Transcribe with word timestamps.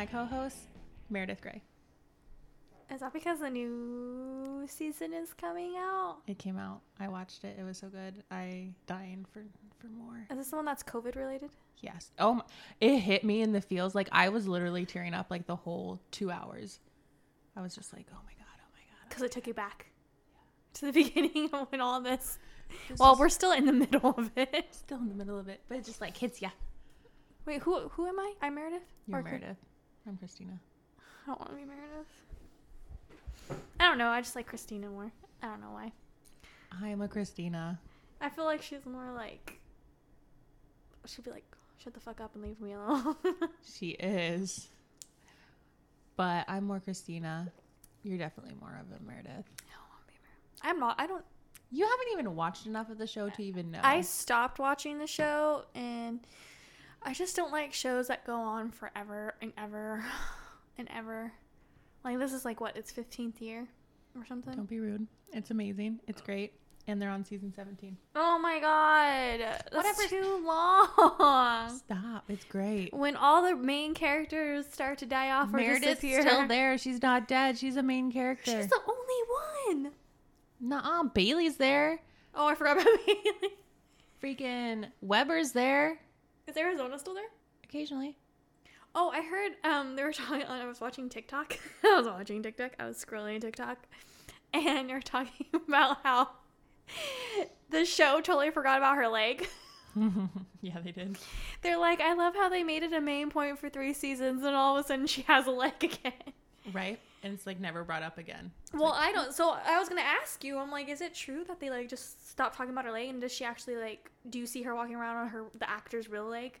my 0.00 0.06
co-host 0.06 0.56
Meredith 1.10 1.42
Grey. 1.42 1.60
Is 2.90 3.00
that 3.00 3.12
because 3.12 3.40
the 3.40 3.50
new 3.50 4.64
season 4.66 5.12
is 5.12 5.34
coming 5.34 5.74
out? 5.76 6.20
It 6.26 6.38
came 6.38 6.56
out. 6.56 6.80
I 6.98 7.08
watched 7.08 7.44
it. 7.44 7.58
It 7.60 7.64
was 7.64 7.76
so 7.76 7.88
good. 7.88 8.14
I 8.30 8.70
dying 8.86 9.26
for 9.30 9.42
for 9.78 9.88
more. 9.88 10.26
Is 10.30 10.38
this 10.38 10.48
the 10.48 10.56
one 10.56 10.64
that's 10.64 10.82
COVID 10.82 11.16
related? 11.16 11.50
Yes. 11.82 12.12
Oh, 12.18 12.32
my, 12.32 12.42
it 12.80 13.00
hit 13.00 13.24
me 13.24 13.42
in 13.42 13.52
the 13.52 13.60
feels. 13.60 13.94
Like 13.94 14.08
I 14.10 14.30
was 14.30 14.48
literally 14.48 14.86
tearing 14.86 15.12
up 15.12 15.26
like 15.30 15.46
the 15.46 15.56
whole 15.56 16.00
two 16.12 16.30
hours. 16.30 16.80
I 17.54 17.60
was 17.60 17.74
just 17.74 17.92
like, 17.92 18.06
oh 18.10 18.20
my 18.24 18.32
god, 18.38 18.56
oh 18.56 18.70
my 18.72 18.80
god. 18.80 19.02
Oh 19.02 19.06
because 19.06 19.22
it 19.22 19.32
took 19.32 19.46
you 19.46 19.52
back 19.52 19.84
to 20.74 20.86
the 20.86 20.92
beginning 21.04 21.50
of 21.52 21.70
when 21.70 21.82
all 21.82 22.00
this. 22.00 22.38
This 22.88 22.98
Well, 22.98 23.16
we're 23.18 23.28
still 23.28 23.52
in 23.52 23.66
the 23.66 23.72
middle 23.84 24.14
of 24.16 24.30
it. 24.34 24.68
still 24.70 24.96
in 24.96 25.10
the 25.10 25.14
middle 25.14 25.38
of 25.38 25.48
it, 25.48 25.60
but 25.68 25.76
it 25.76 25.84
just 25.84 26.00
like 26.00 26.16
hits 26.16 26.40
you. 26.40 26.48
Wait, 27.44 27.60
who 27.60 27.80
who 27.90 28.06
am 28.06 28.18
I? 28.18 28.32
I'm 28.40 28.54
Meredith. 28.54 28.80
You're 29.06 29.18
Or 29.18 29.22
Meredith. 29.22 29.58
I'm 30.10 30.16
Cristina. 30.16 30.58
I 30.98 31.26
don't 31.28 31.38
want 31.38 31.52
to 31.52 31.56
be 31.56 31.64
Meredith. 31.64 32.08
I 33.78 33.84
don't 33.84 33.96
know. 33.96 34.08
I 34.08 34.20
just 34.20 34.34
like 34.34 34.48
Cristina 34.48 34.88
more. 34.88 35.12
I 35.40 35.46
don't 35.46 35.60
know 35.60 35.70
why. 35.70 35.92
I 36.82 36.88
am 36.88 37.00
a 37.00 37.06
Cristina. 37.06 37.78
I 38.20 38.28
feel 38.28 38.44
like 38.44 38.60
she's 38.60 38.84
more 38.84 39.12
like. 39.14 39.60
She'd 41.06 41.24
be 41.24 41.30
like, 41.30 41.44
"Shut 41.78 41.94
the 41.94 42.00
fuck 42.00 42.20
up 42.20 42.34
and 42.34 42.42
leave 42.42 42.60
me 42.60 42.72
alone." 42.72 43.14
She 43.72 43.90
is. 43.90 44.70
But 46.16 46.44
I'm 46.48 46.64
more 46.64 46.80
Cristina. 46.80 47.52
You're 48.02 48.18
definitely 48.18 48.56
more 48.60 48.80
of 48.80 48.86
a 48.90 49.00
Meredith. 49.04 49.28
I 49.28 49.32
don't 49.32 49.90
want 49.90 50.06
to 50.06 50.12
be 50.12 50.18
Meredith. 50.24 50.60
I'm 50.64 50.80
not. 50.80 50.96
I 50.98 51.06
don't. 51.06 51.24
You 51.70 51.84
haven't 51.84 52.08
even 52.14 52.34
watched 52.34 52.66
enough 52.66 52.90
of 52.90 52.98
the 52.98 53.06
show 53.06 53.28
to 53.30 53.42
even 53.44 53.70
know. 53.70 53.80
I 53.84 54.00
stopped 54.00 54.58
watching 54.58 54.98
the 54.98 55.06
show, 55.06 55.66
and 55.76 56.18
I 57.02 57.14
just 57.14 57.34
don't 57.36 57.52
like 57.52 57.72
shows 57.72 58.08
that 58.08 58.26
go 58.26 58.36
on 58.36 58.70
forever 58.70 59.34
and 59.40 59.52
ever 59.56 60.04
and 60.78 60.88
ever. 60.94 61.32
Like 62.04 62.18
this 62.18 62.32
is 62.32 62.44
like 62.44 62.60
what 62.60 62.76
its 62.76 62.90
fifteenth 62.90 63.40
year 63.40 63.66
or 64.16 64.24
something. 64.26 64.54
Don't 64.54 64.68
be 64.68 64.80
rude. 64.80 65.06
It's 65.32 65.50
amazing. 65.50 66.00
It's 66.08 66.20
great. 66.20 66.52
And 66.86 67.00
they're 67.00 67.10
on 67.10 67.24
season 67.24 67.52
17. 67.54 67.96
Oh 68.16 68.38
my 68.40 68.58
god, 68.58 69.40
that's 69.70 69.76
Whatever. 69.76 70.08
too 70.08 70.44
long. 70.44 71.68
Stop. 71.78 72.24
It's 72.28 72.44
great. 72.46 72.92
When 72.92 73.14
all 73.16 73.42
the 73.42 73.54
main 73.54 73.94
characters 73.94 74.66
start 74.66 74.98
to 74.98 75.06
die 75.06 75.30
off 75.30 75.52
or 75.52 75.58
Meredith's 75.58 76.00
disappear, 76.00 76.22
still 76.22 76.48
there. 76.48 76.78
She's 76.78 77.00
not 77.00 77.28
dead. 77.28 77.58
She's 77.58 77.76
a 77.76 77.82
main 77.82 78.10
character. 78.10 78.50
she's 78.52 78.66
the 78.68 78.80
only 78.88 79.82
one. 79.84 79.92
Nuh-uh. 80.58 81.04
Bailey's 81.04 81.56
there. 81.58 82.00
Oh, 82.34 82.46
I 82.48 82.54
forgot 82.56 82.80
about 82.80 82.98
Bailey. 83.06 83.50
Freaking 84.22 84.86
Webber's 85.00 85.52
there. 85.52 85.98
Is 86.50 86.56
Arizona 86.56 86.98
still 86.98 87.14
there? 87.14 87.28
Occasionally. 87.62 88.16
Oh, 88.92 89.10
I 89.10 89.22
heard 89.22 89.52
um 89.62 89.94
they 89.94 90.02
were 90.02 90.12
talking. 90.12 90.42
I 90.42 90.66
was 90.66 90.80
watching 90.80 91.08
TikTok. 91.08 91.56
I 91.84 91.96
was 91.96 92.06
watching 92.06 92.42
TikTok. 92.42 92.72
I 92.80 92.86
was 92.86 92.96
scrolling 93.04 93.40
TikTok, 93.40 93.78
and 94.52 94.90
they're 94.90 95.00
talking 95.00 95.46
about 95.54 95.98
how 96.02 96.30
the 97.70 97.84
show 97.84 98.20
totally 98.20 98.50
forgot 98.50 98.78
about 98.78 98.96
her 98.96 99.06
leg. 99.06 99.46
yeah, 100.60 100.80
they 100.82 100.90
did. 100.90 101.18
They're 101.62 101.78
like, 101.78 102.00
I 102.00 102.14
love 102.14 102.34
how 102.34 102.48
they 102.48 102.64
made 102.64 102.82
it 102.82 102.92
a 102.92 103.00
main 103.00 103.30
point 103.30 103.56
for 103.60 103.68
three 103.68 103.92
seasons, 103.92 104.42
and 104.42 104.56
all 104.56 104.76
of 104.76 104.84
a 104.84 104.88
sudden 104.88 105.06
she 105.06 105.22
has 105.22 105.46
a 105.46 105.52
leg 105.52 105.74
again. 105.84 106.12
Right? 106.72 106.98
And 107.22 107.34
it's 107.34 107.46
like 107.46 107.60
never 107.60 107.84
brought 107.84 108.02
up 108.02 108.16
again. 108.16 108.50
Well, 108.72 108.92
I 108.96 109.12
don't. 109.12 109.34
So 109.34 109.50
I 109.64 109.78
was 109.78 109.88
gonna 109.90 110.00
ask 110.00 110.42
you. 110.42 110.58
I'm 110.58 110.70
like, 110.70 110.88
is 110.88 111.00
it 111.02 111.14
true 111.14 111.44
that 111.44 111.60
they 111.60 111.68
like 111.68 111.88
just 111.88 112.30
stopped 112.30 112.56
talking 112.56 112.72
about 112.72 112.86
her 112.86 112.92
leg, 112.92 113.10
and 113.10 113.20
does 113.20 113.30
she 113.32 113.44
actually 113.44 113.76
like? 113.76 114.10
Do 114.30 114.38
you 114.38 114.46
see 114.46 114.62
her 114.62 114.74
walking 114.74 114.94
around 114.94 115.16
on 115.16 115.28
her 115.28 115.44
the 115.58 115.68
actor's 115.68 116.08
real 116.08 116.24
leg? 116.24 116.58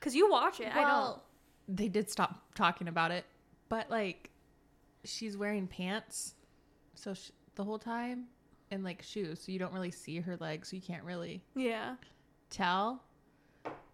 Cause 0.00 0.14
you 0.14 0.28
watch 0.30 0.60
it. 0.60 0.74
I 0.74 0.80
don't. 0.82 1.20
They 1.68 1.86
did 1.88 2.10
stop 2.10 2.42
talking 2.56 2.88
about 2.88 3.12
it, 3.12 3.24
but 3.68 3.88
like, 3.90 4.30
she's 5.04 5.36
wearing 5.36 5.68
pants, 5.68 6.34
so 6.96 7.14
sh- 7.14 7.30
the 7.54 7.62
whole 7.62 7.78
time, 7.78 8.24
and 8.72 8.82
like 8.82 9.02
shoes, 9.02 9.40
so 9.44 9.52
you 9.52 9.58
don't 9.60 9.72
really 9.72 9.90
see 9.92 10.18
her 10.18 10.36
legs, 10.38 10.70
so 10.70 10.76
you 10.76 10.82
can't 10.82 11.04
really 11.04 11.42
Yeah. 11.54 11.94
tell. 12.48 13.04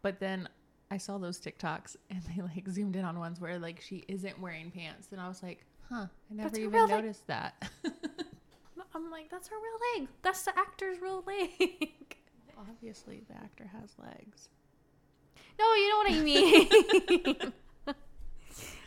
But 0.01 0.21
then 0.21 0.49
I 0.91 0.97
saw 0.99 1.19
those 1.19 1.41
TikToks, 1.41 1.97
and 2.11 2.23
they 2.23 2.41
like 2.43 2.69
zoomed 2.69 2.95
in 2.97 3.05
on 3.05 3.19
ones 3.19 3.41
where 3.41 3.59
like 3.59 3.81
she 3.81 4.05
isn't 4.09 4.39
wearing 4.41 4.71
pants, 4.71 5.09
and 5.13 5.21
I 5.21 5.27
was 5.29 5.43
like, 5.43 5.65
huh, 5.89 6.07
I 6.31 6.35
never 6.35 6.49
That's 6.51 6.59
even 6.61 6.73
real 6.73 6.87
leg. 6.87 7.03
noticed 7.05 7.27
that. 7.27 7.69
I'm 8.95 9.11
like, 9.11 9.29
that's 9.31 9.49
her 9.49 9.57
real 9.57 9.79
leg. 10.01 10.09
That's 10.23 10.43
the 10.43 10.57
actor's 10.59 11.01
real 11.03 11.23
leg. 11.27 11.51
Obviously, 12.59 13.23
the 13.29 13.35
actor 13.37 13.67
has 13.79 13.91
legs. 14.03 14.49
no, 15.59 15.75
you 15.75 15.89
know 15.91 15.97
what 15.99 16.13
I 16.13 16.21
mean. 16.23 16.69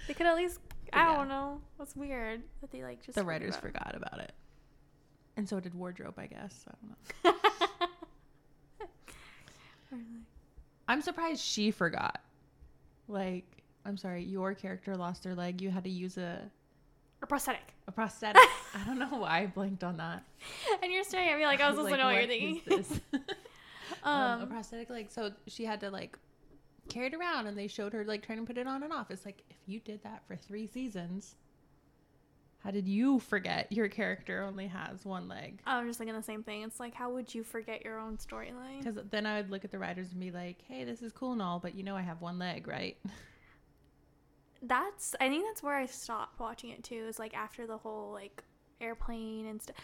they 0.07 0.13
could 0.15 0.25
at 0.25 0.35
least. 0.35 0.59
I 0.91 1.11
Yeah. 1.11 1.17
don't 1.17 1.27
know. 1.27 1.61
That's 1.77 1.95
weird 1.95 2.41
that 2.61 2.71
they 2.71 2.81
like 2.81 3.03
just. 3.05 3.15
The 3.15 3.23
writers 3.23 3.49
about 3.49 3.61
forgot 3.61 3.93
about 3.95 4.19
it, 4.19 4.31
and 5.37 5.47
so 5.47 5.59
did 5.59 5.75
wardrobe, 5.75 6.15
I 6.17 6.25
guess. 6.25 6.65
I 6.67 6.71
don't 6.81 6.89
know. 7.31 7.35
I'm 10.89 11.01
surprised 11.01 11.41
she 11.41 11.71
forgot. 11.71 12.19
Like, 13.07 13.45
I'm 13.85 13.95
sorry, 13.95 14.23
your 14.23 14.53
character 14.53 14.95
lost 14.97 15.23
her 15.23 15.33
leg. 15.35 15.61
You 15.61 15.69
had 15.69 15.83
to 15.85 15.89
use 15.89 16.17
a, 16.17 16.41
or 17.21 17.27
prosthetic. 17.27 17.73
a 17.87 17.91
prosthetic. 17.91 18.41
I 18.75 18.83
don't 18.85 18.99
know 18.99 19.07
why 19.19 19.39
I 19.41 19.45
blanked 19.47 19.83
on 19.83 19.97
that. 19.97 20.23
And 20.83 20.91
you're 20.91 21.03
staring 21.03 21.29
at 21.29 21.37
me 21.37 21.45
like 21.45 21.61
I 21.61 21.69
was 21.69 21.75
supposed 21.77 21.93
to 21.93 21.97
know 21.97 22.05
what 22.05 22.15
you're 22.15 22.27
thinking. 22.27 22.61
this? 22.67 22.99
um, 24.03 24.39
a 24.39 24.43
Um, 24.43 24.49
prosthetic 24.49 24.89
leg. 24.89 25.11
So 25.11 25.31
she 25.47 25.63
had 25.65 25.79
to 25.81 25.89
like 25.91 26.17
carry 26.89 27.07
it 27.07 27.13
around, 27.13 27.47
and 27.47 27.57
they 27.57 27.67
showed 27.67 27.93
her 27.93 28.03
like 28.03 28.25
trying 28.25 28.39
to 28.39 28.45
put 28.45 28.57
it 28.57 28.67
on 28.67 28.83
and 28.83 28.91
off. 28.91 29.11
It's 29.11 29.25
like 29.25 29.43
if 29.49 29.57
you 29.67 29.79
did 29.79 30.01
that 30.03 30.23
for 30.27 30.35
three 30.35 30.65
seasons, 30.67 31.35
how 32.59 32.71
did 32.71 32.87
you 32.87 33.19
forget 33.19 33.71
your 33.71 33.87
character 33.87 34.43
only 34.43 34.67
has 34.67 35.05
one 35.05 35.27
leg? 35.27 35.61
I 35.65 35.79
was 35.79 35.89
just 35.89 35.99
thinking 35.99 36.15
the 36.15 36.21
same 36.21 36.43
thing. 36.43 36.63
It's 36.63 36.79
like, 36.79 36.93
how 36.93 37.09
would 37.11 37.33
you 37.33 37.43
forget 37.43 37.85
your 37.85 37.99
own 37.99 38.17
storyline? 38.17 38.83
Because 38.83 38.99
then 39.09 39.25
I 39.25 39.37
would 39.37 39.49
look 39.49 39.63
at 39.63 39.71
the 39.71 39.79
writers 39.79 40.11
and 40.11 40.19
be 40.19 40.31
like, 40.31 40.57
"Hey, 40.67 40.83
this 40.83 41.01
is 41.01 41.13
cool 41.13 41.31
and 41.31 41.41
all, 41.41 41.59
but 41.59 41.75
you 41.75 41.83
know 41.83 41.95
I 41.95 42.01
have 42.01 42.21
one 42.21 42.37
leg, 42.37 42.67
right?" 42.67 42.97
That's. 44.61 45.15
I 45.21 45.29
think 45.29 45.45
that's 45.45 45.63
where 45.63 45.75
I 45.75 45.85
stopped 45.85 46.39
watching 46.39 46.71
it 46.71 46.83
too. 46.83 47.05
Is 47.07 47.17
like 47.17 47.33
after 47.33 47.65
the 47.65 47.77
whole 47.77 48.11
like 48.11 48.43
airplane 48.81 49.45
and 49.45 49.61
stuff. 49.61 49.75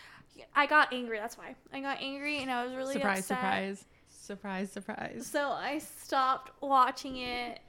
I 0.54 0.66
got 0.66 0.94
angry. 0.94 1.18
That's 1.18 1.38
why 1.38 1.56
I 1.72 1.80
got 1.80 2.02
angry, 2.02 2.40
and 2.40 2.52
I 2.52 2.66
was 2.66 2.76
really 2.76 2.94
surprise, 2.94 3.20
upset. 3.20 3.38
surprise, 3.38 3.86
surprise, 4.10 4.72
surprise. 4.72 5.28
So 5.28 5.52
I 5.52 5.80
stopped 5.80 6.52
watching 6.62 7.18
it, 7.18 7.60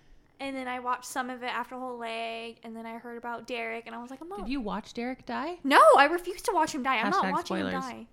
and 0.41 0.55
then 0.57 0.69
I 0.69 0.81
watched 0.81 1.07
some 1.07 1.31
of 1.31 1.43
it 1.43 1.47
after 1.47 1.77
whole 1.77 1.99
leg, 1.99 2.57
and 2.63 2.77
then 2.77 2.85
I 2.87 2.99
heard 2.99 3.17
about 3.19 3.47
Derek, 3.47 3.87
and 3.87 3.95
I 3.95 4.01
was 4.03 4.11
like, 4.11 4.21
I'm 4.21 4.29
not. 4.29 4.41
Did 4.41 4.49
you 4.49 4.61
watch 4.61 4.93
Derek 4.95 5.25
die 5.27 5.57
no, 5.65 5.81
I 5.97 6.05
refuse 6.07 6.43
to 6.43 6.53
watch 6.53 6.75
him 6.75 6.83
die. 6.83 6.97
I'm 6.99 7.11
not 7.11 7.25
watching 7.33 7.45
spoilers. 7.57 7.73
him 7.75 7.81
die. 7.81 8.07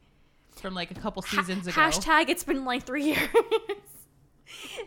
from 0.56 0.74
like 0.74 0.92
a 0.92 0.96
couple 0.96 1.22
Ha- 1.24 1.38
seasons 1.42 1.68
ago? 1.68 1.80
Hashtag 1.80 2.30
it's 2.30 2.44
been 2.44 2.66
like 2.66 2.84
three 2.84 3.04
years. 3.14 3.30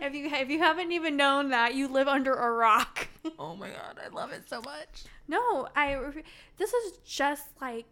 if 0.01 0.15
you 0.15 0.27
if 0.33 0.49
you 0.51 0.59
haven't 0.61 0.93
even 0.93 1.17
known 1.17 1.51
that, 1.51 1.75
you 1.75 1.89
live 1.89 2.09
under 2.09 2.33
a 2.33 2.51
rock. 2.53 3.09
Oh 3.41 3.57
my 3.57 3.69
god, 3.71 3.99
I 4.05 4.09
love 4.15 4.31
it 4.33 4.49
so 4.49 4.61
much. 4.61 5.03
no, 5.27 5.67
I. 5.75 5.95
ref- 5.97 6.23
This 6.59 6.73
is 6.73 6.99
just 7.05 7.45
like. 7.61 7.85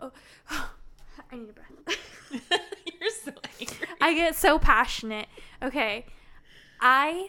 Oh, 0.00 0.12
I 0.50 1.34
need 1.36 1.48
a 1.48 1.52
breath. 1.54 1.98
You're 3.00 3.10
so 3.24 3.32
angry. 3.58 3.86
I 4.02 4.12
get 4.14 4.36
so 4.36 4.58
passionate. 4.58 5.28
Okay. 5.62 6.04
I 6.78 7.28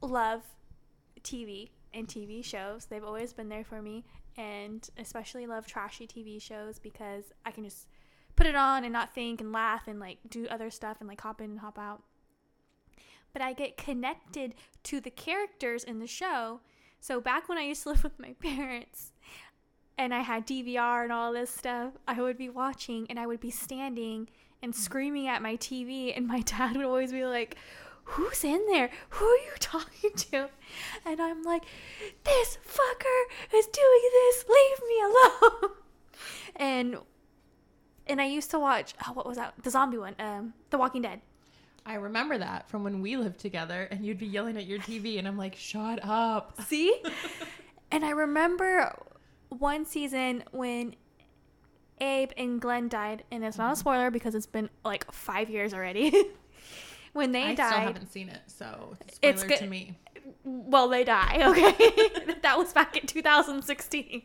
love 0.00 0.42
TV 1.26 1.70
and 1.92 2.06
TV 2.06 2.44
shows. 2.44 2.86
They've 2.86 3.04
always 3.04 3.32
been 3.32 3.48
there 3.48 3.64
for 3.64 3.82
me. 3.82 4.04
And 4.36 4.88
especially 4.98 5.46
love 5.46 5.66
trashy 5.66 6.06
TV 6.06 6.40
shows 6.40 6.78
because 6.78 7.24
I 7.44 7.50
can 7.50 7.64
just 7.64 7.86
put 8.36 8.46
it 8.46 8.54
on 8.54 8.84
and 8.84 8.92
not 8.92 9.14
think 9.14 9.40
and 9.40 9.52
laugh 9.52 9.88
and 9.88 9.98
like 9.98 10.18
do 10.28 10.46
other 10.48 10.70
stuff 10.70 10.98
and 11.00 11.08
like 11.08 11.20
hop 11.20 11.40
in 11.40 11.50
and 11.50 11.60
hop 11.60 11.78
out. 11.78 12.02
But 13.32 13.42
I 13.42 13.52
get 13.52 13.76
connected 13.76 14.54
to 14.84 15.00
the 15.00 15.10
characters 15.10 15.84
in 15.84 15.98
the 15.98 16.06
show. 16.06 16.60
So 17.00 17.20
back 17.20 17.48
when 17.48 17.58
I 17.58 17.62
used 17.62 17.82
to 17.82 17.88
live 17.90 18.04
with 18.04 18.18
my 18.18 18.34
parents, 18.34 19.12
and 19.98 20.12
I 20.14 20.20
had 20.20 20.46
DVR 20.46 21.04
and 21.04 21.12
all 21.12 21.32
this 21.32 21.50
stuff, 21.50 21.92
I 22.06 22.20
would 22.20 22.36
be 22.36 22.50
watching 22.50 23.06
and 23.08 23.18
I 23.18 23.26
would 23.26 23.40
be 23.40 23.50
standing 23.50 24.28
and 24.62 24.74
screaming 24.74 25.28
at 25.28 25.42
my 25.42 25.56
TV, 25.56 26.16
and 26.16 26.26
my 26.26 26.40
dad 26.44 26.76
would 26.76 26.84
always 26.84 27.12
be 27.12 27.24
like, 27.24 27.56
Who's 28.10 28.44
in 28.44 28.66
there? 28.66 28.90
Who 29.10 29.24
are 29.24 29.36
you 29.36 29.52
talking 29.58 30.12
to? 30.12 30.48
And 31.04 31.20
I'm 31.20 31.42
like, 31.42 31.64
This 32.24 32.58
fucker 32.66 33.54
is 33.54 33.66
doing 33.66 34.10
this. 34.12 34.44
Leave 34.48 34.88
me 34.88 35.02
alone. 35.02 35.70
and 36.56 36.96
and 38.08 38.20
I 38.20 38.26
used 38.26 38.50
to 38.52 38.60
watch 38.60 38.94
oh, 39.06 39.12
what 39.12 39.26
was 39.26 39.36
that? 39.36 39.54
The 39.62 39.70
zombie 39.70 39.98
one, 39.98 40.14
um, 40.18 40.54
The 40.70 40.78
Walking 40.78 41.02
Dead. 41.02 41.20
I 41.84 41.94
remember 41.94 42.36
that 42.38 42.68
from 42.68 42.82
when 42.82 43.00
we 43.00 43.16
lived 43.16 43.38
together, 43.38 43.86
and 43.90 44.04
you'd 44.04 44.18
be 44.18 44.26
yelling 44.26 44.56
at 44.56 44.66
your 44.66 44.80
TV, 44.80 45.18
and 45.18 45.28
I'm 45.28 45.38
like, 45.38 45.54
"Shut 45.54 46.00
up!" 46.02 46.60
See? 46.66 47.00
and 47.92 48.04
I 48.04 48.10
remember 48.10 48.92
one 49.50 49.84
season 49.84 50.42
when 50.50 50.96
Abe 52.00 52.30
and 52.36 52.60
Glenn 52.60 52.88
died, 52.88 53.24
and 53.30 53.44
it's 53.44 53.58
not 53.58 53.72
a 53.72 53.76
spoiler 53.76 54.10
because 54.10 54.34
it's 54.34 54.46
been 54.46 54.68
like 54.84 55.10
five 55.12 55.48
years 55.48 55.72
already. 55.74 56.12
When 57.16 57.32
they 57.32 57.42
I 57.44 57.54
died, 57.54 57.64
I 57.66 57.70
still 57.70 57.80
haven't 57.80 58.12
seen 58.12 58.28
it, 58.28 58.40
so 58.46 58.96
it's 59.22 59.42
good- 59.42 59.58
to 59.58 59.66
me. 59.66 59.98
well, 60.44 60.88
they 60.88 61.02
die. 61.04 61.38
Okay, 61.50 62.34
that 62.42 62.56
was 62.58 62.72
back 62.72 62.96
in 62.96 63.06
2016. 63.06 64.22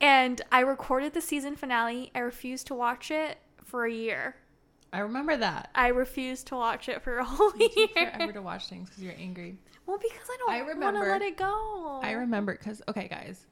And 0.00 0.40
I 0.50 0.60
recorded 0.60 1.14
the 1.14 1.20
season 1.20 1.54
finale. 1.56 2.10
I 2.14 2.20
refused 2.20 2.66
to 2.68 2.74
watch 2.74 3.10
it 3.10 3.38
for 3.64 3.84
a 3.84 3.92
year. 3.92 4.34
I 4.92 4.98
remember 4.98 5.36
that. 5.36 5.70
I 5.74 5.88
refused 5.88 6.48
to 6.48 6.56
watch 6.56 6.88
it 6.88 7.02
for 7.02 7.18
a 7.18 7.24
whole 7.24 7.52
You 7.56 7.68
year. 7.76 7.88
take 7.94 8.12
forever 8.14 8.32
to 8.32 8.42
watch 8.42 8.68
things 8.68 8.88
because 8.90 9.02
you're 9.02 9.14
angry. 9.18 9.58
Well, 9.86 9.98
because 9.98 10.28
I 10.28 10.36
don't 10.38 10.50
I 10.50 10.56
want 10.58 10.68
to 10.68 10.74
remember- 10.74 11.08
let 11.08 11.22
it 11.22 11.36
go. 11.36 12.00
I 12.02 12.12
remember 12.12 12.52
because 12.56 12.82
okay, 12.88 13.08
guys. 13.08 13.46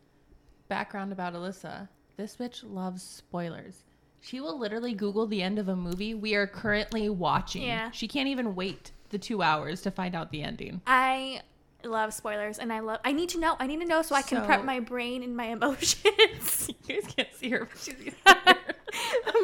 Background 0.68 1.12
about 1.12 1.34
Alyssa. 1.34 1.88
This 2.16 2.36
bitch 2.36 2.62
loves 2.64 3.02
spoilers. 3.02 3.84
She 4.20 4.40
will 4.40 4.58
literally 4.58 4.94
Google 4.94 5.26
the 5.26 5.42
end 5.42 5.58
of 5.58 5.68
a 5.68 5.76
movie 5.76 6.14
we 6.14 6.34
are 6.34 6.46
currently 6.46 7.08
watching. 7.08 7.62
Yeah. 7.62 7.90
She 7.90 8.06
can't 8.06 8.28
even 8.28 8.54
wait 8.54 8.92
the 9.08 9.18
two 9.18 9.42
hours 9.42 9.80
to 9.82 9.90
find 9.90 10.14
out 10.14 10.30
the 10.30 10.42
ending. 10.42 10.80
I 10.86 11.42
love 11.84 12.12
spoilers, 12.12 12.58
and 12.58 12.72
I 12.72 12.80
love. 12.80 13.00
I 13.04 13.12
need 13.12 13.30
to 13.30 13.40
know. 13.40 13.56
I 13.58 13.66
need 13.66 13.80
to 13.80 13.86
know 13.86 14.02
so 14.02 14.14
I 14.14 14.22
can 14.22 14.44
prep 14.44 14.64
my 14.64 14.80
brain 14.80 15.22
and 15.22 15.36
my 15.36 15.46
emotions. 15.46 16.70
You 16.86 17.00
guys 17.00 17.12
can't 17.14 17.28
see 17.34 17.50
her, 17.50 17.66
but 17.66 17.78
she's 17.78 17.94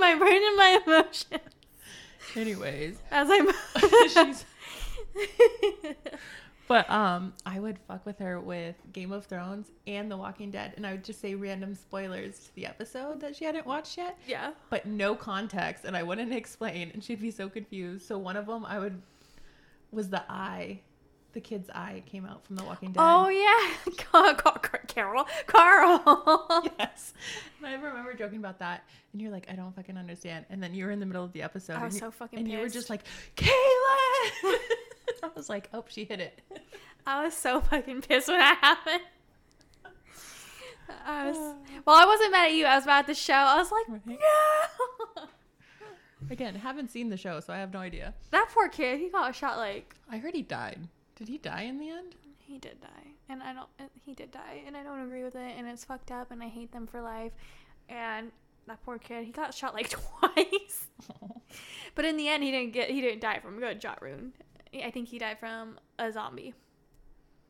my 0.00 0.14
brain 0.16 0.42
and 0.44 0.56
my 0.56 0.80
emotions 0.84 1.24
anyways. 2.36 2.96
as 3.10 3.28
I'm. 3.30 3.48
she's 4.32 4.44
But 6.68 6.88
um, 6.90 7.32
I 7.44 7.60
would 7.60 7.78
fuck 7.86 8.04
with 8.04 8.18
her 8.18 8.40
with 8.40 8.74
Game 8.92 9.12
of 9.12 9.26
Thrones 9.26 9.70
and 9.86 10.10
The 10.10 10.16
Walking 10.16 10.50
Dead, 10.50 10.72
and 10.76 10.86
I 10.86 10.92
would 10.92 11.04
just 11.04 11.20
say 11.20 11.34
random 11.34 11.74
spoilers 11.74 12.40
to 12.40 12.54
the 12.56 12.66
episode 12.66 13.20
that 13.20 13.36
she 13.36 13.44
hadn't 13.44 13.66
watched 13.66 13.96
yet, 13.96 14.18
yeah. 14.26 14.50
but 14.68 14.84
no 14.86 15.14
context, 15.14 15.84
and 15.84 15.96
I 15.96 16.02
wouldn't 16.02 16.32
explain, 16.34 16.90
and 16.92 17.02
she'd 17.02 17.20
be 17.20 17.30
so 17.30 17.48
confused. 17.48 18.06
So 18.06 18.18
one 18.18 18.36
of 18.36 18.46
them, 18.46 18.64
I 18.64 18.78
would 18.78 19.00
was 19.92 20.08
the 20.08 20.22
eye, 20.28 20.80
the 21.32 21.40
kid's 21.40 21.70
eye 21.70 22.02
came 22.06 22.26
out 22.26 22.44
from 22.44 22.56
The 22.56 22.64
Walking 22.64 22.90
Dead. 22.90 23.00
Oh 23.00 23.28
yeah, 23.28 23.94
Car- 23.98 24.34
Car- 24.34 24.58
Car- 24.58 24.82
Carol, 24.88 25.26
Carl. 25.46 26.64
yes, 26.78 27.14
and 27.58 27.66
I 27.68 27.74
remember 27.74 28.14
joking 28.14 28.38
about 28.38 28.58
that, 28.58 28.82
and 29.12 29.22
you're 29.22 29.30
like, 29.30 29.46
I 29.48 29.54
don't 29.54 29.74
fucking 29.76 29.96
understand, 29.96 30.46
and 30.50 30.60
then 30.60 30.74
you 30.74 30.84
were 30.84 30.90
in 30.90 30.98
the 30.98 31.06
middle 31.06 31.24
of 31.24 31.32
the 31.32 31.42
episode, 31.42 31.76
I 31.76 31.84
was 31.84 31.96
so 31.96 32.10
fucking 32.10 32.40
and 32.40 32.48
you 32.48 32.58
were 32.58 32.68
just 32.68 32.90
like, 32.90 33.02
Kayla. 33.36 34.54
I 35.22 35.28
was 35.34 35.48
like, 35.48 35.68
oh, 35.72 35.84
she 35.88 36.04
hit 36.04 36.20
it. 36.20 36.42
I 37.06 37.24
was 37.24 37.34
so 37.34 37.60
fucking 37.60 38.02
pissed 38.02 38.28
when 38.28 38.38
that 38.38 38.58
happened. 38.60 39.02
I 41.04 41.26
was 41.28 41.36
well. 41.86 41.96
I 41.96 42.06
wasn't 42.06 42.32
mad 42.32 42.46
at 42.48 42.54
you. 42.54 42.64
I 42.66 42.76
was 42.76 42.86
mad 42.86 43.00
at 43.00 43.06
the 43.06 43.14
show. 43.14 43.34
I 43.34 43.56
was 43.58 43.70
like, 43.72 43.88
Right. 43.88 44.18
no. 45.16 45.22
Again, 46.30 46.54
haven't 46.56 46.90
seen 46.90 47.08
the 47.08 47.16
show, 47.16 47.38
so 47.40 47.52
I 47.52 47.58
have 47.58 47.72
no 47.72 47.78
idea. 47.78 48.14
That 48.30 48.48
poor 48.52 48.68
kid. 48.68 48.98
He 48.98 49.08
got 49.08 49.34
shot 49.34 49.58
like 49.58 49.94
I 50.10 50.18
heard 50.18 50.34
he 50.34 50.42
died. 50.42 50.88
Did 51.14 51.28
he 51.28 51.38
die 51.38 51.62
in 51.62 51.78
the 51.78 51.90
end? 51.90 52.14
he 52.38 52.58
did 52.58 52.80
die, 52.80 53.10
and 53.28 53.42
I 53.42 53.52
don't. 53.52 53.68
He 54.04 54.14
did 54.14 54.30
die, 54.30 54.62
and 54.66 54.76
I 54.76 54.82
don't 54.84 55.00
agree 55.00 55.24
with 55.24 55.34
it, 55.34 55.54
and 55.58 55.66
it's 55.66 55.84
fucked 55.84 56.12
up, 56.12 56.30
and 56.30 56.40
I 56.42 56.46
hate 56.48 56.70
them 56.72 56.86
for 56.86 57.00
life. 57.00 57.32
And 57.88 58.30
that 58.66 58.82
poor 58.84 58.98
kid. 58.98 59.24
He 59.24 59.32
got 59.32 59.52
shot 59.54 59.74
like 59.74 59.88
twice, 60.20 60.86
but 61.94 62.04
in 62.04 62.16
the 62.16 62.28
end, 62.28 62.42
he 62.44 62.50
didn't 62.52 62.72
get. 62.72 62.90
He 62.90 63.00
didn't 63.00 63.20
die 63.20 63.40
from 63.40 63.58
a 63.58 63.60
gunshot 63.60 64.00
wound. 64.00 64.32
I 64.84 64.90
think 64.90 65.08
he 65.08 65.18
died 65.18 65.38
from 65.38 65.78
a 65.98 66.10
zombie. 66.12 66.54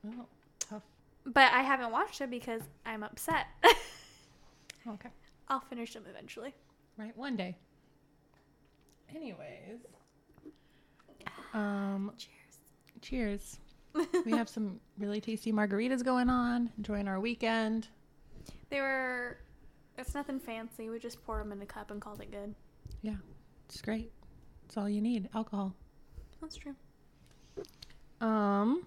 Oh, 0.07 0.27
tough. 0.61 0.83
But 1.25 1.53
I 1.53 1.63
haven't 1.63 1.91
watched 1.91 2.21
it 2.21 2.31
because 2.31 2.63
I'm 2.85 3.03
upset. 3.03 3.47
Okay. 4.89 5.09
I'll 5.49 5.59
finish 5.59 5.95
them 5.95 6.05
eventually. 6.09 6.55
Right, 6.97 7.17
one 7.17 7.35
day. 7.37 7.57
Anyways. 9.15 9.81
Um, 11.53 12.13
Cheers. 12.17 13.59
cheers. 13.99 14.15
We 14.25 14.33
have 14.33 14.49
some 14.49 14.79
really 14.99 15.21
tasty 15.21 15.53
margaritas 15.53 16.05
going 16.05 16.29
on. 16.31 16.71
Enjoying 16.77 17.09
our 17.09 17.19
weekend. 17.19 17.89
They 18.71 18.81
were. 18.81 19.39
It's 19.99 20.15
nothing 20.15 20.39
fancy. 20.39 20.89
We 20.91 20.99
just 20.99 21.21
poured 21.25 21.41
them 21.41 21.53
in 21.53 21.63
a 21.63 21.67
cup 21.67 21.91
and 21.91 22.01
called 22.01 22.21
it 22.21 22.31
good. 22.31 22.55
Yeah, 23.03 23.17
it's 23.69 23.81
great. 23.81 24.13
It's 24.67 24.77
all 24.77 24.89
you 24.89 25.01
need. 25.01 25.29
Alcohol. 25.35 25.75
That's 26.41 26.57
true. 26.57 26.75
Um, 28.21 28.87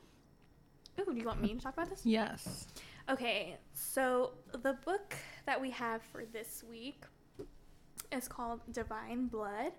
Ooh, 1.00 1.14
do 1.14 1.20
you 1.20 1.26
want 1.26 1.42
me 1.42 1.54
to 1.54 1.60
talk 1.60 1.74
about 1.74 1.90
this? 1.90 2.02
yes. 2.06 2.68
Okay, 3.10 3.58
so 3.74 4.32
the 4.52 4.74
book 4.86 5.16
that 5.48 5.60
we 5.60 5.72
have 5.72 6.02
for 6.04 6.26
this 6.32 6.64
week 6.70 7.04
is 8.12 8.28
called 8.28 8.62
Divine 8.72 9.28
Blood 9.28 9.72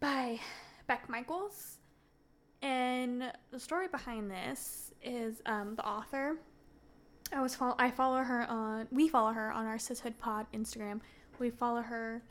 by 0.00 0.38
Beck 0.86 1.08
Michaels. 1.08 1.78
And 2.60 3.32
the 3.50 3.58
story 3.60 3.88
behind 3.88 4.30
this 4.30 4.92
is 5.02 5.40
um, 5.46 5.74
the 5.76 5.86
author. 5.86 6.36
I 7.32 7.40
was 7.40 7.54
follow- 7.54 7.76
I 7.78 7.90
follow 7.90 8.18
her 8.22 8.44
on 8.50 8.88
we 8.90 9.08
follow 9.08 9.32
her 9.32 9.52
on 9.52 9.66
our 9.66 9.76
Sishood 9.76 10.18
Pod 10.18 10.46
Instagram. 10.52 11.00
We 11.38 11.50
follow 11.50 11.82
her 11.82 12.22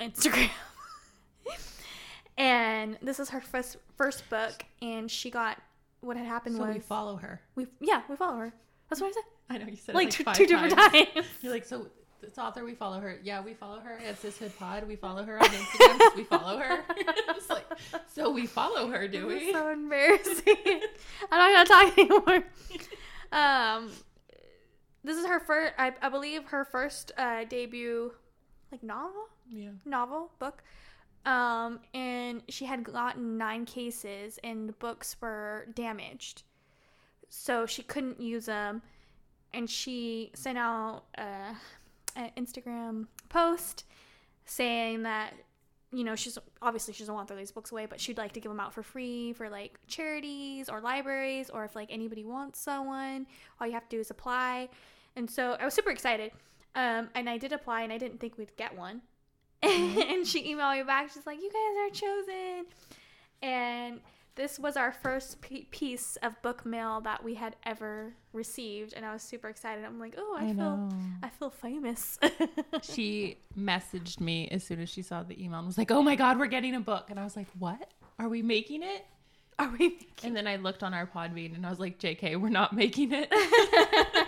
Instagram. 0.00 0.50
and 2.38 2.98
this 3.02 3.18
is 3.20 3.30
her 3.30 3.40
first 3.40 3.76
first 3.96 4.28
book 4.30 4.64
and 4.82 5.10
she 5.10 5.30
got 5.30 5.58
what 6.00 6.16
had 6.16 6.26
happened 6.26 6.56
So 6.56 6.64
was 6.64 6.74
we 6.74 6.80
follow 6.80 7.16
her. 7.16 7.40
we 7.54 7.66
yeah, 7.80 8.02
we 8.08 8.16
follow 8.16 8.38
her. 8.38 8.52
That's 8.88 9.00
what 9.00 9.08
I 9.08 9.12
said. 9.12 9.22
I 9.48 9.58
know 9.58 9.66
you 9.66 9.76
said 9.76 9.94
Like, 9.94 10.10
two, 10.10 10.24
like 10.24 10.36
two 10.36 10.44
five 10.46 10.68
different 10.68 10.74
times. 10.92 11.08
times. 11.14 11.26
You're 11.42 11.52
like, 11.52 11.64
so 11.64 11.86
this 12.20 12.38
author, 12.38 12.64
we 12.64 12.74
follow 12.74 12.98
her. 13.00 13.18
Yeah, 13.22 13.42
we 13.42 13.54
follow 13.54 13.78
her 13.80 13.98
at 14.04 14.20
Sishood 14.20 14.56
Pod. 14.58 14.86
We 14.88 14.96
follow 14.96 15.22
her 15.24 15.38
on 15.38 15.46
Instagram. 15.48 16.16
we 16.16 16.24
follow 16.24 16.58
her. 16.58 16.82
it's 16.96 17.50
like, 17.50 17.66
so 18.12 18.30
we 18.30 18.46
follow 18.46 18.88
her, 18.88 19.06
do 19.06 19.26
we? 19.26 19.52
so 19.52 19.70
embarrassing. 19.70 20.56
I'm 21.30 21.38
not 21.54 21.68
gonna 21.68 21.86
talk 21.90 21.98
anymore. 21.98 22.44
Um, 23.32 23.90
this 25.04 25.16
is 25.18 25.26
her 25.26 25.40
first. 25.40 25.74
I, 25.78 25.92
I 26.02 26.08
believe 26.08 26.44
her 26.46 26.64
first 26.64 27.12
uh, 27.18 27.44
debut, 27.44 28.12
like 28.72 28.82
novel, 28.82 29.26
yeah. 29.48 29.70
novel 29.84 30.30
book. 30.38 30.62
Um, 31.26 31.80
and 31.92 32.42
she 32.48 32.64
had 32.64 32.84
gotten 32.84 33.36
nine 33.36 33.64
cases, 33.66 34.38
and 34.44 34.68
the 34.68 34.72
books 34.74 35.16
were 35.20 35.66
damaged, 35.74 36.44
so 37.28 37.66
she 37.66 37.82
couldn't 37.82 38.20
use 38.20 38.46
them. 38.46 38.80
And 39.52 39.68
she 39.68 40.30
sent 40.34 40.56
out 40.56 41.02
an 41.16 42.30
Instagram 42.36 43.06
post 43.28 43.84
saying 44.44 45.02
that 45.02 45.34
you 45.92 46.04
know 46.04 46.14
she's 46.14 46.38
obviously 46.62 46.94
she 46.94 47.00
doesn't 47.00 47.14
want 47.14 47.26
to 47.26 47.34
throw 47.34 47.38
these 47.40 47.50
books 47.50 47.72
away, 47.72 47.86
but 47.86 48.00
she'd 48.00 48.18
like 48.18 48.32
to 48.32 48.40
give 48.40 48.50
them 48.50 48.60
out 48.60 48.72
for 48.72 48.84
free 48.84 49.32
for 49.32 49.50
like 49.50 49.80
charities 49.88 50.68
or 50.68 50.80
libraries, 50.80 51.50
or 51.50 51.64
if 51.64 51.74
like 51.74 51.88
anybody 51.90 52.24
wants 52.24 52.60
someone, 52.60 53.26
all 53.60 53.66
you 53.66 53.72
have 53.72 53.88
to 53.88 53.96
do 53.96 54.00
is 54.00 54.10
apply. 54.10 54.68
And 55.16 55.28
so 55.28 55.56
I 55.58 55.64
was 55.64 55.74
super 55.74 55.90
excited. 55.90 56.30
Um, 56.76 57.08
and 57.14 57.28
I 57.28 57.38
did 57.38 57.52
apply, 57.52 57.82
and 57.82 57.92
I 57.92 57.98
didn't 57.98 58.20
think 58.20 58.38
we'd 58.38 58.54
get 58.56 58.76
one. 58.76 59.00
Mm-hmm. 59.62 60.00
and 60.10 60.26
she 60.26 60.54
emailed 60.54 60.78
me 60.78 60.82
back. 60.82 61.10
She's 61.12 61.26
like, 61.26 61.38
"You 61.40 61.50
guys 61.50 61.86
are 61.86 61.94
chosen." 61.94 62.66
And 63.42 64.00
this 64.36 64.58
was 64.58 64.76
our 64.76 64.92
first 64.92 65.40
piece 65.70 66.16
of 66.22 66.40
book 66.42 66.66
mail 66.66 67.00
that 67.00 67.24
we 67.24 67.34
had 67.34 67.56
ever 67.64 68.12
received, 68.32 68.92
and 68.94 69.04
I 69.04 69.12
was 69.12 69.22
super 69.22 69.48
excited. 69.48 69.84
I'm 69.84 69.98
like, 69.98 70.14
"Oh, 70.18 70.36
I, 70.38 70.44
I 70.44 70.46
feel, 70.46 70.54
know. 70.54 70.88
I 71.22 71.28
feel 71.30 71.50
famous." 71.50 72.18
She 72.82 73.38
messaged 73.58 74.20
me 74.20 74.48
as 74.48 74.62
soon 74.62 74.80
as 74.80 74.90
she 74.90 75.00
saw 75.02 75.22
the 75.22 75.42
email 75.42 75.58
and 75.58 75.66
was 75.66 75.78
like, 75.78 75.90
"Oh 75.90 76.02
my 76.02 76.14
god, 76.14 76.38
we're 76.38 76.46
getting 76.46 76.74
a 76.74 76.80
book!" 76.80 77.06
And 77.10 77.18
I 77.18 77.24
was 77.24 77.36
like, 77.36 77.48
"What? 77.58 77.90
Are 78.18 78.28
we 78.28 78.42
making 78.42 78.82
it?" 78.82 79.06
Are 79.58 79.72
we? 79.78 79.98
And 80.22 80.36
then 80.36 80.46
I 80.46 80.56
looked 80.56 80.82
on 80.82 80.92
our 80.92 81.06
Podbean 81.06 81.54
and 81.54 81.64
I 81.64 81.70
was 81.70 81.80
like, 81.80 81.98
"JK, 81.98 82.38
we're 82.38 82.50
not 82.50 82.74
making 82.74 83.12
it." 83.12 83.32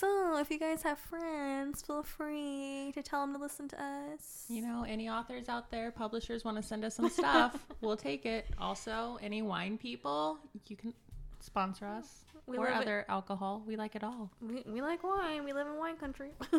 so, 0.00 0.38
if 0.38 0.50
you 0.50 0.58
guys 0.58 0.82
have 0.82 0.98
friends, 0.98 1.82
feel 1.82 2.02
free 2.02 2.90
to 2.94 3.02
tell 3.02 3.20
them 3.22 3.34
to 3.34 3.38
listen 3.40 3.68
to 3.68 3.82
us. 3.82 4.44
you 4.48 4.62
know, 4.62 4.84
any 4.88 5.08
authors 5.08 5.48
out 5.48 5.70
there, 5.70 5.90
publishers 5.90 6.44
want 6.44 6.56
to 6.56 6.62
send 6.62 6.84
us 6.84 6.94
some 6.96 7.08
stuff, 7.10 7.56
we'll 7.80 7.96
take 7.96 8.24
it. 8.26 8.46
Also, 8.58 9.18
any 9.22 9.42
wine 9.42 9.76
people, 9.78 10.38
you 10.68 10.76
can 10.76 10.94
sponsor 11.40 11.86
us 11.86 12.24
We 12.46 12.56
or 12.58 12.64
live 12.66 12.72
it- 12.76 12.82
other 12.82 13.04
alcohol. 13.08 13.62
We 13.66 13.76
like 13.76 13.94
it 13.96 14.02
all. 14.04 14.30
we, 14.40 14.62
we 14.66 14.80
like 14.82 15.02
wine. 15.02 15.44
We 15.44 15.52
live 15.52 15.66
in 15.66 15.76
wine 15.76 15.96
country. 15.96 16.30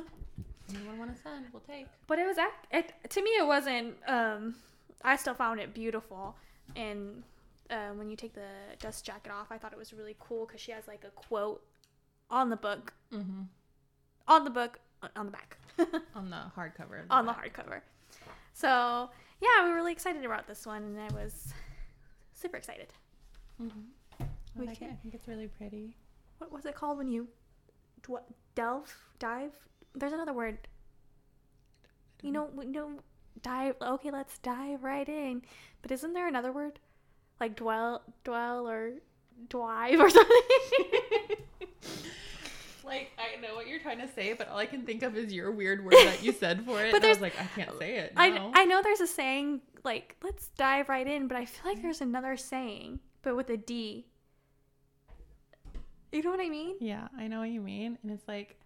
Anyone 0.74 1.00
want 1.00 1.16
to 1.16 1.22
send, 1.22 1.46
we'll 1.52 1.62
take. 1.68 1.86
but 2.08 2.18
it 2.18 2.26
was 2.26 2.38
it, 2.72 2.94
to 3.10 3.22
me 3.22 3.32
it 3.32 3.46
wasn't 3.46 3.94
um 4.08 4.56
i 5.04 5.18
still 5.18 5.34
found 5.34 5.60
it 5.60 5.74
beautiful 5.74 6.34
and 6.78 7.24
um, 7.72 7.98
when 7.98 8.10
you 8.10 8.16
take 8.16 8.34
the 8.34 8.48
dust 8.80 9.04
jacket 9.04 9.32
off 9.34 9.48
i 9.52 9.58
thought 9.58 9.74
it 9.74 9.78
was 9.78 9.92
really 9.92 10.16
cool 10.20 10.46
because 10.46 10.62
she 10.62 10.72
has 10.72 10.88
like 10.88 11.04
a 11.04 11.10
quote 11.10 11.62
on 12.32 12.50
the 12.50 12.56
book 12.58 12.94
Mm-hmm. 13.14 13.42
on 14.28 14.44
the 14.46 14.50
book 14.50 14.80
uh, 15.04 15.08
on 15.18 15.26
the 15.26 15.32
back 15.32 15.58
On 16.16 16.30
the 16.30 16.44
hardcover. 16.56 17.02
of 17.04 17.06
on 17.12 17.26
the 17.26 17.34
hardcover 17.34 17.82
so 18.54 19.10
yeah 19.42 19.64
we 19.64 19.70
were 19.70 19.76
really 19.76 19.92
excited 19.92 20.24
about 20.24 20.48
this 20.48 20.66
one 20.66 20.84
and 20.84 21.00
i 21.02 21.14
was 21.14 21.54
super 22.34 22.58
excited 22.58 22.88
Mhm. 23.62 23.70
I 24.20 24.26
We 24.56 24.66
like 24.68 24.78
it. 24.78 24.80
can- 24.86 24.90
I 24.92 24.96
think 24.96 25.14
it's 25.14 25.28
really 25.28 25.48
pretty. 25.48 25.96
what 26.40 26.52
was 26.52 26.66
it 26.66 26.74
called 26.76 26.98
when 26.98 27.08
you 27.10 27.28
dw- 28.04 28.24
delve 28.56 28.96
dive 29.20 29.52
there's 29.94 30.14
another 30.14 30.34
word 30.34 30.58
you 32.24 32.32
know 32.32 32.50
we 32.56 32.66
know 32.66 33.00
dive 33.42 33.76
okay 33.82 34.12
let's 34.12 34.38
dive 34.40 34.84
right 34.84 35.08
in 35.10 35.42
but 35.82 35.92
isn't 35.92 36.14
there 36.14 36.28
another 36.28 36.52
word 36.52 36.80
like 37.40 37.56
dwell, 37.56 38.04
dwell 38.24 38.68
or 38.70 38.92
drive 39.50 40.00
or 40.00 40.10
something. 40.10 40.42
like 42.92 43.12
I 43.18 43.40
know 43.42 43.56
what 43.56 43.68
you're 43.68 43.80
trying 43.80 44.00
to 44.00 44.08
say, 44.08 44.34
but 44.34 44.48
all 44.50 44.58
I 44.58 44.66
can 44.66 44.86
think 44.86 45.02
of 45.04 45.16
is 45.18 45.32
your 45.34 45.52
weird 45.52 45.84
word 45.84 45.94
that 45.94 46.22
you 46.24 46.32
said 46.34 46.66
for 46.66 46.82
it. 46.84 46.92
But 46.92 46.98
and 46.98 47.06
I 47.06 47.10
was 47.10 47.18
there's- 47.20 47.22
like, 47.22 47.34
I 47.40 47.46
can't 47.60 47.78
say 47.80 47.96
it. 47.98 48.14
I. 48.18 48.52
I 48.54 48.66
know 48.66 48.82
there's 48.84 49.02
a 49.02 49.08
saying 49.08 49.62
like 49.84 50.16
let's 50.24 50.50
dive 50.58 50.90
right 50.90 51.08
in, 51.08 51.28
but 51.28 51.38
I 51.38 51.46
feel 51.46 51.72
like 51.72 51.82
there's 51.82 52.02
another 52.02 52.36
saying, 52.38 53.00
but 53.24 53.36
with 53.36 53.50
a 53.50 53.58
D. 53.58 54.06
You 56.12 56.22
know 56.24 56.32
what 56.32 56.42
I 56.42 56.50
mean? 56.50 56.76
yeah, 56.82 57.08
I 57.18 57.28
know 57.28 57.40
what 57.40 57.50
you 57.50 57.62
mean, 57.62 57.98
and 58.04 58.12
it's 58.12 58.28
like, 58.28 58.60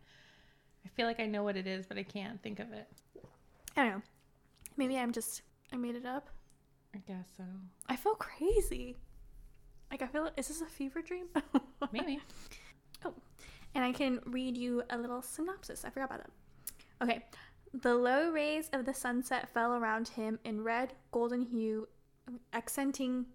I 0.84 0.90
feel 0.90 1.06
like 1.06 1.20
I 1.20 1.28
know 1.28 1.44
what 1.44 1.56
it 1.56 1.68
is, 1.68 1.86
but 1.86 1.96
I 1.98 2.02
can't 2.04 2.42
think 2.42 2.60
of 2.60 2.72
it. 2.74 2.88
I 3.78 3.84
don't 3.84 3.92
know. 3.92 4.02
Maybe 4.78 4.98
I'm 4.98 5.12
just 5.12 5.44
I 5.72 5.76
made 5.76 5.96
it 5.96 6.06
up. 6.08 6.28
I 6.96 7.00
guess 7.08 7.28
so. 7.38 7.44
I 7.88 7.96
feel 7.98 8.16
crazy. 8.16 8.96
Like 9.92 10.02
I 10.02 10.08
feel 10.08 10.32
is 10.38 10.48
this 10.48 10.62
a 10.62 10.66
fever 10.66 11.02
dream? 11.04 11.28
Maybe. 11.92 12.20
And 13.76 13.84
I 13.84 13.92
can 13.92 14.22
read 14.26 14.58
you 14.58 14.84
a 14.90 14.98
little 14.98 15.22
synopsis. 15.22 15.84
I 15.86 15.90
forgot 15.90 16.06
about 16.06 16.24
that. 16.24 17.04
Okay. 17.04 17.26
The 17.74 17.94
low 17.94 18.32
rays 18.32 18.70
of 18.72 18.86
the 18.86 18.94
sunset 18.94 19.50
fell 19.50 19.74
around 19.74 20.08
him 20.08 20.40
in 20.46 20.64
red, 20.64 20.94
golden 21.12 21.42
hue, 21.42 21.90
accenting 22.54 23.26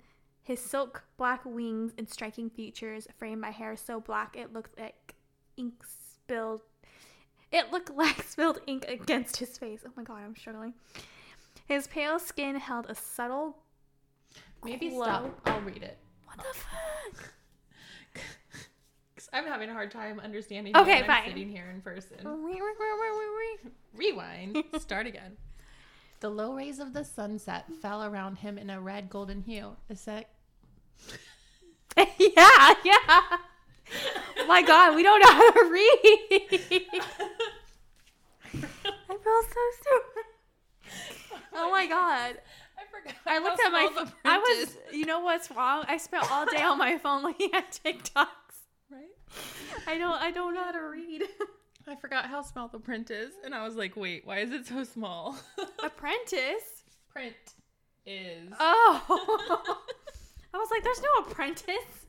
his 0.42 0.58
silk 0.58 1.04
black 1.18 1.42
wings 1.44 1.92
and 1.98 2.08
striking 2.08 2.48
features, 2.48 3.06
framed 3.18 3.42
by 3.42 3.50
hair 3.50 3.76
so 3.76 4.00
black 4.00 4.34
it 4.36 4.52
looked 4.54 4.80
like 4.80 5.14
ink 5.58 5.74
spilled. 5.86 6.62
It 7.52 7.70
looked 7.70 7.90
like 7.94 8.22
spilled 8.22 8.60
ink 8.66 8.86
against 8.88 9.36
his 9.36 9.58
face. 9.58 9.80
Oh 9.86 9.92
my 9.94 10.04
god, 10.04 10.22
I'm 10.24 10.34
struggling. 10.34 10.72
His 11.66 11.86
pale 11.86 12.18
skin 12.18 12.56
held 12.56 12.86
a 12.88 12.94
subtle. 12.94 13.58
Maybe 14.64 14.88
glow. 14.88 15.04
stop. 15.04 15.40
I'll 15.44 15.60
read 15.60 15.82
it. 15.82 15.98
What 16.24 16.38
the 16.38 16.58
fuck? 16.58 17.34
'Cause 19.30 19.42
I'm 19.44 19.46
having 19.50 19.70
a 19.70 19.72
hard 19.72 19.90
time 19.90 20.18
understanding. 20.20 20.76
Okay, 20.76 20.96
you 20.96 21.00
when 21.02 21.10
I'm 21.10 21.22
fine. 21.22 21.28
sitting 21.28 21.48
here 21.48 21.70
in 21.72 21.80
person. 21.80 22.44
Wee, 22.44 22.60
Rewind. 23.94 24.64
Start 24.78 25.06
again. 25.06 25.36
The 26.20 26.30
low 26.30 26.54
rays 26.54 26.80
of 26.80 26.92
the 26.92 27.04
sunset 27.04 27.66
fell 27.80 28.04
around 28.04 28.36
him 28.38 28.58
in 28.58 28.70
a 28.70 28.80
red 28.80 29.08
golden 29.08 29.42
hue. 29.42 29.76
Is 29.88 30.04
that 30.04 30.28
yeah, 31.96 32.74
yeah. 32.84 33.20
Oh 34.38 34.46
my 34.46 34.62
god, 34.62 34.94
we 34.94 35.02
don't 35.02 35.20
know 35.20 35.32
how 35.32 35.50
to 35.50 35.70
read. 35.70 36.82
I 38.52 39.16
feel 39.16 39.42
so 39.42 39.60
stupid. 39.80 40.24
Oh 41.54 41.70
my 41.70 41.86
god. 41.86 42.36
I 42.78 42.84
forgot. 42.90 43.14
I 43.26 43.38
looked 43.38 43.60
at 43.64 43.72
my 43.72 43.88
small 43.92 44.04
the 44.04 44.12
I 44.24 44.38
was 44.38 44.76
you 44.92 45.06
know 45.06 45.20
what's 45.20 45.50
wrong? 45.50 45.84
I 45.88 45.96
spent 45.96 46.30
all 46.30 46.46
day 46.46 46.62
on 46.62 46.78
my 46.78 46.98
phone 46.98 47.22
looking 47.22 47.50
at 47.54 47.78
TikToks. 47.84 48.26
I 49.86 49.98
don't 49.98 50.20
I 50.20 50.30
don't 50.30 50.54
know 50.54 50.64
how 50.64 50.72
to 50.72 50.80
read. 50.80 51.22
I 51.88 51.96
forgot 51.96 52.26
how 52.26 52.42
small 52.42 52.68
the 52.68 52.78
print 52.78 53.10
is, 53.10 53.32
and 53.44 53.54
I 53.54 53.64
was 53.64 53.74
like, 53.74 53.96
"Wait, 53.96 54.26
why 54.26 54.38
is 54.40 54.52
it 54.52 54.66
so 54.66 54.84
small?" 54.84 55.36
Apprentice? 55.82 56.84
print 57.08 57.34
is 58.06 58.52
Oh. 58.60 59.04
I 60.54 60.58
was 60.58 60.68
like, 60.70 60.82
there's 60.82 61.00
no 61.02 61.24
apprentice. 61.24 62.06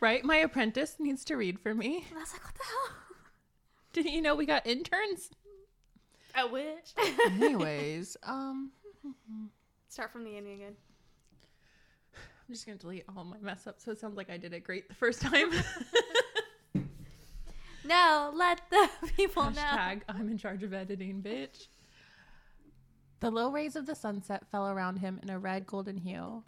right. 0.00 0.24
My 0.24 0.36
apprentice 0.36 0.96
needs 0.98 1.24
to 1.26 1.36
read 1.36 1.58
for 1.60 1.74
me. 1.74 2.04
And 2.08 2.16
I 2.16 2.20
was 2.20 2.32
like, 2.32 2.44
what 2.44 2.54
the 2.54 2.62
hell? 2.64 2.96
Didn't 3.92 4.12
you 4.12 4.22
know 4.22 4.34
we 4.34 4.46
got 4.46 4.66
interns? 4.66 5.30
I 6.34 6.44
wish. 6.44 6.94
Anyways, 7.26 8.16
um, 8.24 8.70
Start 9.88 10.12
from 10.12 10.24
the 10.24 10.36
ending 10.36 10.54
again. 10.54 10.74
I'm 12.46 12.54
just 12.54 12.66
gonna 12.66 12.78
delete 12.78 13.04
all 13.16 13.24
my 13.24 13.38
mess 13.40 13.66
up 13.66 13.80
so 13.80 13.90
it 13.90 13.98
sounds 13.98 14.16
like 14.16 14.30
I 14.30 14.36
did 14.36 14.52
it 14.52 14.64
great 14.64 14.88
the 14.88 14.94
first 14.94 15.20
time. 15.20 15.50
No, 17.84 18.32
let 18.34 18.62
the 18.70 18.88
people 19.16 19.44
know. 19.44 19.60
Hashtag 19.60 20.02
I'm 20.08 20.28
in 20.28 20.38
charge 20.38 20.62
of 20.62 20.72
editing, 20.72 21.22
bitch. 21.22 21.68
The 23.20 23.30
low 23.30 23.50
rays 23.50 23.76
of 23.76 23.86
the 23.86 23.94
sunset 23.94 24.46
fell 24.50 24.68
around 24.68 24.98
him 24.98 25.20
in 25.22 25.30
a 25.30 25.38
red 25.38 25.66
golden 25.66 25.98
hue, 25.98 26.42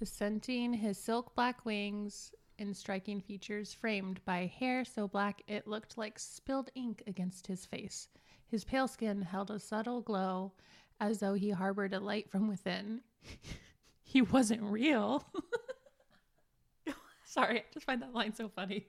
ascenting 0.00 0.72
his 0.72 0.98
silk 0.98 1.34
black 1.34 1.64
wings 1.64 2.32
and 2.58 2.76
striking 2.76 3.20
features 3.20 3.72
framed 3.72 4.22
by 4.24 4.50
hair 4.58 4.84
so 4.84 5.08
black 5.08 5.42
it 5.46 5.66
looked 5.66 5.96
like 5.96 6.18
spilled 6.18 6.70
ink 6.74 7.02
against 7.06 7.46
his 7.46 7.64
face. 7.66 8.08
His 8.46 8.64
pale 8.64 8.88
skin 8.88 9.22
held 9.22 9.50
a 9.50 9.58
subtle 9.60 10.00
glow 10.00 10.52
as 11.00 11.18
though 11.20 11.34
he 11.34 11.50
harbored 11.50 11.94
a 11.94 12.00
light 12.00 12.30
from 12.30 12.48
within. 12.48 13.00
he 14.10 14.22
wasn't 14.22 14.60
real. 14.62 15.24
Sorry, 17.24 17.60
I 17.60 17.64
just 17.72 17.86
find 17.86 18.02
that 18.02 18.12
line 18.12 18.34
so 18.34 18.48
funny. 18.48 18.88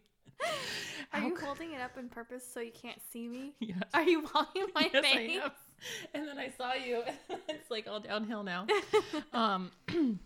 Are 1.14 1.20
How 1.20 1.28
you 1.28 1.36
holding 1.36 1.74
it 1.74 1.82
up 1.82 1.96
in 1.96 2.10
purpose 2.10 2.44
so 2.52 2.60
you 2.60 2.72
can't 2.72 3.00
see 3.12 3.28
me? 3.28 3.54
Yes. 3.60 3.84
Are 3.94 4.02
you 4.02 4.26
following 4.26 4.72
my 4.74 4.90
yes, 4.92 5.06
face? 5.06 5.40
I 5.40 5.46
am. 5.46 5.52
And 6.16 6.28
then 6.28 6.40
I 6.40 6.50
saw 6.50 6.74
you. 6.74 7.04
it's 7.50 7.70
like 7.70 7.88
all 7.88 8.00
downhill 8.00 8.42
now. 8.42 8.66
um, 9.34 9.70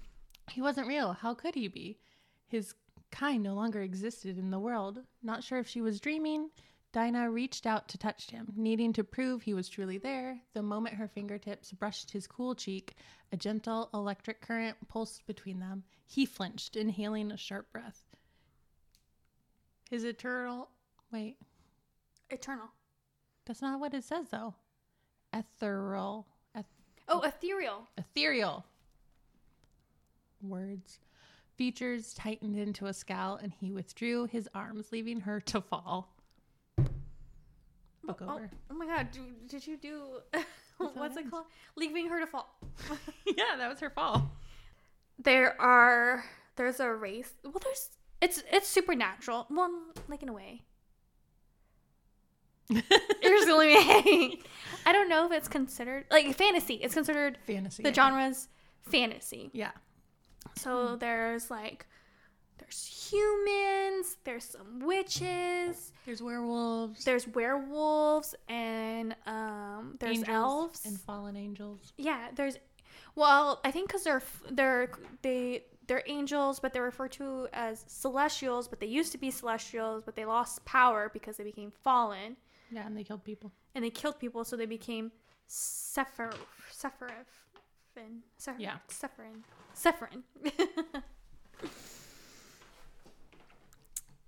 he 0.49 0.61
wasn't 0.61 0.87
real. 0.87 1.11
How 1.11 1.33
could 1.33 1.55
he 1.55 1.67
be? 1.67 1.97
His 2.47 2.73
kind 3.11 3.43
no 3.43 3.53
longer 3.53 3.81
existed 3.81 4.37
in 4.37 4.49
the 4.49 4.59
world. 4.59 4.99
Not 5.21 5.43
sure 5.43 5.59
if 5.59 5.67
she 5.67 5.81
was 5.81 5.99
dreaming. 5.99 6.51
Dinah 6.95 7.29
reached 7.29 7.65
out 7.65 7.89
to 7.89 7.97
touch 7.97 8.29
him, 8.31 8.53
needing 8.55 8.93
to 8.93 9.03
prove 9.03 9.41
he 9.41 9.53
was 9.53 9.67
truly 9.67 9.97
there. 9.97 10.39
The 10.53 10.61
moment 10.63 10.95
her 10.95 11.09
fingertips 11.09 11.73
brushed 11.73 12.11
his 12.11 12.25
cool 12.25 12.55
cheek, 12.55 12.95
a 13.33 13.35
gentle 13.35 13.89
electric 13.93 14.39
current 14.39 14.77
pulsed 14.87 15.27
between 15.27 15.59
them. 15.59 15.83
He 16.05 16.25
flinched, 16.25 16.77
inhaling 16.77 17.33
a 17.33 17.37
sharp 17.37 17.69
breath. 17.73 18.05
His 19.89 20.05
eternal. 20.05 20.69
Wait, 21.11 21.35
Eternal. 22.29 22.69
that's 23.45 23.61
not 23.61 23.81
what 23.81 23.93
it 23.93 24.05
says 24.05 24.27
though. 24.31 24.53
Ethereal. 25.33 26.25
Eth- 26.55 26.63
Oh, 27.09 27.19
ethereal. 27.23 27.89
ethereal. 27.97 28.65
Words. 30.41 30.99
Features 31.57 32.13
tightened 32.13 32.57
into 32.57 32.85
a 32.85 32.93
scowl, 32.93 33.35
and 33.35 33.51
he 33.51 33.73
withdrew 33.73 34.27
his 34.27 34.47
arms, 34.55 34.93
leaving 34.93 35.19
her 35.19 35.41
to 35.41 35.59
fall. 35.59 36.14
Book 38.05 38.21
Oh, 38.21 38.35
over. 38.35 38.49
oh 38.71 38.73
my 38.75 38.85
god, 38.85 39.09
do, 39.11 39.21
did 39.47 39.65
you 39.65 39.77
do 39.77 40.21
what's 40.93 41.17
it 41.17 41.25
it 41.25 41.31
called? 41.31 41.45
Leaving 41.75 42.07
her 42.09 42.19
to 42.19 42.27
fall. 42.27 42.57
yeah, 43.25 43.55
that 43.57 43.69
was 43.69 43.79
her 43.79 43.89
fall. 43.89 44.31
There 45.17 45.59
are 45.61 46.23
there's 46.55 46.79
a 46.79 46.91
race. 46.93 47.33
Well, 47.43 47.53
there's 47.63 47.89
it's 48.21 48.43
it's 48.51 48.67
supernatural. 48.67 49.47
Well, 49.49 49.71
like 50.07 50.23
in 50.23 50.29
a 50.29 50.33
way. 50.33 50.63
Here's 52.67 53.45
the 53.45 53.51
only 53.51 53.75
way. 53.75 54.39
I 54.87 54.91
don't 54.91 55.07
know 55.07 55.25
if 55.27 55.31
it's 55.31 55.47
considered 55.47 56.05
like 56.09 56.33
fantasy. 56.35 56.75
It's 56.75 56.93
considered 56.95 57.37
Fantasy. 57.45 57.83
the 57.83 57.91
think. 57.91 57.95
genre's 57.95 58.47
fantasy. 58.81 59.51
Yeah. 59.53 59.71
So 60.57 60.89
hmm. 60.89 60.97
there's 60.97 61.49
like 61.51 61.85
there's 62.57 63.09
humans, 63.11 64.17
there's 64.23 64.43
some 64.45 64.79
witches, 64.79 65.91
There's 66.05 66.21
werewolves. 66.21 67.03
there's 67.05 67.27
werewolves, 67.27 68.35
and 68.47 69.15
um 69.25 69.95
there's 69.99 70.17
angels 70.19 70.29
elves. 70.35 70.85
and 70.85 70.99
fallen 70.99 71.35
angels. 71.35 71.93
yeah, 71.97 72.29
there's 72.35 72.57
well, 73.15 73.61
I 73.63 73.71
think 73.71 73.87
because 73.87 74.03
they're 74.03 74.21
they're 74.51 74.89
they 75.21 75.63
they're 75.87 76.03
angels, 76.07 76.59
but 76.59 76.73
they're 76.73 76.81
referred 76.83 77.11
to 77.13 77.47
as 77.53 77.83
celestials. 77.87 78.67
But 78.67 78.79
they 78.79 78.87
used 78.87 79.11
to 79.11 79.17
be 79.19 79.29
celestials, 79.31 80.03
but 80.03 80.15
they 80.15 80.25
lost 80.25 80.65
power 80.65 81.09
because 81.13 81.37
they 81.37 81.43
became 81.43 81.71
fallen 81.71 82.35
Yeah, 82.71 82.85
and 82.87 82.97
they 82.97 83.03
killed 83.03 83.23
people. 83.23 83.51
and 83.75 83.85
they 83.85 83.89
killed 83.91 84.19
people, 84.19 84.43
so 84.43 84.55
they 84.57 84.65
became 84.65 85.11
Sephiroth. 85.47 86.35
Sephiroth. 86.73 87.29
Sephiroth. 87.95 88.55
Yeah. 88.59 88.77
Sephirin. 88.89 89.43
Sephirin. 89.75 90.23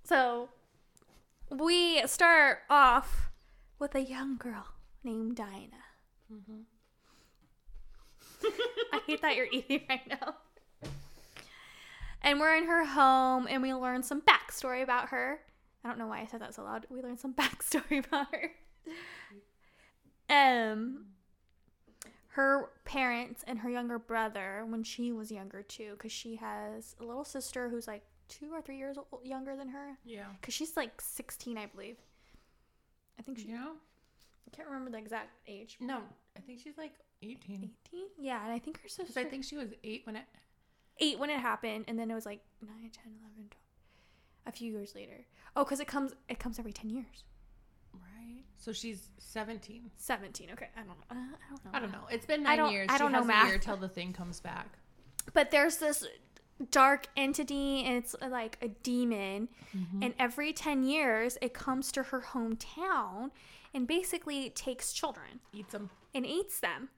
so 0.08 0.48
we 1.50 2.06
start 2.06 2.60
off 2.70 3.28
with 3.78 3.94
a 3.94 4.00
young 4.00 4.38
girl 4.38 4.64
named 5.04 5.36
Dinah. 5.36 5.84
Mm-hmm. 6.32 6.62
I 8.94 9.00
hate 9.06 9.20
that 9.20 9.36
you're 9.36 9.48
eating 9.52 9.82
right 9.86 10.08
now. 10.08 10.36
And 12.22 12.40
we're 12.40 12.56
in 12.56 12.64
her 12.64 12.86
home 12.86 13.46
and 13.50 13.60
we 13.60 13.74
learn 13.74 14.02
some 14.02 14.22
backstory 14.22 14.82
about 14.82 15.10
her. 15.10 15.40
I 15.84 15.88
don't 15.88 15.98
know 15.98 16.06
why 16.06 16.20
I 16.20 16.26
said 16.26 16.40
that 16.40 16.54
so 16.54 16.64
loud. 16.64 16.86
We 16.88 17.02
learn 17.02 17.18
some 17.18 17.34
backstory 17.34 18.02
about 18.06 18.28
her. 18.32 18.52
Um 20.30 21.08
her 22.28 22.70
parents 22.86 23.44
and 23.46 23.58
her 23.58 23.68
younger 23.68 23.98
brother 23.98 24.64
when 24.66 24.84
she 24.84 25.12
was 25.12 25.30
younger 25.30 25.62
too 25.62 25.96
cuz 25.98 26.12
she 26.12 26.36
has 26.36 26.96
a 26.98 27.04
little 27.04 27.24
sister 27.24 27.68
who's 27.68 27.86
like 27.86 28.04
2 28.28 28.52
or 28.52 28.60
3 28.62 28.76
years 28.76 28.96
ol- 28.98 29.20
younger 29.24 29.56
than 29.56 29.68
her 29.70 29.96
Yeah. 30.04 30.26
cuz 30.42 30.54
she's 30.54 30.76
like 30.76 31.00
16 31.00 31.56
I 31.58 31.66
believe. 31.66 31.96
I 33.18 33.22
think 33.22 33.38
she 33.38 33.48
Yeah. 33.48 33.74
I 34.46 34.50
can't 34.56 34.68
remember 34.68 34.90
the 34.90 34.98
exact 34.98 35.30
age. 35.46 35.76
No, 35.80 36.02
I 36.36 36.40
think 36.40 36.60
she's 36.60 36.78
like 36.78 36.94
18. 37.22 37.70
18? 37.86 38.06
Yeah, 38.18 38.42
and 38.44 38.52
I 38.52 38.58
think 38.58 38.80
her 38.82 38.88
sister 38.88 39.18
I 39.20 39.24
think 39.24 39.44
she 39.44 39.56
was 39.56 39.70
eight 39.84 40.06
when 40.06 40.16
it. 40.16 40.24
eight 41.00 41.18
when 41.18 41.30
it 41.30 41.38
happened, 41.40 41.84
and 41.88 41.98
then 41.98 42.10
it 42.10 42.14
was 42.14 42.24
like 42.26 42.40
9, 42.62 42.70
10, 42.90 43.12
11, 43.20 43.48
12, 43.50 43.50
a 44.46 44.52
few 44.52 44.72
years 44.72 44.94
later. 44.94 45.26
Oh, 45.56 45.64
because 45.64 45.80
it 45.80 45.86
comes 45.88 46.14
it 46.28 46.38
comes 46.38 46.58
every 46.58 46.72
10 46.72 46.90
years. 46.90 47.24
Right. 47.92 48.44
So 48.56 48.72
she's 48.72 49.08
17. 49.18 49.90
17. 49.96 50.50
Okay, 50.52 50.68
I 50.76 50.78
don't 50.80 50.88
know. 50.88 50.94
Uh, 51.10 51.14
I 51.14 51.48
don't 51.50 51.64
know. 51.64 51.70
I 51.74 51.80
don't 51.80 51.92
know. 51.92 52.06
It's 52.10 52.26
been 52.26 52.40
I 52.46 52.50
nine 52.50 52.58
don't- 52.58 52.72
years. 52.72 52.88
I 52.90 52.98
don't 52.98 53.12
know 53.12 53.18
has 53.18 53.26
math. 53.26 53.44
a 53.46 53.48
year 53.48 53.58
till 53.58 53.76
the 53.76 53.88
thing 53.88 54.12
comes 54.12 54.40
back. 54.40 54.78
But 55.34 55.50
there's 55.50 55.76
this 55.78 56.06
dark 56.70 57.06
entity, 57.16 57.84
and 57.84 57.96
it's 57.96 58.14
uh, 58.20 58.28
like 58.28 58.58
a 58.62 58.68
demon, 58.68 59.48
and 60.02 60.14
every 60.18 60.52
10 60.52 60.82
years 60.84 61.38
it 61.40 61.54
comes 61.54 61.92
to 61.92 62.04
her 62.04 62.20
hometown 62.32 63.30
and 63.74 63.86
basically 63.86 64.50
takes 64.50 64.92
children. 64.92 65.40
eats 65.52 65.72
them, 65.72 65.90
and 66.14 66.26
eats 66.26 66.60
them. 66.60 66.88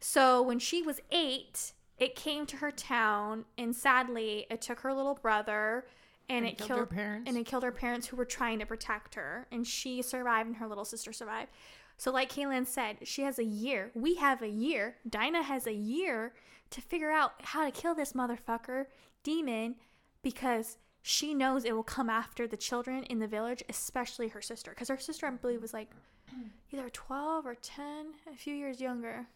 So 0.00 0.40
when 0.42 0.58
she 0.58 0.82
was 0.82 1.00
eight, 1.10 1.72
it 1.98 2.14
came 2.14 2.46
to 2.46 2.56
her 2.58 2.70
town, 2.70 3.44
and 3.56 3.74
sadly, 3.74 4.46
it 4.50 4.60
took 4.62 4.80
her 4.80 4.94
little 4.94 5.14
brother, 5.14 5.86
and, 6.28 6.44
And 6.44 6.46
it 6.46 6.56
killed 6.58 6.68
killed 6.68 6.80
her 6.80 6.86
parents. 6.86 7.28
and 7.28 7.38
it 7.38 7.46
killed 7.46 7.62
her 7.64 7.72
parents 7.72 8.06
who 8.06 8.16
were 8.16 8.24
trying 8.24 8.58
to 8.60 8.66
protect 8.66 9.14
her, 9.16 9.46
and 9.50 9.66
she 9.66 10.02
survived, 10.02 10.46
and 10.46 10.56
her 10.58 10.66
little 10.68 10.84
sister 10.84 11.12
survived. 11.12 11.50
So, 11.96 12.12
like 12.12 12.30
Kaylin 12.32 12.66
said, 12.66 12.98
she 13.02 13.22
has 13.22 13.40
a 13.40 13.44
year. 13.44 13.90
We 13.94 14.14
have 14.16 14.40
a 14.40 14.48
year. 14.48 14.96
Dinah 15.08 15.42
has 15.42 15.66
a 15.66 15.72
year 15.72 16.32
to 16.70 16.80
figure 16.80 17.10
out 17.10 17.32
how 17.42 17.64
to 17.64 17.70
kill 17.70 17.94
this 17.94 18.12
motherfucker 18.12 18.86
demon, 19.22 19.76
because 20.22 20.78
she 21.02 21.32
knows 21.34 21.64
it 21.64 21.74
will 21.74 21.82
come 21.82 22.10
after 22.10 22.46
the 22.46 22.56
children 22.56 23.04
in 23.04 23.18
the 23.18 23.26
village, 23.26 23.62
especially 23.68 24.28
her 24.28 24.42
sister, 24.42 24.70
because 24.70 24.88
her 24.88 24.98
sister, 24.98 25.26
I 25.26 25.30
believe, 25.30 25.62
was 25.62 25.72
like 25.72 25.90
either 26.72 26.88
12 26.90 27.46
or 27.46 27.54
10, 27.54 27.84
a 28.32 28.36
few 28.36 28.54
years 28.54 28.80
younger. 28.80 29.26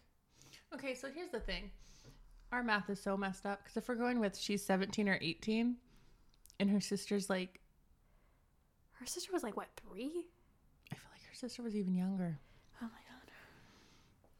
Okay, 0.73 0.93
so 0.95 1.07
here's 1.13 1.31
the 1.31 1.39
thing. 1.39 1.71
Our 2.51 2.63
math 2.63 2.89
is 2.89 3.01
so 3.01 3.17
messed 3.17 3.45
up 3.45 3.63
because 3.63 3.77
if 3.77 3.87
we're 3.87 3.95
going 3.95 4.19
with 4.19 4.37
she's 4.37 4.63
17 4.63 5.09
or 5.09 5.17
18 5.21 5.75
and 6.59 6.69
her 6.69 6.79
sister's 6.79 7.29
like, 7.29 7.59
Her 8.93 9.05
sister 9.05 9.31
was 9.33 9.41
like, 9.41 9.57
what, 9.57 9.69
three? 9.75 10.27
I 10.91 10.95
feel 10.95 11.09
like 11.11 11.27
her 11.27 11.35
sister 11.35 11.63
was 11.63 11.75
even 11.75 11.95
younger. 11.95 12.39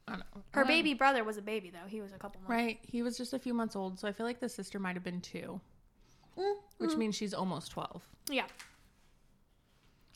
My 0.08 0.14
god. 0.14 0.22
I 0.24 0.34
don't 0.34 0.36
know. 0.36 0.42
Her 0.52 0.64
baby 0.64 0.94
brother 0.94 1.24
was 1.24 1.36
a 1.36 1.42
baby, 1.42 1.70
though. 1.70 1.88
He 1.88 2.00
was 2.00 2.12
a 2.12 2.18
couple 2.18 2.40
months. 2.40 2.50
Right. 2.50 2.78
He 2.82 3.02
was 3.02 3.16
just 3.16 3.32
a 3.32 3.38
few 3.38 3.54
months 3.54 3.76
old. 3.76 3.98
So 3.98 4.08
I 4.08 4.12
feel 4.12 4.26
like 4.26 4.40
the 4.40 4.48
sister 4.48 4.78
might 4.78 4.94
have 4.94 5.04
been 5.04 5.20
two, 5.20 5.60
which 6.78 6.90
mm-hmm. 6.90 6.98
means 6.98 7.14
she's 7.14 7.34
almost 7.34 7.70
12. 7.72 8.06
Yeah. 8.30 8.46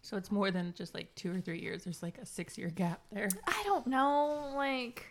So 0.03 0.17
it's 0.17 0.31
more 0.31 0.51
than 0.51 0.73
just 0.75 0.95
like 0.95 1.15
two 1.15 1.35
or 1.35 1.41
three 1.41 1.61
years. 1.61 1.85
There's 1.85 2.03
like 2.03 2.19
a 2.19 2.25
six 2.25 2.57
year 2.57 2.71
gap 2.71 3.03
there. 3.13 3.29
I 3.47 3.63
don't 3.65 3.87
know. 3.87 4.53
Like, 4.57 5.05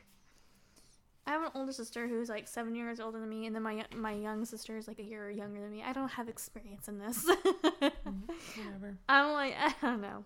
I 1.27 1.31
have 1.31 1.43
an 1.43 1.51
older 1.53 1.71
sister 1.71 2.07
who's 2.07 2.29
like 2.29 2.47
seven 2.47 2.73
years 2.73 2.99
older 2.99 3.19
than 3.19 3.29
me, 3.29 3.45
and 3.45 3.55
then 3.55 3.61
my 3.61 3.85
my 3.95 4.13
young 4.13 4.45
sister 4.45 4.77
is 4.77 4.87
like 4.87 4.97
a 4.97 5.03
year 5.03 5.29
younger 5.29 5.59
than 5.59 5.71
me. 5.71 5.83
I 5.85 5.93
don't 5.93 6.09
have 6.09 6.29
experience 6.29 6.87
in 6.87 6.97
this. 6.97 7.25
Mm-hmm. 7.29 8.15
Whatever. 8.65 8.97
I'm 9.07 9.33
like, 9.33 9.53
I 9.59 9.73
don't 9.81 10.01
know. 10.01 10.23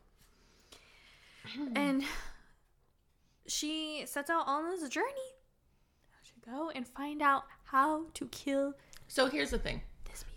and 1.76 2.04
she 3.48 4.04
sets 4.06 4.30
out 4.30 4.48
on 4.48 4.70
this 4.70 4.88
journey 4.90 5.08
to 6.26 6.50
go 6.50 6.72
and 6.74 6.88
find 6.88 7.22
out 7.22 7.44
how 7.64 8.06
to 8.14 8.28
kill 8.28 8.74
So 9.08 9.28
here's 9.28 9.52
the 9.52 9.60
thing 9.60 9.82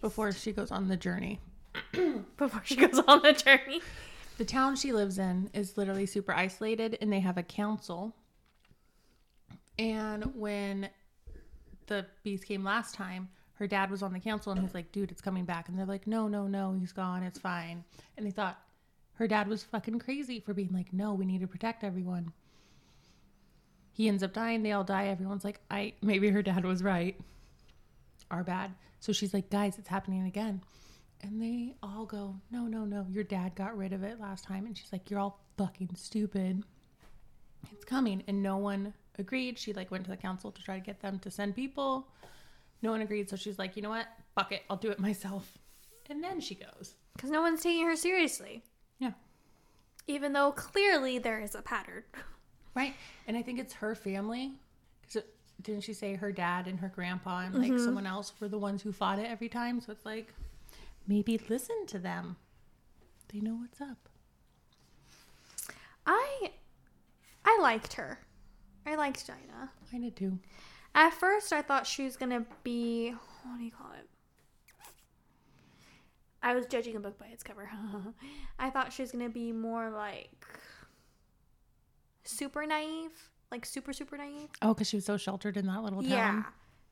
before 0.01 0.33
she 0.33 0.53
goes 0.53 0.71
on 0.71 0.89
the 0.89 0.97
journey. 0.97 1.41
before 2.37 2.63
she 2.65 2.77
goes 2.77 3.01
on 3.07 3.23
the 3.23 3.33
journey. 3.33 3.81
The 4.39 4.45
town 4.45 4.77
she 4.77 4.93
lives 4.93 5.19
in 5.19 5.51
is 5.55 5.77
literally 5.77 6.07
super 6.07 6.33
isolated 6.33 6.99
and 7.01 7.13
they 7.13 7.21
have 7.21 7.39
a 7.39 7.43
council. 7.43 8.15
And 9.79 10.25
when 10.37 10.89
the 11.87 12.07
beast 12.23 12.47
came 12.47 12.65
last 12.65 12.95
time, 12.95 13.29
her 13.55 13.67
dad 13.67 13.91
was 13.91 14.03
on 14.03 14.13
the 14.13 14.21
council 14.21 14.53
and 14.53 14.61
he's 14.61 14.75
like, 14.75 14.91
dude, 14.93 15.11
it's 15.11 15.21
coming 15.21 15.45
back. 15.45 15.69
And 15.69 15.79
they're 15.79 15.87
like, 15.87 16.07
no, 16.07 16.27
no, 16.27 16.47
no, 16.47 16.77
he's 16.79 16.93
gone. 16.93 17.23
It's 17.23 17.39
fine. 17.39 17.85
And 18.17 18.27
they 18.27 18.31
thought 18.31 18.59
her 19.15 19.29
dad 19.29 19.47
was 19.47 19.63
fucking 19.63 20.01
crazy 20.01 20.41
for 20.41 20.55
being 20.55 20.73
like, 20.73 20.93
no, 20.93 21.15
we 21.15 21.25
need 21.25 21.41
to 21.41 21.47
protect 21.47 21.85
everyone. 21.85 22.33
He 23.95 24.09
ends 24.09 24.25
up 24.25 24.33
dying. 24.33 24.65
They 24.65 24.73
all 24.73 24.83
die. 24.83 25.07
Everyone's 25.07 25.45
like, 25.45 25.61
I 25.71 25.95
maybe 26.03 26.29
her 26.29 26.43
dad 26.43 26.65
was 26.65 26.83
right. 26.83 27.19
Our 28.29 28.43
bad. 28.43 28.73
So 28.99 29.13
she's 29.13 29.33
like, 29.33 29.51
guys, 29.51 29.79
it's 29.79 29.89
happening 29.89 30.27
again. 30.27 30.63
And 31.23 31.41
they 31.41 31.75
all 31.81 32.05
go, 32.05 32.35
no, 32.51 32.67
no, 32.67 32.85
no, 32.85 33.07
your 33.09 33.23
dad 33.23 33.55
got 33.55 33.79
rid 33.79 33.93
of 33.93 34.03
it 34.03 34.21
last 34.21 34.45
time. 34.45 34.67
And 34.67 34.77
she's 34.77 34.93
like, 34.93 35.11
you're 35.11 35.21
all 35.21 35.41
fucking 35.57 35.91
stupid. 35.95 36.65
It's 37.71 37.85
coming. 37.85 38.25
And 38.27 38.43
no 38.43 38.57
one 38.57 38.93
agreed. 39.17 39.61
She 39.61 39.73
like 39.73 39.93
went 39.93 40.05
to 40.05 40.11
the 40.11 40.17
council 40.17 40.51
to 40.51 40.63
try 40.63 40.77
to 40.77 40.85
get 40.85 41.01
them 41.01 41.21
to 41.21 41.31
send 41.31 41.55
people. 41.55 42.09
No 42.83 42.91
one 42.91 43.01
agreed. 43.01 43.31
So 43.31 43.37
she's 43.37 43.61
like, 43.61 43.77
you 43.77 43.83
know 43.83 43.91
what? 43.91 44.07
Fuck 44.35 44.51
it. 44.51 44.63
I'll 44.69 44.77
do 44.77 44.91
it 44.91 44.99
myself. 44.99 45.57
And 46.11 46.23
then 46.23 46.41
she 46.41 46.57
goes. 46.57 46.97
Because 47.15 47.31
no 47.31 47.43
one's 47.43 47.63
taking 47.63 47.87
her 47.87 47.97
seriously. 47.97 48.65
Yeah. 48.99 49.13
Even 50.09 50.33
though 50.33 50.51
clearly 50.51 51.19
there 51.21 51.41
is 51.41 51.55
a 51.55 51.63
pattern. 51.63 52.03
Right. 52.75 52.95
And 53.27 53.37
I 53.37 53.43
think 53.43 53.59
it's 53.59 53.75
her 53.75 53.95
family. 53.95 54.53
Because 55.03 55.23
didn't 55.63 55.83
she 55.83 55.93
say 55.93 56.15
her 56.15 56.33
dad 56.33 56.67
and 56.67 56.79
her 56.81 56.89
grandpa 56.89 57.41
and 57.41 57.55
like 57.55 57.73
mm-hmm. 57.73 57.85
someone 57.85 58.07
else 58.07 58.33
were 58.41 58.49
the 58.49 58.59
ones 58.59 58.83
who 58.83 58.93
fought 58.93 59.19
it 59.19 59.27
every 59.27 59.49
time? 59.49 59.81
So 59.81 59.93
it's 59.93 60.05
like, 60.05 60.33
maybe 61.07 61.41
listen 61.49 61.87
to 61.87 61.99
them. 61.99 62.37
They 63.33 63.41
know 63.41 63.55
what's 63.55 63.81
up. 63.81 64.09
I 66.07 66.51
I 67.45 67.59
liked 67.61 67.95
her. 67.95 68.19
I 68.87 68.95
liked 68.97 69.27
Dinah. 69.27 69.71
I 69.93 69.99
did 69.99 70.17
too. 70.17 70.39
At 70.95 71.15
first 71.15 71.53
I 71.53 71.63
thought 71.63 71.87
she 71.87 72.05
was 72.05 72.17
gonna 72.17 72.45
be 72.63 73.11
what 73.11 73.59
do 73.59 73.65
you 73.65 73.71
call 73.71 73.91
it? 73.99 74.09
I 76.43 76.55
was 76.55 76.67
judging 76.67 76.95
a 76.97 77.01
book 77.01 77.19
by 77.19 77.27
its 77.27 77.43
cover. 77.43 77.71
I 78.59 78.71
thought 78.71 78.93
she 78.93 79.03
was 79.03 79.13
gonna 79.13 79.31
be 79.31 79.51
more 79.51 79.91
like 79.91 80.47
super 82.25 82.67
naive. 82.67 83.31
Like 83.51 83.65
super 83.67 83.93
super 83.93 84.17
naive. 84.17 84.49
Oh, 84.63 84.75
because 84.75 84.89
she 84.89 84.97
was 84.97 85.05
so 85.05 85.17
sheltered 85.17 85.57
in 85.57 85.67
that 85.67 85.83
little 85.83 86.03
town. 86.03 86.11
Yeah, 86.11 86.43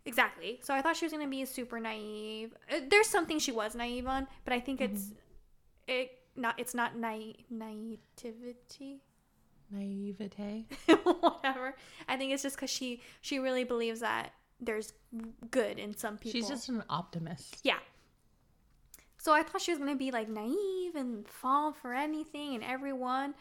exactly. 0.05 0.61
So 0.62 0.73
I 0.75 0.81
thought 0.83 0.97
she 0.97 1.05
was 1.07 1.12
gonna 1.12 1.27
be 1.27 1.45
super 1.45 1.81
naive. 1.81 2.55
Uh, 2.71 2.81
There's 2.88 3.09
something 3.09 3.38
she 3.38 3.51
was 3.53 3.75
naive 3.75 4.07
on, 4.07 4.29
but 4.45 4.53
I 4.53 4.61
think 4.61 4.81
it's 4.81 5.11
it 5.88 6.11
not. 6.37 6.59
It's 6.59 6.75
not 6.75 6.97
naive 6.97 7.37
naivety. 7.51 9.01
Naivete. 9.71 10.66
Whatever. 11.03 11.75
I 12.09 12.16
think 12.16 12.33
it's 12.33 12.42
just 12.42 12.57
because 12.57 12.71
she 12.71 13.01
she 13.23 13.38
really 13.38 13.64
believes 13.64 14.01
that 14.01 14.33
there's 14.61 14.92
good 15.51 15.79
in 15.79 15.97
some 15.97 16.18
people. 16.18 16.38
She's 16.38 16.49
just 16.49 16.68
an 16.68 16.85
optimist. 16.88 17.59
yeah. 17.64 17.79
So 19.18 19.33
I 19.33 19.42
thought 19.42 19.61
she 19.61 19.71
was 19.73 19.79
gonna 19.79 19.97
be 19.97 20.11
like 20.11 20.29
naive 20.29 20.95
and 20.95 21.27
fall 21.27 21.73
for 21.73 21.95
anything 21.95 22.55
and 22.55 22.62
everyone, 22.64 23.35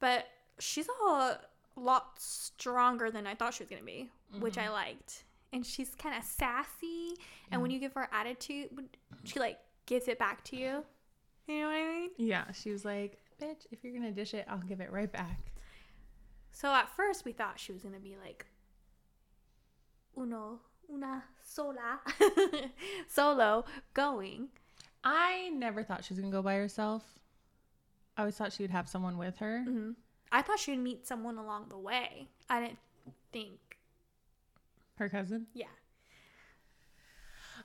but 0.00 0.26
she's 0.58 0.88
a 1.08 1.38
lot 1.76 2.14
stronger 2.18 3.10
than 3.10 3.26
I 3.26 3.34
thought 3.34 3.54
she 3.54 3.62
was 3.64 3.70
gonna 3.70 3.82
be, 3.82 4.10
which 4.40 4.58
I 4.58 4.68
liked. 4.70 5.24
And 5.52 5.64
she's 5.64 5.94
kind 5.94 6.16
of 6.16 6.24
sassy, 6.24 7.14
and 7.50 7.62
when 7.62 7.70
you 7.70 7.78
give 7.78 7.92
her 7.94 8.08
attitude, 8.12 8.70
she 9.24 9.38
like 9.38 9.58
gives 9.86 10.08
it 10.08 10.18
back 10.18 10.42
to 10.44 10.56
you. 10.56 10.84
You 11.46 11.60
know 11.60 11.66
what 11.68 11.76
I 11.76 11.84
mean? 11.84 12.10
Yeah, 12.18 12.50
she 12.52 12.72
was 12.72 12.84
like, 12.84 13.18
"Bitch, 13.40 13.66
if 13.70 13.84
you're 13.84 13.92
gonna 13.94 14.10
dish 14.12 14.34
it, 14.34 14.44
I'll 14.48 14.58
give 14.58 14.80
it 14.80 14.90
right 14.90 15.10
back." 15.10 15.52
So 16.50 16.72
at 16.72 16.88
first 16.88 17.24
we 17.24 17.32
thought 17.32 17.60
she 17.60 17.72
was 17.72 17.82
gonna 17.82 18.00
be 18.00 18.16
like 18.16 18.46
uno 20.16 20.60
una 20.92 21.22
sola 21.44 22.00
solo 23.08 23.64
going. 23.94 24.48
I 25.04 25.50
never 25.50 25.84
thought 25.84 26.04
she 26.04 26.14
was 26.14 26.20
gonna 26.20 26.32
go 26.32 26.42
by 26.42 26.54
herself. 26.54 27.04
I 28.16 28.22
always 28.22 28.36
thought 28.36 28.52
she 28.52 28.62
would 28.62 28.70
have 28.70 28.88
someone 28.88 29.18
with 29.18 29.36
her. 29.38 29.62
hmm 29.62 29.90
I 30.32 30.42
thought 30.42 30.58
she 30.58 30.72
would 30.72 30.80
meet 30.80 31.06
someone 31.06 31.38
along 31.38 31.66
the 31.68 31.78
way. 31.78 32.28
I 32.50 32.60
didn't 32.60 32.78
think, 33.32 33.58
Her 34.96 35.08
cousin. 35.08 35.46
yeah. 35.54 35.66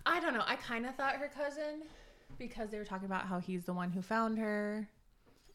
I 0.06 0.20
don't 0.20 0.34
know. 0.34 0.44
I 0.46 0.56
kind 0.56 0.86
of 0.86 0.96
thought 0.96 1.16
her 1.16 1.28
cousin 1.28 1.84
because 2.40 2.70
they 2.70 2.78
were 2.78 2.86
talking 2.86 3.06
about 3.06 3.26
how 3.26 3.40
he's 3.40 3.66
the 3.66 3.74
one 3.74 3.92
who 3.92 4.02
found 4.02 4.40
her 4.40 4.88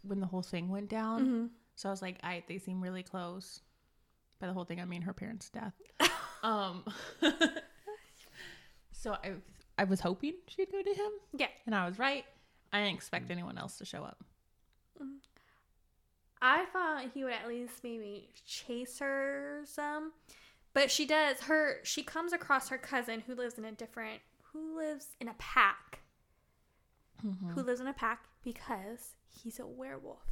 when 0.03 0.21
the 0.21 0.27
whole 0.27 0.43
thing 0.43 0.69
went 0.69 0.89
down. 0.89 1.27
Mhm. 1.27 1.51
So 1.75 1.89
I 1.89 1.93
was 1.93 2.01
like, 2.03 2.19
I 2.23 2.45
they 2.49 2.59
seem 2.59 2.81
really 2.81 3.03
close. 3.03 3.61
By 4.39 4.47
the 4.47 4.53
whole 4.53 4.65
thing, 4.65 4.81
I 4.81 4.85
mean 4.85 5.03
her 5.03 5.13
parents' 5.13 5.51
death. 5.51 5.75
um. 6.43 6.85
so 8.93 9.13
I 9.15 9.33
I 9.79 9.85
was 9.85 10.01
hoping 10.01 10.35
she'd 10.47 10.71
go 10.71 10.81
to 10.83 10.95
him, 10.95 11.11
Yeah, 11.35 11.49
and 11.67 11.75
I 11.75 11.87
was 11.87 11.99
right. 11.99 12.25
I 12.73 12.81
didn't 12.83 12.95
expect 12.97 13.31
anyone 13.31 13.59
else 13.59 13.79
to 13.79 13.85
show 13.85 14.03
up. 14.05 14.23
I 16.43 16.67
thought 16.67 17.07
he 17.15 17.25
would 17.25 17.33
at 17.33 17.49
least 17.49 17.83
maybe 17.83 18.29
chase 18.47 18.99
her 18.99 19.63
some, 19.65 20.13
but 20.75 20.91
she 20.91 21.07
does. 21.07 21.41
Her 21.41 21.79
she 21.83 22.03
comes 22.03 22.33
across 22.33 22.69
her 22.69 22.79
cousin 22.79 23.23
who 23.27 23.35
lives 23.35 23.59
in 23.59 23.65
a 23.65 23.73
different 23.73 24.21
who 24.53 24.77
lives 24.79 25.09
in 25.21 25.29
a 25.29 25.35
pack. 25.39 26.01
Who 27.55 27.63
lives 27.63 27.81
in 27.81 27.87
a 27.89 27.93
pack 27.93 28.25
because 28.45 29.17
he's 29.29 29.59
a 29.59 29.67
werewolf. 29.67 30.23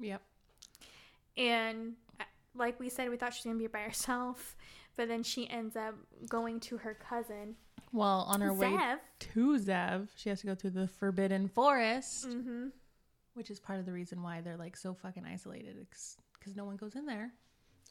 Yep. 0.00 0.22
And 1.36 1.92
uh, 2.18 2.24
like 2.54 2.80
we 2.80 2.88
said, 2.88 3.10
we 3.10 3.16
thought 3.16 3.32
she 3.34 3.40
was 3.40 3.44
gonna 3.52 3.58
be 3.58 3.66
by 3.68 3.80
herself, 3.80 4.56
but 4.96 5.08
then 5.08 5.22
she 5.22 5.48
ends 5.48 5.76
up 5.76 5.94
going 6.28 6.58
to 6.60 6.78
her 6.78 6.94
cousin. 6.94 7.54
Well, 7.92 8.24
on 8.26 8.40
her 8.40 8.54
way 8.54 8.76
to 9.18 9.58
Zev, 9.58 10.08
she 10.16 10.30
has 10.30 10.40
to 10.40 10.46
go 10.46 10.54
through 10.54 10.70
the 10.70 10.88
Forbidden 10.88 11.48
Forest, 11.48 12.28
Mm-hmm. 12.30 12.68
Which 13.34 13.50
is 13.50 13.58
part 13.60 13.78
of 13.78 13.86
the 13.86 13.92
reason 13.92 14.22
why 14.22 14.40
they're 14.40 14.56
like 14.56 14.76
so 14.76 14.94
fucking 14.94 15.24
isolated 15.24 15.76
because 16.38 16.54
no 16.56 16.64
one 16.64 16.76
goes 16.76 16.94
in 16.94 17.06
there 17.06 17.32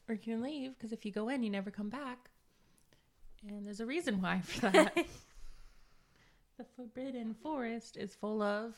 or 0.08 0.16
can 0.16 0.40
leave 0.42 0.76
because 0.76 0.92
if 0.92 1.04
you 1.04 1.12
go 1.12 1.28
in, 1.28 1.42
you 1.42 1.50
never 1.50 1.70
come 1.70 1.88
back. 1.88 2.30
And 3.48 3.66
there's 3.66 3.80
a 3.80 3.86
reason 3.86 4.20
why 4.22 4.40
for 4.40 4.70
that. 4.70 4.94
the 6.58 6.64
Forbidden 6.76 7.34
Forest 7.34 7.96
is 7.96 8.14
full 8.14 8.40
of 8.42 8.74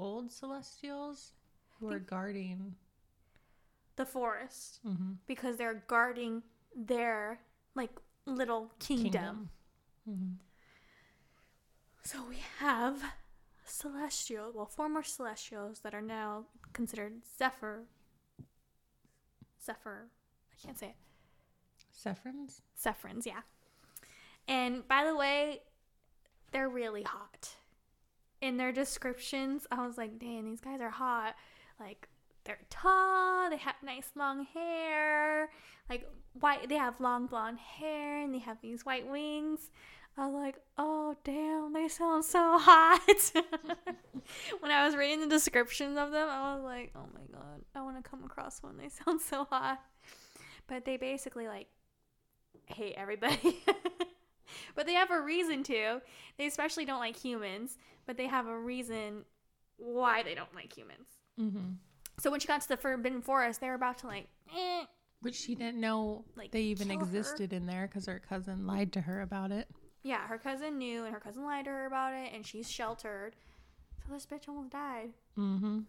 old 0.00 0.32
celestials 0.32 1.32
who 1.78 1.90
are 1.92 1.98
guarding. 2.00 2.74
the 3.96 4.04
forest 4.06 4.80
Mm-hmm. 4.86 5.12
because 5.28 5.56
they're 5.56 5.82
guarding 5.86 6.42
their 6.74 7.38
like 7.76 7.90
little 8.26 8.72
kingdom. 8.80 9.10
Kingdom. 9.12 9.50
Mm-hmm. 10.10 10.32
So 12.04 12.18
we 12.28 12.38
have 12.58 13.02
celestial, 13.64 14.52
well, 14.54 14.66
former 14.66 15.02
celestials 15.02 15.80
that 15.80 15.94
are 15.94 16.02
now 16.02 16.44
considered 16.72 17.22
Zephyr. 17.38 17.84
Zephyr, 19.64 20.08
I 20.52 20.66
can't 20.66 20.78
say 20.78 20.88
it. 20.88 20.96
Sephrons? 21.94 22.60
Zephrins, 22.80 23.24
yeah. 23.24 23.40
And 24.46 24.86
by 24.86 25.04
the 25.04 25.16
way, 25.16 25.62
they're 26.52 26.68
really 26.68 27.02
hot. 27.02 27.56
In 28.40 28.58
their 28.58 28.72
descriptions, 28.72 29.66
I 29.70 29.86
was 29.86 29.96
like, 29.96 30.18
dang, 30.18 30.44
these 30.44 30.60
guys 30.60 30.80
are 30.80 30.90
hot. 30.90 31.34
Like, 31.80 32.08
they're 32.44 32.58
tall, 32.68 33.48
they 33.48 33.56
have 33.56 33.76
nice 33.82 34.10
long 34.14 34.44
hair, 34.52 35.48
like 35.88 36.06
white, 36.34 36.68
they 36.68 36.76
have 36.76 37.00
long 37.00 37.26
blonde 37.26 37.58
hair, 37.58 38.20
and 38.20 38.34
they 38.34 38.38
have 38.38 38.60
these 38.60 38.84
white 38.84 39.10
wings. 39.10 39.70
I 40.16 40.26
was 40.26 40.34
like, 40.34 40.56
oh, 40.78 41.16
damn, 41.24 41.72
they 41.72 41.88
sound 41.88 42.24
so 42.24 42.56
hot. 42.60 43.32
when 44.60 44.70
I 44.70 44.86
was 44.86 44.94
reading 44.96 45.20
the 45.20 45.26
descriptions 45.26 45.98
of 45.98 46.12
them, 46.12 46.28
I 46.30 46.54
was 46.54 46.62
like, 46.64 46.92
oh 46.94 47.06
my 47.12 47.20
god, 47.36 47.62
I 47.74 47.82
want 47.82 48.02
to 48.02 48.08
come 48.08 48.22
across 48.24 48.62
one. 48.62 48.76
They 48.76 48.88
sound 49.04 49.20
so 49.20 49.44
hot. 49.44 49.80
But 50.66 50.84
they 50.84 50.96
basically, 50.96 51.46
like, 51.48 51.66
hate 52.66 52.94
everybody. 52.96 53.62
but 54.74 54.86
they 54.86 54.94
have 54.94 55.10
a 55.10 55.20
reason 55.20 55.62
to. 55.64 56.00
They 56.38 56.46
especially 56.46 56.84
don't 56.84 57.00
like 57.00 57.16
humans, 57.16 57.76
but 58.06 58.16
they 58.16 58.26
have 58.26 58.46
a 58.46 58.58
reason 58.58 59.24
why 59.76 60.22
they 60.22 60.34
don't 60.34 60.54
like 60.54 60.74
humans. 60.76 61.08
Mm-hmm. 61.40 61.72
So 62.20 62.30
when 62.30 62.38
she 62.38 62.46
got 62.46 62.60
to 62.62 62.68
the 62.68 62.76
Forbidden 62.76 63.20
Forest, 63.20 63.60
they 63.60 63.66
were 63.66 63.74
about 63.74 63.98
to 63.98 64.06
like, 64.06 64.28
eh. 64.56 64.84
Which 65.20 65.34
she 65.34 65.54
didn't 65.54 65.80
know 65.80 66.24
Like, 66.36 66.52
they 66.52 66.60
even 66.62 66.88
kill 66.88 66.98
her. 66.98 67.04
existed 67.04 67.52
in 67.52 67.66
there 67.66 67.86
because 67.88 68.06
her 68.06 68.20
cousin 68.20 68.66
lied 68.66 68.92
to 68.92 69.00
her 69.00 69.20
about 69.22 69.50
it. 69.50 69.68
Yeah, 70.04 70.26
her 70.28 70.38
cousin 70.38 70.78
knew, 70.78 71.04
and 71.04 71.12
her 71.14 71.18
cousin 71.18 71.44
lied 71.44 71.64
to 71.64 71.70
her 71.70 71.86
about 71.86 72.12
it, 72.14 72.30
and 72.34 72.46
she's 72.46 72.70
sheltered. 72.70 73.34
So 74.06 74.12
this 74.12 74.26
bitch 74.26 74.48
almost 74.48 74.70
died. 74.70 75.10
Mm-hmm. 75.38 75.80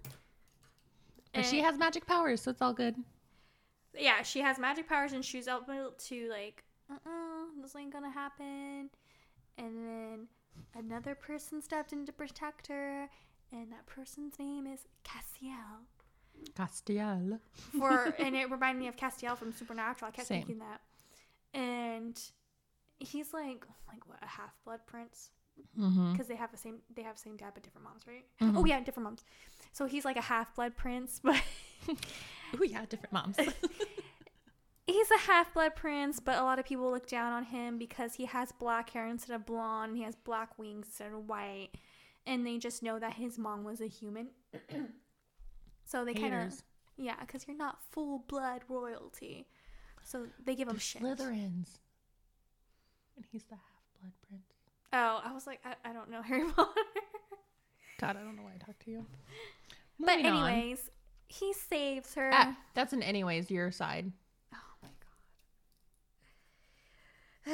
But 1.33 1.45
she 1.45 1.59
has 1.59 1.77
magic 1.77 2.07
powers, 2.07 2.41
so 2.41 2.51
it's 2.51 2.61
all 2.61 2.73
good. 2.73 2.95
yeah, 3.97 4.23
she 4.23 4.39
has 4.39 4.57
magic 4.57 4.87
powers 4.87 5.11
and 5.13 5.23
she's 5.23 5.47
able 5.49 5.91
to 5.97 6.29
like, 6.29 6.63
uh-uh, 6.89 7.61
this 7.61 7.75
ain't 7.75 7.91
gonna 7.91 8.09
happen. 8.09 8.89
And 9.57 9.75
then 9.85 10.27
another 10.77 11.13
person 11.13 11.61
stepped 11.61 11.91
in 11.91 12.05
to 12.05 12.13
protect 12.13 12.67
her, 12.67 13.09
and 13.51 13.69
that 13.73 13.85
person's 13.85 14.39
name 14.39 14.65
is 14.65 14.87
Cassiel. 15.03 15.83
Cassiel. 16.57 17.39
For 17.77 18.15
and 18.19 18.33
it 18.35 18.49
reminded 18.49 18.79
me 18.79 18.87
of 18.87 18.95
Castiel 18.95 19.37
from 19.37 19.51
Supernatural. 19.51 20.07
I 20.07 20.11
kept 20.15 20.27
Same. 20.29 20.43
thinking 20.43 20.59
that. 20.59 20.79
And 21.53 22.17
he's 22.99 23.33
like, 23.33 23.65
like 23.87 24.07
what, 24.07 24.19
a 24.21 24.27
half 24.27 24.53
blood 24.63 24.81
prince? 24.85 25.29
Mm-hmm. 25.79 26.11
Because 26.11 26.27
they 26.27 26.35
have 26.35 26.51
the 26.51 26.57
same, 26.57 26.79
they 26.95 27.01
have 27.03 27.15
the 27.15 27.21
same 27.21 27.37
dad 27.37 27.51
but 27.53 27.63
different 27.63 27.85
moms, 27.85 28.03
right? 28.07 28.25
Mhm. 28.41 28.57
Oh 28.57 28.65
yeah, 28.65 28.79
different 28.81 29.05
moms. 29.05 29.23
So 29.71 29.85
he's 29.85 30.05
like 30.05 30.17
a 30.17 30.21
half 30.21 30.53
blood 30.55 30.75
prince, 30.75 31.19
but 31.23 31.41
Oh 31.87 32.63
yeah, 32.63 32.85
different 32.87 33.13
moms. 33.13 33.37
he's 34.87 35.11
a 35.11 35.17
half 35.19 35.53
blood 35.53 35.75
prince, 35.75 36.19
but 36.19 36.37
a 36.37 36.43
lot 36.43 36.59
of 36.59 36.65
people 36.65 36.91
look 36.91 37.07
down 37.07 37.33
on 37.33 37.43
him 37.45 37.77
because 37.77 38.15
he 38.15 38.25
has 38.25 38.51
black 38.51 38.89
hair 38.91 39.07
instead 39.07 39.35
of 39.35 39.45
blonde. 39.45 39.89
And 39.91 39.97
he 39.97 40.03
has 40.03 40.15
black 40.15 40.57
wings 40.59 40.87
instead 40.87 41.11
of 41.13 41.27
white, 41.27 41.69
and 42.25 42.45
they 42.45 42.57
just 42.57 42.83
know 42.83 42.99
that 42.99 43.13
his 43.13 43.37
mom 43.37 43.63
was 43.63 43.81
a 43.81 43.87
human. 43.87 44.29
so 45.85 46.05
they 46.05 46.13
kind 46.13 46.33
of 46.33 46.53
yeah, 46.97 47.15
because 47.21 47.45
you're 47.47 47.57
not 47.57 47.79
full 47.91 48.19
blood 48.27 48.61
royalty. 48.69 49.47
So 50.03 50.27
they 50.43 50.55
give 50.55 50.67
him 50.67 50.75
The 50.75 50.81
shit. 50.81 51.01
Slytherins. 51.01 51.79
And 53.15 53.25
he's 53.31 53.43
the 53.43 53.55
half 53.55 53.83
blood 53.99 54.11
prince. 54.27 54.43
Oh, 54.93 55.21
I 55.23 55.33
was 55.33 55.45
like, 55.47 55.59
I, 55.65 55.89
I 55.89 55.93
don't 55.93 56.09
know 56.09 56.21
Harry 56.21 56.43
Potter. 56.55 56.69
God, 57.99 58.17
I 58.17 58.21
don't 58.21 58.35
know 58.35 58.43
why 58.43 58.51
I 58.55 58.57
talked 58.65 58.83
to 58.85 58.91
you. 58.91 59.05
but 59.99 60.17
Moving 60.17 60.25
on. 60.31 60.49
anyways, 60.49 60.89
he 61.27 61.53
saves 61.53 62.13
her. 62.15 62.29
Ah, 62.33 62.57
that's 62.73 62.93
an 62.93 63.01
anyways 63.03 63.49
your 63.49 63.71
side. 63.71 64.11
Oh 64.53 64.57
my 64.83 64.89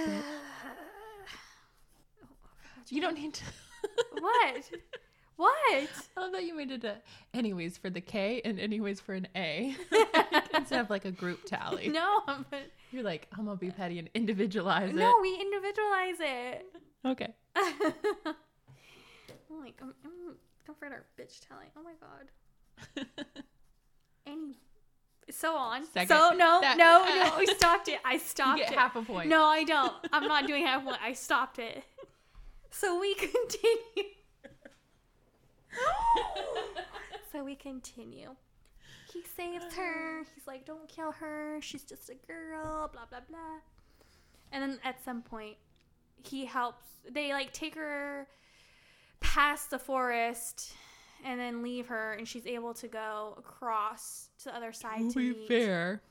god. 0.07 0.23
You 2.89 2.99
don't 2.99 3.15
need 3.17 3.33
to. 3.35 3.43
what? 4.19 4.69
What? 5.37 5.89
I 6.17 6.19
love 6.19 6.33
that 6.33 6.43
you 6.43 6.53
made 6.55 6.71
it 6.71 6.83
a 6.83 6.97
anyways 7.33 7.77
for 7.77 7.89
the 7.89 8.01
K 8.01 8.41
and 8.43 8.59
anyways 8.59 8.99
for 8.99 9.13
an 9.13 9.29
A 9.33 9.73
instead 10.55 10.81
of 10.81 10.89
like 10.89 11.05
a 11.05 11.11
group 11.11 11.45
tally. 11.45 11.87
No, 11.87 12.21
but 12.27 12.69
You're 12.91 13.03
like, 13.03 13.27
I'm 13.37 13.45
gonna 13.45 13.57
be 13.57 13.71
petty 13.71 13.99
and 13.99 14.09
individualize 14.13 14.89
it. 14.89 14.95
no, 14.95 15.13
we 15.21 15.35
individualize 15.39 16.15
it. 16.19 16.65
Okay. 17.05 17.33
I'm 17.55 17.73
like, 19.59 19.77
I'm, 19.81 19.93
I'm, 20.05 20.35
don't 20.65 20.79
forget 20.79 20.93
our 20.93 21.05
bitch 21.19 21.39
telling. 21.47 21.67
Oh 21.77 21.83
my 21.83 21.93
god. 21.99 22.29
Any. 24.25 24.57
So 25.29 25.55
on. 25.55 25.85
Second. 25.87 26.09
So 26.09 26.31
no, 26.31 26.59
That- 26.61 26.77
no, 26.77 27.05
no. 27.23 27.37
I 27.37 27.45
stopped 27.57 27.87
it. 27.87 27.99
I 28.03 28.13
You 28.13 28.19
stopped 28.19 28.59
get 28.59 28.71
it. 28.71 28.77
half 28.77 28.95
a 28.95 29.01
point. 29.01 29.29
No, 29.29 29.45
I 29.45 29.63
don't. 29.63 29.93
I'm 30.11 30.27
not 30.27 30.47
doing 30.47 30.65
half 30.65 30.83
point. 30.83 30.97
I 31.01 31.13
stopped 31.13 31.59
it. 31.59 31.83
So 32.71 32.99
we 32.99 33.13
continue. 33.15 34.09
so 37.31 37.43
we 37.43 37.55
continue. 37.55 38.35
He 39.11 39.23
saves 39.35 39.73
her. 39.75 40.23
He's 40.35 40.47
like, 40.47 40.65
don't 40.65 40.87
kill 40.87 41.11
her. 41.13 41.59
She's 41.61 41.83
just 41.83 42.09
a 42.09 42.15
girl. 42.27 42.89
Blah, 42.93 43.05
blah, 43.09 43.19
blah. 43.29 43.59
And 44.51 44.63
then 44.63 44.79
at 44.83 45.03
some 45.03 45.21
point, 45.21 45.55
he 46.23 46.45
helps. 46.45 46.85
They 47.09 47.33
like 47.33 47.51
take 47.53 47.75
her 47.75 48.27
past 49.19 49.69
the 49.69 49.79
forest 49.79 50.73
and 51.25 51.39
then 51.39 51.61
leave 51.63 51.87
her, 51.87 52.13
and 52.13 52.27
she's 52.27 52.45
able 52.45 52.73
to 52.75 52.87
go 52.87 53.35
across 53.37 54.29
to 54.39 54.45
the 54.45 54.55
other 54.55 54.73
side 54.73 54.99
to 55.01 55.09
to 55.09 55.15
be 55.15 55.29
meet. 55.39 55.47
fair, 55.47 56.01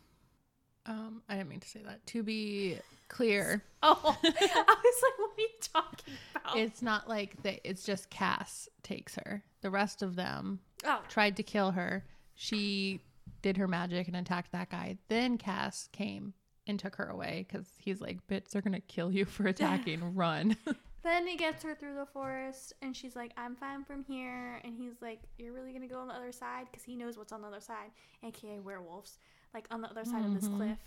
um, 0.87 1.23
I 1.29 1.37
didn't 1.37 1.49
mean 1.49 1.61
to 1.61 1.69
say 1.69 1.83
that. 1.85 2.05
To 2.07 2.23
be 2.23 2.79
clear, 3.09 3.65
Oh, 3.83 3.99
I 4.23 4.29
was 4.29 5.03
like, 5.03 5.19
what 5.19 5.31
are 5.31 5.41
you 5.41 5.49
talking 5.61 6.15
about? 6.35 6.57
it's 6.59 6.83
not 6.83 7.09
like 7.09 7.43
that. 7.43 7.61
It's 7.65 7.85
just 7.85 8.11
Cass 8.11 8.69
takes 8.83 9.17
her. 9.17 9.43
The 9.63 9.71
rest 9.71 10.03
of 10.03 10.17
them 10.17 10.61
oh, 10.85 11.01
tried 11.09 11.37
to 11.37 11.43
kill 11.43 11.73
her. 11.73 12.05
She 12.43 13.01
did 13.43 13.59
her 13.59 13.69
magic 13.69 14.09
and 14.09 14.17
attacked 14.17 14.53
that 14.53 14.71
guy. 14.71 14.97
Then 15.09 15.37
Cass 15.37 15.91
came 15.93 16.33
and 16.67 16.79
took 16.79 16.97
her 16.97 17.05
away 17.07 17.45
because 17.47 17.67
he's 17.79 18.01
like, 18.01 18.27
"Bitch, 18.29 18.49
they're 18.49 18.63
gonna 18.63 18.81
kill 18.81 19.13
you 19.13 19.27
for 19.27 19.47
attacking. 19.47 20.15
Run!" 20.15 20.57
Then 21.03 21.27
he 21.27 21.35
gets 21.37 21.63
her 21.63 21.75
through 21.75 21.95
the 21.95 22.05
forest, 22.05 22.75
and 22.83 22.95
she's 22.95 23.17
like, 23.17 23.33
"I'm 23.37 23.57
fine 23.57 23.85
from 23.85 24.05
here." 24.05 24.61
And 24.65 24.75
he's 24.75 25.01
like, 25.03 25.21
"You're 25.39 25.53
really 25.55 25.73
gonna 25.73 25.87
go 25.87 25.99
on 26.01 26.09
the 26.09 26.15
other 26.15 26.33
side?" 26.33 26.67
Because 26.71 26.83
he 26.85 26.95
knows 26.97 27.17
what's 27.19 27.33
on 27.33 27.41
the 27.43 27.49
other 27.49 27.61
side, 27.61 27.91
aka 28.23 28.59
werewolves, 28.61 29.19
like 29.55 29.67
on 29.71 29.81
the 29.83 29.89
other 29.91 30.05
side 30.07 30.25
of 30.27 30.35
this 30.35 30.49
Mhm. 30.49 30.57
cliff. 30.57 30.79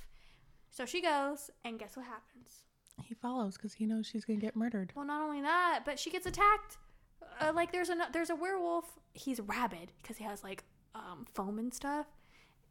So 0.71 0.85
she 0.85 1.01
goes, 1.01 1.49
and 1.63 1.77
guess 1.79 1.95
what 1.95 2.05
happens? 2.07 2.63
he 3.03 3.13
follows 3.15 3.57
because 3.57 3.73
he 3.73 3.85
knows 3.87 4.05
she's 4.07 4.23
gonna 4.25 4.39
get 4.39 4.55
murdered. 4.55 4.93
Well, 4.95 5.03
not 5.05 5.21
only 5.21 5.41
that, 5.41 5.81
but 5.85 5.99
she 5.99 6.09
gets 6.11 6.25
attacked. 6.27 6.77
Uh, 7.39 7.51
like 7.53 7.71
there's 7.71 7.89
a 7.89 8.09
there's 8.11 8.29
a 8.31 8.35
werewolf. 8.35 8.99
He's 9.13 9.39
rabid 9.39 9.91
because 10.01 10.17
he 10.17 10.23
has 10.25 10.43
like 10.43 10.63
um, 10.95 11.25
foam 11.33 11.59
and 11.59 11.73
stuff. 11.73 12.05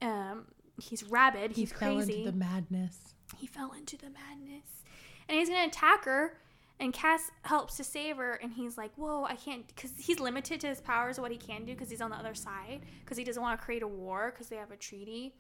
Um, 0.00 0.46
he's 0.80 1.04
rabid. 1.04 1.52
He 1.52 1.62
He's 1.62 1.72
fell 1.72 1.96
crazy. 1.96 2.20
into 2.20 2.30
the 2.32 2.36
madness. 2.36 2.98
he 3.38 3.46
fell 3.46 3.72
into 3.72 3.96
the 3.96 4.10
madness 4.10 4.82
and 5.28 5.38
he's 5.38 5.48
gonna 5.48 5.66
attack 5.66 6.04
her 6.04 6.38
and 6.80 6.92
cass 6.92 7.30
helps 7.42 7.76
to 7.76 7.84
save 7.84 8.16
her 8.16 8.32
and 8.42 8.52
he's 8.52 8.76
like 8.76 8.90
whoa 8.96 9.24
i 9.24 9.34
can't 9.36 9.66
because 9.68 9.92
he's 9.98 10.18
limited 10.20 10.60
to 10.60 10.66
his 10.66 10.80
powers 10.80 11.16
of 11.16 11.22
what 11.22 11.30
he 11.30 11.38
can 11.38 11.64
do 11.64 11.72
because 11.72 11.88
he's 11.88 12.00
on 12.02 12.10
the 12.10 12.16
other 12.16 12.34
side 12.34 12.80
because 13.00 13.16
he 13.16 13.24
doesn't 13.24 13.42
want 13.42 13.58
to 13.58 13.64
create 13.64 13.82
a 13.82 13.88
war 13.88 14.30
because 14.32 14.48
they 14.48 14.56
have 14.56 14.70
a 14.72 14.76
treaty 14.76 15.32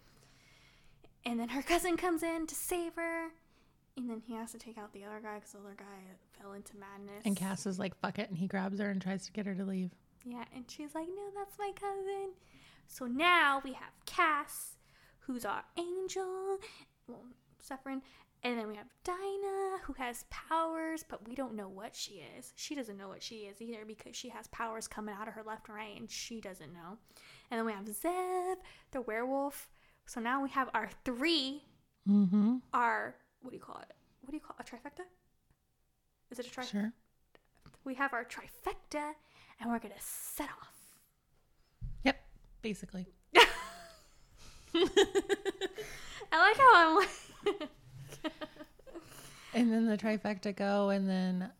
and 1.26 1.38
then 1.38 1.48
her 1.50 1.62
cousin 1.72 1.96
comes 1.96 2.22
in 2.22 2.46
to 2.46 2.54
save 2.54 2.94
her 2.94 3.28
and 3.96 4.08
then 4.08 4.22
he 4.26 4.34
has 4.34 4.52
to 4.52 4.58
take 4.58 4.78
out 4.78 4.92
the 4.94 5.04
other 5.04 5.20
guy 5.22 5.34
because 5.34 5.52
the 5.52 5.58
other 5.58 5.74
guy 5.76 6.14
fell 6.40 6.52
into 6.52 6.72
madness 6.78 7.22
And 7.26 7.36
Cass 7.36 7.66
is 7.66 7.78
like, 7.78 7.94
"Fuck 8.00 8.18
it," 8.18 8.30
and 8.30 8.38
he 8.38 8.46
grabs 8.46 8.78
her 8.78 8.88
and 8.90 9.02
tries 9.02 9.26
to 9.26 9.32
get 9.32 9.44
her 9.44 9.54
to 9.54 9.64
leave. 9.64 9.90
yeah, 10.24 10.44
and 10.54 10.64
she's 10.70 10.94
like, 10.94 11.08
no, 11.08 11.24
that's 11.36 11.58
my 11.58 11.72
cousin. 11.78 12.30
So 12.92 13.06
now 13.06 13.62
we 13.64 13.72
have 13.72 13.92
Cass, 14.04 14.76
who's 15.20 15.46
our 15.46 15.64
angel, 15.78 16.58
well, 17.08 17.24
Sephirin, 17.66 18.02
And 18.42 18.58
then 18.58 18.68
we 18.68 18.76
have 18.76 18.88
Dinah, 19.02 19.78
who 19.84 19.94
has 19.94 20.26
powers, 20.28 21.02
but 21.08 21.26
we 21.26 21.34
don't 21.34 21.54
know 21.54 21.68
what 21.68 21.96
she 21.96 22.22
is. 22.36 22.52
She 22.54 22.74
doesn't 22.74 22.98
know 22.98 23.08
what 23.08 23.22
she 23.22 23.36
is 23.46 23.62
either 23.62 23.84
because 23.86 24.14
she 24.14 24.28
has 24.28 24.46
powers 24.48 24.86
coming 24.88 25.14
out 25.18 25.26
of 25.26 25.32
her 25.34 25.42
left 25.42 25.68
and 25.68 25.76
right, 25.76 25.98
and 25.98 26.10
she 26.10 26.40
doesn't 26.42 26.72
know. 26.74 26.98
And 27.50 27.58
then 27.58 27.64
we 27.64 27.72
have 27.72 27.86
Zev, 27.86 28.56
the 28.90 29.00
werewolf. 29.00 29.70
So 30.04 30.20
now 30.20 30.42
we 30.42 30.50
have 30.50 30.68
our 30.74 30.90
three, 31.04 31.62
Mm-hmm. 32.06 32.56
our, 32.74 33.14
what 33.42 33.52
do 33.52 33.56
you 33.56 33.62
call 33.62 33.80
it? 33.80 33.92
What 34.20 34.30
do 34.32 34.36
you 34.36 34.40
call 34.40 34.56
a 34.58 34.64
trifecta? 34.64 35.04
Is 36.30 36.38
it 36.40 36.46
a 36.46 36.50
trifecta? 36.50 36.70
Sure. 36.70 36.92
We 37.84 37.94
have 37.94 38.12
our 38.12 38.24
trifecta, 38.24 39.12
and 39.60 39.70
we're 39.70 39.78
going 39.78 39.94
to 39.94 40.00
set 40.02 40.48
off. 40.48 40.81
Basically. 42.62 43.06
I 44.74 44.80
like 46.32 46.56
how 46.56 46.70
I'm 46.74 46.96
like. 46.96 47.68
And 49.54 49.70
then 49.70 49.86
the 49.86 49.98
trifecta 49.98 50.56
go, 50.56 50.88
and 50.88 51.08
then 51.08 51.50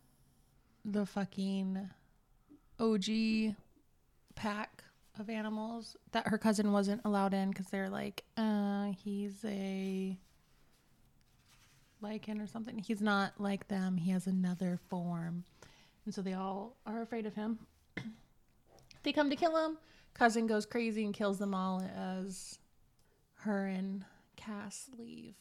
the 0.83 1.05
fucking 1.05 1.89
OG 2.79 3.55
pack 4.35 4.83
of 5.19 5.29
animals 5.29 5.95
that 6.11 6.27
her 6.27 6.39
cousin 6.39 6.71
wasn't 6.71 7.01
allowed 7.05 7.35
in 7.35 7.49
because 7.49 7.67
they're 7.67 7.89
like, 7.89 8.23
uh, 8.35 8.87
he's 9.03 9.45
a 9.45 10.17
Lycan 12.03 12.43
or 12.43 12.47
something. 12.47 12.79
He's 12.79 13.01
not 13.01 13.33
like 13.39 13.67
them. 13.67 13.95
He 13.95 14.09
has 14.09 14.25
another 14.25 14.79
form, 14.89 15.43
and 16.05 16.13
so 16.13 16.23
they 16.23 16.33
all 16.33 16.77
are 16.87 17.03
afraid 17.03 17.27
of 17.27 17.35
him. 17.35 17.59
they 19.03 19.13
come 19.13 19.29
to 19.29 19.35
kill 19.35 19.55
him. 19.55 19.77
Cousin 20.13 20.47
goes 20.47 20.65
crazy 20.65 21.03
and 21.05 21.13
kills 21.13 21.39
them 21.39 21.53
all 21.55 21.81
as 21.95 22.59
her 23.39 23.65
and 23.67 24.05
Cass 24.35 24.89
leave. 24.97 25.35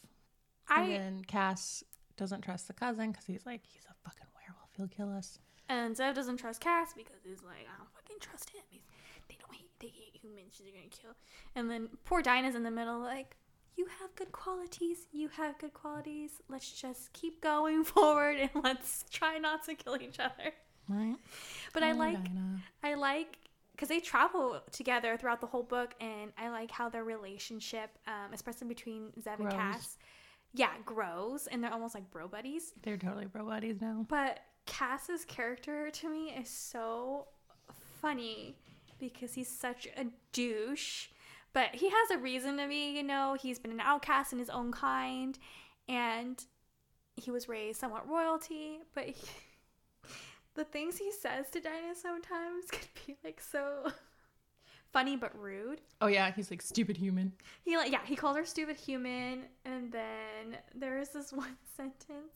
and 0.71 0.85
I 0.85 0.89
then 0.99 1.25
Cass 1.27 1.85
doesn't 2.17 2.43
trust 2.43 2.69
the 2.69 2.73
cousin 2.75 3.11
because 3.11 3.27
he's 3.27 3.45
like, 3.47 3.61
he's 3.65 3.85
a 3.91 3.95
fucking 4.09 4.27
werewolf. 4.35 4.71
He'll 4.77 4.89
kill 4.89 5.15
us. 5.17 5.39
and 5.69 5.95
Zev 5.97 6.15
doesn't 6.15 6.37
trust 6.39 6.61
Cass 6.61 6.93
because 6.95 7.17
he's 7.25 7.43
like, 7.43 7.67
I 7.73 7.79
don't 7.79 7.93
fucking 7.93 8.17
trust 8.21 8.51
him. 8.51 8.63
He's, 8.69 8.83
they 9.29 9.37
don't 9.41 9.55
hate, 9.55 9.71
they 9.81 9.89
hate 9.89 10.17
humans. 10.21 10.61
They're 10.63 10.73
gonna 10.73 10.87
kill. 10.91 11.15
And 11.55 11.71
then 11.71 11.89
poor 12.05 12.23
Dinah's 12.23 12.55
in 12.55 12.63
the 12.63 12.71
middle, 12.71 13.01
like, 13.01 13.37
you 13.77 13.87
have 14.01 14.15
good 14.17 14.33
qualities. 14.33 15.07
You 15.13 15.29
have 15.29 15.59
good 15.59 15.73
qualities. 15.73 16.33
Let's 16.49 16.71
just 16.71 17.13
keep 17.15 17.41
going 17.41 17.85
forward 17.93 18.37
and 18.39 18.51
let's 18.63 19.05
try 19.11 19.39
not 19.39 19.65
to 19.65 19.75
kill 19.75 19.97
each 20.01 20.19
other. 20.21 20.53
Right? 20.89 21.17
But 21.73 21.83
I 21.83 21.93
like, 21.93 22.23
Dinah. 22.25 22.61
I 22.83 22.95
like 22.95 23.39
because 23.73 23.89
they 23.89 24.01
travel 24.01 24.61
together 24.71 25.17
throughout 25.17 25.41
the 25.41 25.47
whole 25.47 25.63
book, 25.63 25.95
and 26.01 26.33
I 26.39 26.51
like 26.51 26.71
how 26.71 26.89
their 26.89 27.05
relationship, 27.05 27.91
um, 28.07 28.33
especially 28.33 28.69
between 28.69 29.11
Zev 29.21 29.39
and 29.39 29.49
Grows. 29.49 29.53
Cass, 29.55 29.99
yeah, 30.55 30.71
grows, 30.85 31.47
and 31.47 31.63
they're 31.63 31.73
almost 31.73 31.95
like 31.95 32.11
bro 32.11 32.29
buddies. 32.29 32.73
They're 32.83 32.97
totally 32.97 33.27
bro 33.27 33.45
buddies 33.47 33.81
now. 33.81 34.07
But 34.09 34.41
Cass's 34.67 35.25
character 35.25 35.91
to 35.91 36.09
me 36.09 36.31
is 36.31 36.49
so 36.49 37.29
funny 38.01 38.57
because 38.99 39.35
he's 39.35 39.49
such 39.49 39.89
a 39.97 40.07
douche. 40.33 41.09
But 41.53 41.75
he 41.75 41.91
has 41.91 42.11
a 42.11 42.19
reason 42.19 42.57
to 42.59 42.67
be, 42.67 42.97
you 42.97 43.03
know, 43.03 43.37
he's 43.41 43.59
been 43.59 43.73
an 43.73 43.81
outcast 43.81 44.33
in 44.33 44.39
his 44.39 44.49
own 44.49 44.73
kind 44.73 45.39
and 45.89 46.43
he 47.17 47.31
was 47.31 47.49
raised 47.49 47.79
somewhat 47.79 48.09
royalty, 48.09 48.79
but 48.95 49.05
he, 49.05 49.29
the 50.55 50.65
things 50.65 50.99
he 50.99 51.11
says 51.13 51.49
to 51.51 51.61
Dinah 51.61 51.95
sometimes 51.95 52.67
could 52.71 52.89
be 53.07 53.17
like 53.25 53.41
so 53.41 53.91
funny 54.93 55.17
but 55.17 55.39
rude. 55.39 55.81
Oh 56.01 56.07
yeah, 56.09 56.31
he's 56.33 56.51
like 56.51 56.63
stupid 56.63 56.97
human. 56.97 57.33
He 57.65 57.77
like 57.77 57.93
yeah, 57.93 58.05
he 58.05 58.17
called 58.17 58.37
her 58.37 58.45
stupid 58.45 58.77
human, 58.77 59.45
and 59.65 59.91
then 59.93 60.59
there 60.75 60.99
is 60.99 61.11
this 61.11 61.33
one 61.33 61.57
sentence 61.77 62.35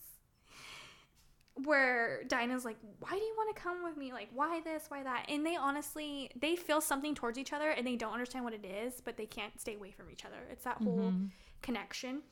where 1.64 2.22
Dinah's 2.28 2.64
like, 2.66 2.76
"Why 3.00 3.10
do 3.10 3.16
you 3.16 3.34
want 3.36 3.54
to 3.56 3.62
come 3.62 3.82
with 3.82 3.96
me? 3.96 4.12
Like, 4.12 4.28
why 4.34 4.60
this? 4.60 4.84
Why 4.88 5.02
that?" 5.02 5.26
And 5.28 5.44
they 5.44 5.56
honestly 5.56 6.30
they 6.38 6.56
feel 6.56 6.80
something 6.80 7.14
towards 7.14 7.38
each 7.38 7.52
other, 7.52 7.70
and 7.70 7.86
they 7.86 7.96
don't 7.96 8.12
understand 8.12 8.44
what 8.44 8.54
it 8.54 8.64
is, 8.64 9.00
but 9.04 9.16
they 9.16 9.26
can't 9.26 9.58
stay 9.60 9.74
away 9.76 9.90
from 9.90 10.10
each 10.10 10.24
other. 10.24 10.36
It's 10.50 10.64
that 10.64 10.78
whole 10.78 11.12
Mhm. 11.12 11.30
connection. 11.62 12.22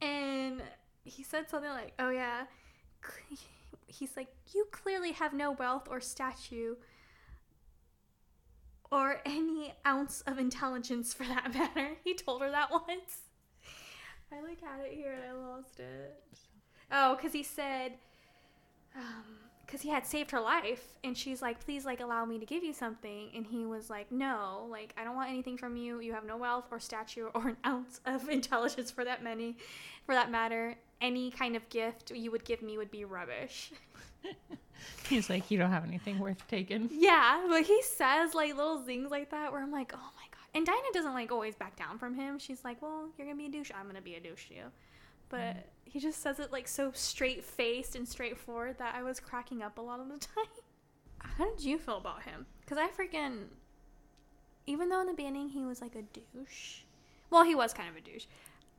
And 0.00 0.62
he 1.04 1.22
said 1.22 1.50
something 1.50 1.70
like, 1.70 1.92
"Oh 1.98 2.08
yeah," 2.10 2.46
he's 3.90 4.16
like, 4.16 4.28
"You 4.52 4.66
clearly 4.70 5.12
have 5.12 5.32
no 5.32 5.52
wealth 5.52 5.88
or 5.90 6.00
statue." 6.00 6.76
or 8.92 9.20
any 9.24 9.72
ounce 9.86 10.20
of 10.22 10.38
intelligence 10.38 11.14
for 11.14 11.24
that 11.24 11.54
matter. 11.54 11.96
He 12.04 12.14
told 12.14 12.42
her 12.42 12.50
that 12.50 12.70
once. 12.70 13.22
I 14.32 14.40
like 14.42 14.60
had 14.60 14.80
it 14.84 14.92
here 14.92 15.12
and 15.12 15.22
I 15.24 15.32
lost 15.32 15.80
it. 15.80 16.22
Oh, 16.92 17.16
because 17.16 17.32
he 17.32 17.42
said, 17.42 17.92
um, 18.96 19.24
because 19.64 19.80
he 19.82 19.88
had 19.88 20.04
saved 20.04 20.32
her 20.32 20.40
life, 20.40 20.94
and 21.04 21.16
she's 21.16 21.40
like, 21.40 21.64
"Please, 21.64 21.84
like, 21.84 22.00
allow 22.00 22.24
me 22.24 22.40
to 22.40 22.46
give 22.46 22.64
you 22.64 22.72
something." 22.72 23.30
And 23.34 23.46
he 23.46 23.64
was 23.64 23.88
like, 23.88 24.10
"No, 24.10 24.66
like, 24.68 24.92
I 24.96 25.04
don't 25.04 25.14
want 25.14 25.30
anything 25.30 25.56
from 25.56 25.76
you. 25.76 26.00
You 26.00 26.12
have 26.12 26.24
no 26.24 26.36
wealth 26.36 26.66
or 26.72 26.80
stature 26.80 27.28
or 27.28 27.48
an 27.48 27.56
ounce 27.64 28.00
of 28.04 28.28
intelligence 28.38 28.90
for 28.90 29.04
that 29.04 29.22
many, 29.22 29.56
for 30.06 30.14
that 30.14 30.30
matter. 30.30 30.76
Any 31.00 31.30
kind 31.30 31.56
of 31.56 31.68
gift 31.68 32.10
you 32.10 32.30
would 32.30 32.44
give 32.44 32.62
me 32.62 32.76
would 32.78 32.90
be 32.90 33.04
rubbish." 33.04 33.72
He's 35.08 35.28
like, 35.28 35.50
you 35.50 35.58
don't 35.58 35.70
have 35.70 35.84
anything 35.84 36.18
worth 36.18 36.46
taking. 36.48 36.88
Yeah, 36.92 37.44
but 37.48 37.64
he 37.64 37.82
says 37.82 38.34
like 38.34 38.54
little 38.56 38.80
things 38.82 39.10
like 39.10 39.30
that 39.30 39.52
where 39.52 39.62
I'm 39.62 39.72
like, 39.72 39.92
oh 39.94 40.10
my 40.16 40.24
god. 40.30 40.40
And 40.54 40.66
Dinah 40.66 40.92
doesn't 40.92 41.14
like 41.14 41.32
always 41.32 41.54
back 41.54 41.76
down 41.76 41.98
from 41.98 42.14
him. 42.14 42.38
She's 42.38 42.64
like, 42.64 42.80
well, 42.80 43.08
you're 43.16 43.26
gonna 43.26 43.38
be 43.38 43.46
a 43.46 43.50
douche. 43.50 43.70
I'm 43.74 43.86
gonna 43.86 44.00
be 44.00 44.14
a 44.14 44.20
douche 44.20 44.48
to 44.48 44.54
you. 44.54 44.64
But 45.28 45.38
mm. 45.38 45.62
he 45.84 46.00
just 46.00 46.22
says 46.22 46.38
it 46.38 46.52
like 46.52 46.68
so 46.68 46.92
straight 46.94 47.44
faced 47.44 47.96
and 47.96 48.06
straightforward 48.08 48.78
that 48.78 48.94
I 48.94 49.02
was 49.02 49.20
cracking 49.20 49.62
up 49.62 49.78
a 49.78 49.80
lot 49.80 50.00
of 50.00 50.08
the 50.08 50.18
time. 50.34 50.44
How 51.18 51.50
did 51.50 51.64
you 51.64 51.78
feel 51.78 51.98
about 51.98 52.22
him? 52.22 52.46
Because 52.60 52.78
I 52.78 52.88
freaking, 52.88 53.44
even 54.66 54.88
though 54.88 55.00
in 55.00 55.06
the 55.06 55.14
beginning 55.14 55.48
he 55.48 55.64
was 55.64 55.80
like 55.80 55.94
a 55.94 56.02
douche, 56.02 56.80
well, 57.30 57.44
he 57.44 57.54
was 57.54 57.72
kind 57.72 57.88
of 57.88 57.96
a 57.96 58.00
douche. 58.00 58.26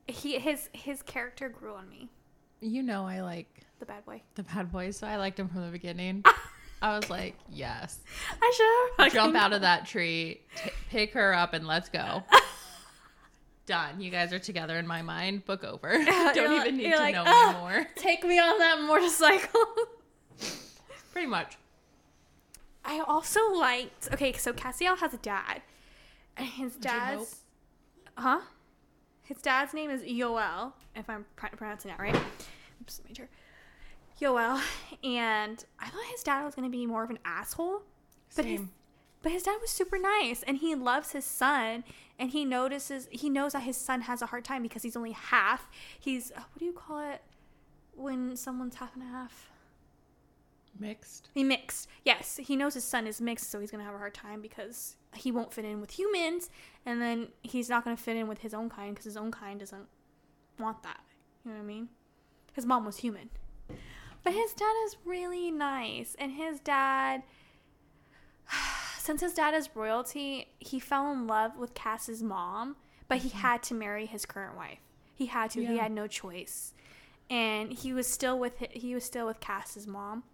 He 0.08 0.38
his 0.38 0.68
his 0.72 1.02
character 1.02 1.48
grew 1.48 1.74
on 1.74 1.88
me. 1.88 2.08
You 2.60 2.82
know, 2.82 3.06
I 3.06 3.20
like 3.22 3.48
The 3.80 3.86
bad 3.86 4.04
boy. 4.04 4.22
the 4.34 4.42
bad 4.44 4.70
boy, 4.72 4.90
so 4.90 5.06
I 5.06 5.16
liked 5.16 5.38
him 5.38 5.48
from 5.48 5.62
the 5.64 5.70
beginning. 5.72 6.24
I 6.82 6.96
was 6.98 7.08
like, 7.08 7.36
yes, 7.48 8.00
I 8.40 8.52
should 8.96 9.04
have 9.04 9.12
jump 9.14 9.36
out 9.36 9.52
of 9.52 9.60
that 9.62 9.86
tree, 9.86 10.40
t- 10.56 10.70
pick 10.90 11.12
her 11.14 11.32
up, 11.32 11.54
and 11.54 11.66
let's 11.66 11.88
go. 11.88 12.24
Done. 13.66 14.00
You 14.00 14.10
guys 14.10 14.32
are 14.32 14.40
together 14.40 14.76
in 14.76 14.86
my 14.88 15.02
mind. 15.02 15.44
Book 15.44 15.62
over. 15.62 15.90
Don't 15.92 16.04
like- 16.36 16.66
even 16.66 16.76
need 16.76 16.90
to 16.90 16.96
like, 16.96 17.14
know 17.14 17.22
"Ah." 17.24 17.50
anymore. 17.50 17.86
Take 17.94 18.24
me 18.24 18.38
on 18.40 18.58
that 18.58 18.80
motorcycle. 18.82 19.64
Pretty 21.12 21.28
much. 21.28 21.56
I 22.84 22.98
also 23.06 23.52
liked. 23.52 24.08
Okay, 24.12 24.32
so 24.32 24.52
Cassiel 24.52 24.96
has 24.98 25.14
a 25.14 25.18
dad, 25.18 25.62
and 26.36 26.48
his 26.48 26.74
dad's, 26.74 27.36
huh? 28.18 28.40
His 29.22 29.38
dad's 29.40 29.72
name 29.72 29.90
is 29.90 30.02
Yoel, 30.02 30.72
if 30.96 31.08
I'm 31.08 31.24
pr- 31.36 31.54
pronouncing 31.56 31.90
that 31.90 32.00
right. 32.00 32.16
Oops, 32.80 33.00
major. 33.08 33.28
Yoel, 34.20 34.60
and 35.02 35.64
I 35.80 35.88
thought 35.88 36.04
his 36.10 36.22
dad 36.22 36.44
was 36.44 36.54
gonna 36.54 36.68
be 36.68 36.86
more 36.86 37.02
of 37.02 37.10
an 37.10 37.18
asshole, 37.24 37.82
but 38.36 38.44
his 38.44 38.60
Same. 38.60 38.70
but 39.22 39.32
his 39.32 39.42
dad 39.44 39.58
was 39.60 39.70
super 39.70 39.98
nice, 39.98 40.42
and 40.42 40.58
he 40.58 40.74
loves 40.74 41.12
his 41.12 41.24
son, 41.24 41.82
and 42.18 42.30
he 42.30 42.44
notices 42.44 43.08
he 43.10 43.28
knows 43.30 43.52
that 43.52 43.62
his 43.62 43.76
son 43.76 44.02
has 44.02 44.22
a 44.22 44.26
hard 44.26 44.44
time 44.44 44.62
because 44.62 44.82
he's 44.82 44.96
only 44.96 45.12
half. 45.12 45.68
He's 45.98 46.30
uh, 46.32 46.40
what 46.52 46.58
do 46.58 46.64
you 46.64 46.72
call 46.72 47.00
it 47.00 47.22
when 47.94 48.36
someone's 48.36 48.76
half 48.76 48.94
and 48.94 49.02
a 49.02 49.06
half? 49.06 49.50
Mixed. 50.78 51.28
He 51.34 51.44
mixed. 51.44 51.88
Yes, 52.04 52.36
he 52.36 52.56
knows 52.56 52.74
his 52.74 52.84
son 52.84 53.06
is 53.06 53.20
mixed, 53.20 53.50
so 53.50 53.60
he's 53.60 53.70
gonna 53.70 53.84
have 53.84 53.94
a 53.94 53.98
hard 53.98 54.14
time 54.14 54.40
because 54.40 54.96
he 55.14 55.30
won't 55.30 55.52
fit 55.52 55.64
in 55.64 55.80
with 55.80 55.90
humans, 55.98 56.48
and 56.84 57.00
then 57.00 57.28
he's 57.42 57.68
not 57.68 57.84
gonna 57.84 57.96
fit 57.96 58.16
in 58.16 58.28
with 58.28 58.38
his 58.38 58.54
own 58.54 58.68
kind 58.68 58.94
because 58.94 59.04
his 59.04 59.16
own 59.16 59.30
kind 59.30 59.60
doesn't 59.60 59.86
want 60.58 60.82
that. 60.82 61.00
You 61.44 61.50
know 61.50 61.58
what 61.58 61.64
I 61.64 61.66
mean? 61.66 61.88
His 62.52 62.66
mom 62.66 62.84
was 62.84 62.98
human, 62.98 63.30
but 64.22 64.32
his 64.32 64.52
dad 64.52 64.74
is 64.86 64.96
really 65.04 65.50
nice, 65.50 66.14
and 66.18 66.32
his 66.32 66.60
dad, 66.60 67.22
since 68.98 69.20
his 69.20 69.34
dad 69.34 69.54
is 69.54 69.70
royalty, 69.74 70.48
he 70.58 70.78
fell 70.78 71.10
in 71.12 71.26
love 71.26 71.56
with 71.56 71.74
Cass's 71.74 72.22
mom, 72.22 72.76
but 73.08 73.18
he 73.18 73.28
mm-hmm. 73.28 73.38
had 73.38 73.62
to 73.64 73.74
marry 73.74 74.06
his 74.06 74.26
current 74.26 74.56
wife. 74.56 74.78
He 75.14 75.26
had 75.26 75.50
to. 75.52 75.64
He 75.64 75.78
had 75.78 75.92
no 75.92 76.06
choice, 76.06 76.74
and 77.30 77.72
he 77.72 77.92
was 77.92 78.06
still 78.06 78.38
with 78.38 78.54
he 78.70 78.94
was 78.94 79.04
still 79.04 79.26
with 79.26 79.40
Cass's 79.40 79.86
mom. 79.86 80.24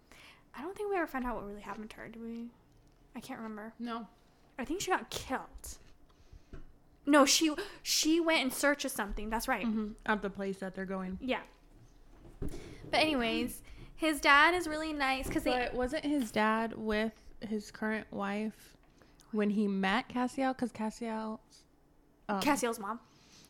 I 0.57 0.61
don't 0.61 0.75
think 0.75 0.89
we 0.89 0.97
ever 0.97 1.07
found 1.07 1.25
out 1.25 1.35
what 1.35 1.47
really 1.47 1.61
happened 1.61 1.89
to 1.91 1.97
her. 1.97 2.07
Did 2.07 2.21
we? 2.21 2.47
I 3.15 3.19
can't 3.19 3.39
remember. 3.39 3.73
No. 3.79 4.07
I 4.57 4.65
think 4.65 4.81
she 4.81 4.91
got 4.91 5.09
killed. 5.09 5.77
No, 7.09 7.25
she 7.25 7.51
she 7.81 8.19
went 8.19 8.41
in 8.43 8.51
search 8.51 8.85
of 8.85 8.91
something. 8.91 9.29
That's 9.29 9.47
right. 9.47 9.65
hmm 9.65 9.89
At 10.05 10.21
the 10.21 10.29
place 10.29 10.57
that 10.59 10.75
they're 10.75 10.85
going. 10.85 11.17
Yeah. 11.21 11.41
But 12.39 12.99
anyways, 13.01 13.61
his 13.95 14.19
dad 14.21 14.53
is 14.53 14.67
really 14.67 14.93
nice 14.93 15.27
because 15.27 15.43
they. 15.43 15.51
But 15.51 15.73
wasn't 15.73 16.05
his 16.05 16.31
dad 16.31 16.73
with 16.77 17.13
his 17.41 17.71
current 17.71 18.07
wife 18.11 18.75
when 19.31 19.49
he 19.51 19.67
met 19.67 20.07
Cassiel? 20.09 20.53
Because 20.53 20.71
Cassiel's. 20.71 21.39
Um, 22.27 22.41
Cassiel's 22.41 22.79
mom. 22.79 22.99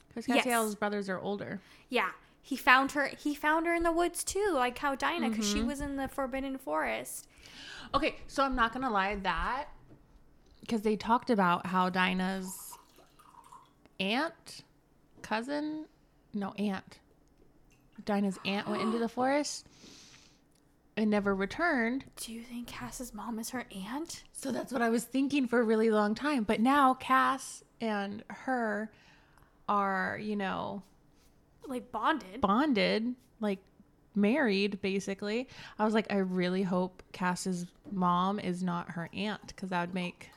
Because 0.07 0.27
Yes. 0.27 0.43
Cassiel's 0.45 0.75
brothers 0.75 1.09
are 1.09 1.19
older. 1.19 1.59
Yeah. 1.89 2.09
he 2.41 2.55
found 2.55 2.93
her. 2.93 3.07
He 3.17 3.35
found 3.35 3.65
her 3.67 3.73
in 3.75 3.83
the 3.83 3.91
woods 3.91 4.23
too, 4.23 4.51
like 4.53 4.77
how 4.77 4.95
Dinah, 4.95 5.29
because 5.29 5.45
Mm-hmm. 5.45 5.57
she 5.59 5.63
was 5.63 5.81
in 5.81 5.97
the 5.97 6.07
Forbidden 6.07 6.57
Forest. 6.57 7.27
Okay, 7.93 8.15
so 8.27 8.43
I'm 8.43 8.55
not 8.55 8.71
gonna 8.73 8.89
lie 8.89 9.15
that 9.15 9.65
because 10.61 10.81
they 10.83 10.95
talked 10.95 11.29
about 11.29 11.65
how 11.67 11.89
Dinah's 11.89 12.68
aunt, 13.99 14.63
cousin, 15.21 15.85
no 16.33 16.53
aunt, 16.57 16.99
Dinah's 18.05 18.39
aunt 18.45 18.67
went 18.67 18.81
into 18.81 18.97
the 18.97 19.09
forest 19.09 19.67
and 20.97 21.09
never 21.09 21.33
returned. 21.35 22.05
Do 22.17 22.33
you 22.33 22.41
think 22.41 22.67
Cass's 22.67 23.13
mom 23.13 23.39
is 23.39 23.49
her 23.51 23.65
aunt? 23.89 24.23
So 24.33 24.51
that's 24.51 24.71
what 24.73 24.81
I 24.81 24.89
was 24.89 25.03
thinking 25.03 25.47
for 25.47 25.59
a 25.59 25.63
really 25.63 25.91
long 25.91 26.15
time. 26.15 26.43
But 26.43 26.59
now 26.59 26.93
Cass 26.93 27.63
and 27.81 28.23
her 28.29 28.91
are, 29.67 30.19
you 30.21 30.35
know, 30.35 30.81
Like 31.67 31.91
bonded. 31.91 32.41
bonded, 32.41 33.15
like 33.39 33.59
married 34.15 34.81
basically. 34.81 35.47
I 35.77 35.85
was 35.85 35.93
like, 35.93 36.07
I 36.11 36.17
really 36.17 36.63
hope 36.63 37.03
Cass's 37.11 37.65
mom 37.91 38.39
is 38.39 38.63
not 38.63 38.91
her 38.91 39.09
aunt 39.13 39.47
because 39.47 39.69
that 39.69 39.81
would 39.81 39.93
make 39.93 40.29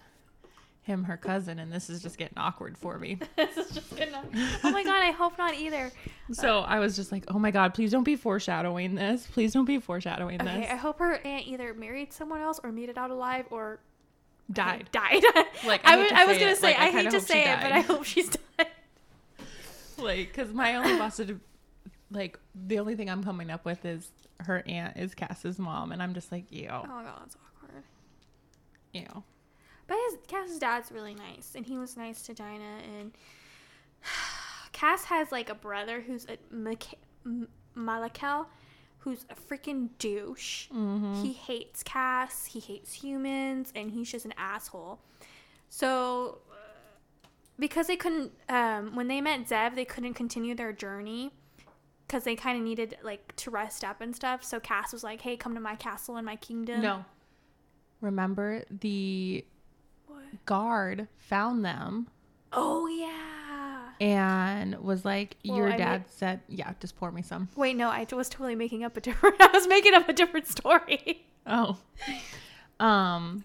him 0.83 1.05
her 1.05 1.17
cousin, 1.17 1.59
and 1.59 1.73
this 1.73 1.89
is 1.89 2.03
just 2.03 2.19
getting 2.19 2.37
awkward 2.39 2.77
for 2.77 2.99
me. 2.99 3.19
this 3.37 3.57
is 3.57 3.71
just 3.71 3.97
gonna. 3.97 4.23
Oh 4.65 4.71
my 4.71 4.83
god, 4.83 5.03
I 5.03 5.13
hope 5.13 5.39
not 5.39 5.55
either. 5.55 5.91
so 6.33 6.61
I 6.61 6.81
was 6.81 6.97
just 6.97 7.13
like, 7.13 7.25
oh 7.29 7.39
my 7.39 7.51
god, 7.51 7.73
please 7.75 7.91
don't 7.93 8.03
be 8.05 8.17
foreshadowing 8.17 8.95
this. 8.97 9.27
Please 9.33 9.53
don't 9.53 9.65
be 9.65 9.79
foreshadowing 9.79 10.39
this. 10.39 10.49
Okay, 10.49 10.69
I 10.69 10.77
hope 10.77 10.99
her 10.99 11.15
aunt 11.25 11.47
either 11.47 11.73
married 11.75 12.13
someone 12.13 12.41
else 12.41 12.61
or 12.63 12.73
made 12.73 12.89
it 12.89 12.99
out 12.99 13.11
alive 13.11 13.47
or 13.51 13.79
Died. 14.51 14.89
Died. 14.93 15.23
Like, 15.65 15.87
I 15.87 15.95
I, 15.95 15.97
was, 15.97 16.09
to 16.09 16.17
I 16.19 16.25
was 16.25 16.39
gonna 16.39 16.51
it, 16.51 16.57
say, 16.59 16.67
like, 16.69 16.79
I 16.79 16.87
I, 16.87 16.91
hate 16.91 17.11
to 17.13 17.21
say 17.21 17.45
it, 17.45 17.59
but. 17.63 17.73
I 17.73 17.81
hope 17.81 18.05
she's 18.05 18.29
died. 18.59 18.67
Like, 19.97 20.33
because 20.33 20.53
my 20.53 20.75
only 20.75 20.97
busted, 20.99 21.39
like, 22.11 22.39
the 22.55 22.81
only 22.81 22.97
thing 22.97 23.09
I'm 23.09 23.23
coming 23.23 23.51
up 23.51 23.65
with 23.65 23.85
is 23.85 24.11
her 24.41 24.63
aunt 24.67 24.97
is 24.97 25.15
Cass's 25.15 25.59
mom, 25.61 25.93
and 25.93 26.03
I'm 26.03 26.13
just 26.15 26.33
like, 26.33 26.51
ew, 26.51 26.69
Oh 26.69 26.83
my 26.87 27.05
god, 27.05 27.21
that's 27.21 27.37
awkward. 27.37 27.85
ew. 28.93 29.23
But 29.87 29.97
his 30.09 30.19
Cass's 30.29 30.59
dad's 30.59 30.91
really 30.93 31.15
nice, 31.15 31.53
and 31.55 31.67
he 31.67 31.79
was 31.79 31.97
nice 31.97 32.23
to 32.23 32.35
Dinah. 32.35 32.79
And 32.99 33.13
Cass 34.73 35.05
has 35.05 35.33
like 35.33 35.51
a 35.51 35.55
brother 35.55 36.01
who's 36.01 36.27
a 36.27 36.39
Mik- 36.55 36.99
M- 37.27 37.49
Malakel, 37.77 38.47
who's 38.99 39.27
a 39.31 39.35
freaking 39.35 39.91
douche. 39.99 40.69
Mm-hmm. 40.71 41.23
He 41.23 41.33
hates 41.33 41.83
Cass. 41.83 42.47
He 42.47 42.61
hates 42.61 42.93
humans, 42.93 43.73
and 43.75 43.91
he's 43.91 44.11
just 44.11 44.25
an 44.25 44.35
asshole. 44.37 45.01
So, 45.69 46.39
uh, 46.51 47.29
because 47.59 47.87
they 47.87 47.97
couldn't, 47.97 48.33
um, 48.49 48.95
when 48.95 49.09
they 49.09 49.21
met 49.21 49.49
Zev, 49.49 49.75
they 49.75 49.85
couldn't 49.85 50.15
continue 50.15 50.55
their 50.55 50.73
journey 50.73 51.33
because 52.07 52.25
they 52.25 52.37
kind 52.37 52.59
of 52.59 52.65
needed 52.65 52.97
like 53.03 53.35
to 53.37 53.51
rest 53.51 53.83
up 53.85 54.01
and 54.01 54.15
stuff. 54.15 54.45
So 54.45 54.61
Cass 54.61 54.93
was 54.93 55.03
like, 55.03 55.23
"Hey, 55.23 55.37
come 55.37 55.55
to 55.55 55.61
my 55.61 55.77
castle 55.77 56.17
in 56.19 56.25
my 56.25 56.37
kingdom." 56.37 56.83
No. 56.83 57.05
Remember 58.01 58.65
the? 58.71 59.45
Guard 60.47 61.09
found 61.19 61.65
them 61.65 62.09
Oh 62.53 62.87
yeah. 62.87 63.91
and 64.01 64.77
was 64.81 65.05
like, 65.05 65.37
Well, 65.45 65.57
"Your 65.57 65.71
I 65.73 65.77
dad 65.77 66.01
mean- 66.03 66.09
said, 66.11 66.41
yeah, 66.49 66.73
just 66.81 66.97
pour 66.97 67.11
me 67.11 67.23
some." 67.23 67.49
Wait, 67.57 67.77
no, 67.77 67.89
I 67.89 68.07
was 68.13 68.29
totally 68.29 68.55
making 68.55 68.85
up 68.85 68.97
a 68.97 69.01
different. 69.01 69.37
I 69.41 69.49
was 69.53 69.67
making 69.67 69.95
up 69.95 70.09
a 70.09 70.13
different 70.13 70.47
story. 70.49 71.27
Oh, 71.47 71.79
um, 72.79 73.45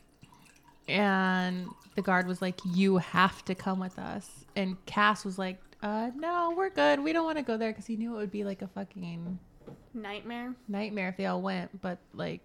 and 0.88 1.68
the 1.96 2.02
guard 2.02 2.28
was 2.28 2.42
like, 2.42 2.60
"You 2.66 2.98
have 2.98 3.44
to 3.46 3.56
come 3.56 3.80
with 3.80 3.98
us." 4.00 4.30
And 4.56 4.84
Cass 4.86 5.24
was 5.26 5.38
like, 5.38 5.60
"Uh, 5.82 6.12
no, 6.16 6.54
we're 6.58 6.70
good. 6.70 7.00
We 7.04 7.14
don't 7.14 7.26
want 7.26 7.38
to 7.38 7.44
go 7.44 7.58
there 7.58 7.72
because 7.72 7.86
he 7.86 7.96
knew 7.96 8.16
it 8.16 8.18
would 8.18 8.32
be 8.32 8.44
like 8.44 8.62
a 8.62 8.68
fucking 8.68 9.40
Nightmare. 9.94 10.54
nightmare 10.68 11.10
if 11.10 11.18
they 11.18 11.26
all 11.26 11.42
went." 11.42 11.82
But 11.82 12.00
like, 12.14 12.42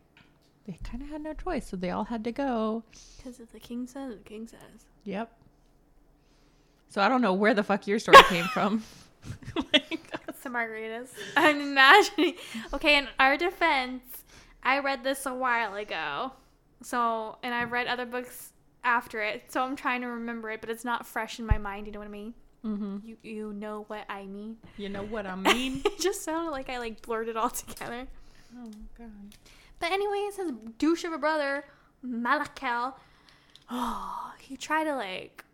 they 0.66 0.78
kind 0.84 1.02
of 1.02 1.08
had 1.08 1.22
no 1.22 1.32
choice, 1.34 1.66
so 1.68 1.76
they 1.76 1.90
all 1.90 2.04
had 2.04 2.24
to 2.24 2.32
go. 2.32 2.84
Because 3.16 3.40
if 3.40 3.50
the 3.52 3.60
king 3.60 3.86
says, 3.86 4.16
the 4.16 4.22
king 4.24 4.46
says. 4.46 4.86
Yep. 5.04 5.30
So 6.88 7.00
I 7.02 7.08
don't 7.08 7.22
know 7.22 7.32
where 7.32 7.54
the 7.54 7.62
fuck 7.62 7.86
your 7.86 7.98
story 7.98 8.18
came 8.28 8.44
from. 8.46 8.84
like, 9.72 10.10
the 10.42 10.48
margaritas. 10.48 11.08
I'm 11.36 11.60
imagining. 11.60 12.34
Okay, 12.74 12.98
in 12.98 13.08
our 13.18 13.36
defense, 13.36 14.02
I 14.62 14.80
read 14.80 15.04
this 15.04 15.24
a 15.26 15.34
while 15.34 15.74
ago. 15.74 16.32
So, 16.82 17.38
and 17.42 17.54
I've 17.54 17.70
read 17.72 17.86
other 17.86 18.04
books 18.06 18.52
after 18.84 19.20
it. 19.22 19.44
So 19.52 19.62
I'm 19.62 19.76
trying 19.76 20.00
to 20.00 20.08
remember 20.08 20.50
it, 20.50 20.60
but 20.60 20.68
it's 20.68 20.84
not 20.84 21.06
fresh 21.06 21.38
in 21.38 21.46
my 21.46 21.58
mind. 21.58 21.86
You 21.86 21.92
know 21.92 22.00
what 22.00 22.08
I 22.08 22.10
mean? 22.10 22.34
hmm 22.62 22.98
You 23.04 23.16
you 23.22 23.52
know 23.52 23.84
what 23.88 24.04
I 24.08 24.26
mean? 24.26 24.56
You 24.76 24.88
know 24.88 25.02
what 25.04 25.26
I 25.26 25.34
mean? 25.36 25.82
it 25.84 25.98
just 26.00 26.22
sounded 26.22 26.50
like 26.50 26.68
I 26.68 26.78
like 26.78 27.02
blurred 27.02 27.28
it 27.28 27.36
all 27.36 27.50
together. 27.50 28.06
oh 28.58 28.70
god. 28.98 29.10
But 29.82 29.90
anyways, 29.90 30.36
his 30.36 30.52
douche 30.78 31.02
of 31.02 31.12
a 31.12 31.18
brother, 31.18 31.64
Malakel, 32.06 32.94
oh, 33.68 34.32
he 34.38 34.56
tried 34.56 34.84
to 34.84 34.94
like, 34.94 35.44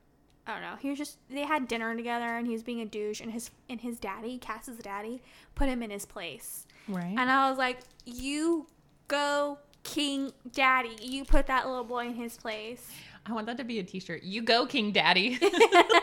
I 0.46 0.52
don't 0.52 0.60
know. 0.60 0.76
He 0.78 0.90
was 0.90 0.98
just 0.98 1.16
they 1.30 1.40
had 1.46 1.66
dinner 1.66 1.96
together, 1.96 2.26
and 2.26 2.46
he 2.46 2.52
was 2.52 2.62
being 2.62 2.82
a 2.82 2.84
douche, 2.84 3.22
and 3.22 3.32
his 3.32 3.50
and 3.70 3.80
his 3.80 3.98
daddy, 3.98 4.36
Cass's 4.36 4.76
daddy, 4.80 5.22
put 5.54 5.68
him 5.70 5.82
in 5.82 5.88
his 5.88 6.04
place, 6.04 6.66
Right. 6.88 7.14
and 7.18 7.30
I 7.30 7.48
was 7.48 7.56
like, 7.56 7.78
you 8.04 8.66
go, 9.08 9.58
King 9.82 10.30
Daddy, 10.52 10.94
you 11.00 11.24
put 11.24 11.46
that 11.46 11.66
little 11.66 11.84
boy 11.84 12.08
in 12.08 12.14
his 12.14 12.36
place. 12.36 12.86
I 13.24 13.32
want 13.32 13.46
that 13.46 13.56
to 13.56 13.64
be 13.64 13.78
a 13.78 13.82
t-shirt. 13.82 14.22
You 14.22 14.42
go, 14.42 14.66
King 14.66 14.92
Daddy. 14.92 15.38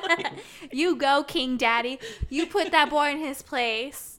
you 0.72 0.96
go, 0.96 1.24
King 1.24 1.58
Daddy. 1.58 2.00
You 2.30 2.48
put 2.48 2.72
that 2.72 2.90
boy 2.90 3.12
in 3.12 3.20
his 3.20 3.42
place. 3.44 4.15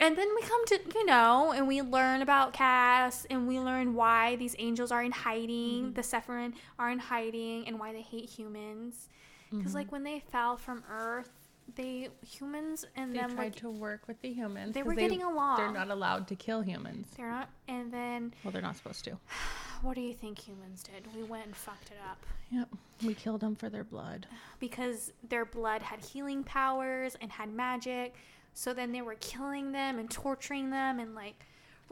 And 0.00 0.16
then 0.16 0.28
we 0.34 0.42
come 0.42 0.64
to, 0.66 0.80
you 0.94 1.06
know, 1.06 1.52
and 1.52 1.66
we 1.66 1.82
learn 1.82 2.22
about 2.22 2.52
Cass 2.52 3.26
and 3.30 3.48
we 3.48 3.58
learn 3.58 3.94
why 3.94 4.36
these 4.36 4.54
angels 4.58 4.92
are 4.92 5.02
in 5.02 5.10
hiding, 5.10 5.86
mm-hmm. 5.86 5.92
the 5.92 6.02
Sephirin 6.02 6.52
are 6.78 6.90
in 6.90 7.00
hiding, 7.00 7.66
and 7.66 7.80
why 7.80 7.92
they 7.92 8.02
hate 8.02 8.28
humans. 8.28 9.08
Because, 9.50 9.68
mm-hmm. 9.68 9.74
like, 9.74 9.92
when 9.92 10.04
they 10.04 10.20
fell 10.20 10.56
from 10.56 10.84
Earth, 10.90 11.30
they, 11.74 12.08
humans 12.26 12.84
and 12.96 13.12
they 13.12 13.18
them, 13.18 13.34
tried 13.34 13.44
like, 13.44 13.54
to 13.56 13.70
work 13.70 14.06
with 14.06 14.20
the 14.22 14.32
humans. 14.32 14.74
They 14.74 14.82
were 14.82 14.94
getting 14.94 15.22
along. 15.22 15.58
They're 15.58 15.72
not 15.72 15.90
allowed 15.90 16.28
to 16.28 16.36
kill 16.36 16.60
humans. 16.60 17.08
they're 17.16 17.30
not. 17.30 17.48
And 17.66 17.92
then, 17.92 18.34
Well, 18.44 18.52
they're 18.52 18.62
not 18.62 18.76
supposed 18.76 19.04
to. 19.04 19.18
what 19.82 19.94
do 19.94 20.00
you 20.00 20.14
think 20.14 20.38
humans 20.38 20.82
did? 20.82 21.06
We 21.16 21.24
went 21.24 21.46
and 21.46 21.56
fucked 21.56 21.90
it 21.90 21.98
up. 22.08 22.24
Yep. 22.50 22.68
We 23.04 23.14
killed 23.14 23.40
them 23.40 23.54
for 23.54 23.68
their 23.68 23.84
blood. 23.84 24.26
because 24.60 25.12
their 25.28 25.44
blood 25.44 25.82
had 25.82 26.00
healing 26.00 26.44
powers 26.44 27.16
and 27.20 27.30
had 27.30 27.52
magic. 27.52 28.14
So 28.54 28.74
then 28.74 28.92
they 28.92 29.02
were 29.02 29.14
killing 29.20 29.72
them 29.72 29.98
and 29.98 30.10
torturing 30.10 30.70
them 30.70 30.98
and 30.98 31.14
like 31.14 31.34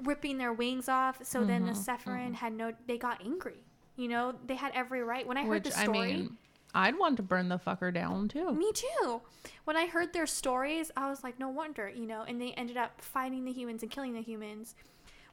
ripping 0.03 0.39
their 0.39 0.53
wings 0.53 0.89
off. 0.89 1.25
So 1.25 1.45
then 1.45 1.65
the 1.65 1.73
Mhm, 1.73 2.35
had 2.35 2.53
no, 2.53 2.73
they 2.87 2.99
got 2.99 3.25
angry. 3.25 3.59
You 3.97 4.09
know, 4.09 4.35
they 4.47 4.57
had 4.57 4.73
every 4.75 5.03
right. 5.03 5.27
When 5.27 5.39
I 5.39 5.43
heard 5.45 5.65
Which 5.65 5.75
the 5.75 5.79
I 5.79 5.85
story, 5.85 6.13
mean, 6.13 6.37
I'd 6.75 6.99
want 6.99 7.17
to 7.17 7.23
burn 7.23 7.49
the 7.49 7.59
fucker 7.59 7.93
down 7.93 8.29
too. 8.29 8.53
me 8.53 8.71
too. 8.73 9.23
When 9.65 9.77
I 9.77 9.87
heard 9.87 10.13
their 10.13 10.27
stories, 10.27 10.91
I 10.97 11.09
was 11.09 11.25
like, 11.25 11.39
no 11.39 11.49
wonder, 11.49 11.89
you 11.89 12.05
know, 12.07 12.23
and 12.23 12.41
they 12.41 12.53
ended 12.53 12.77
up 12.77 13.01
fighting 13.01 13.45
the 13.45 13.53
humans 13.53 13.83
and 13.83 13.91
killing 13.91 14.13
the 14.13 14.21
humans, 14.21 14.75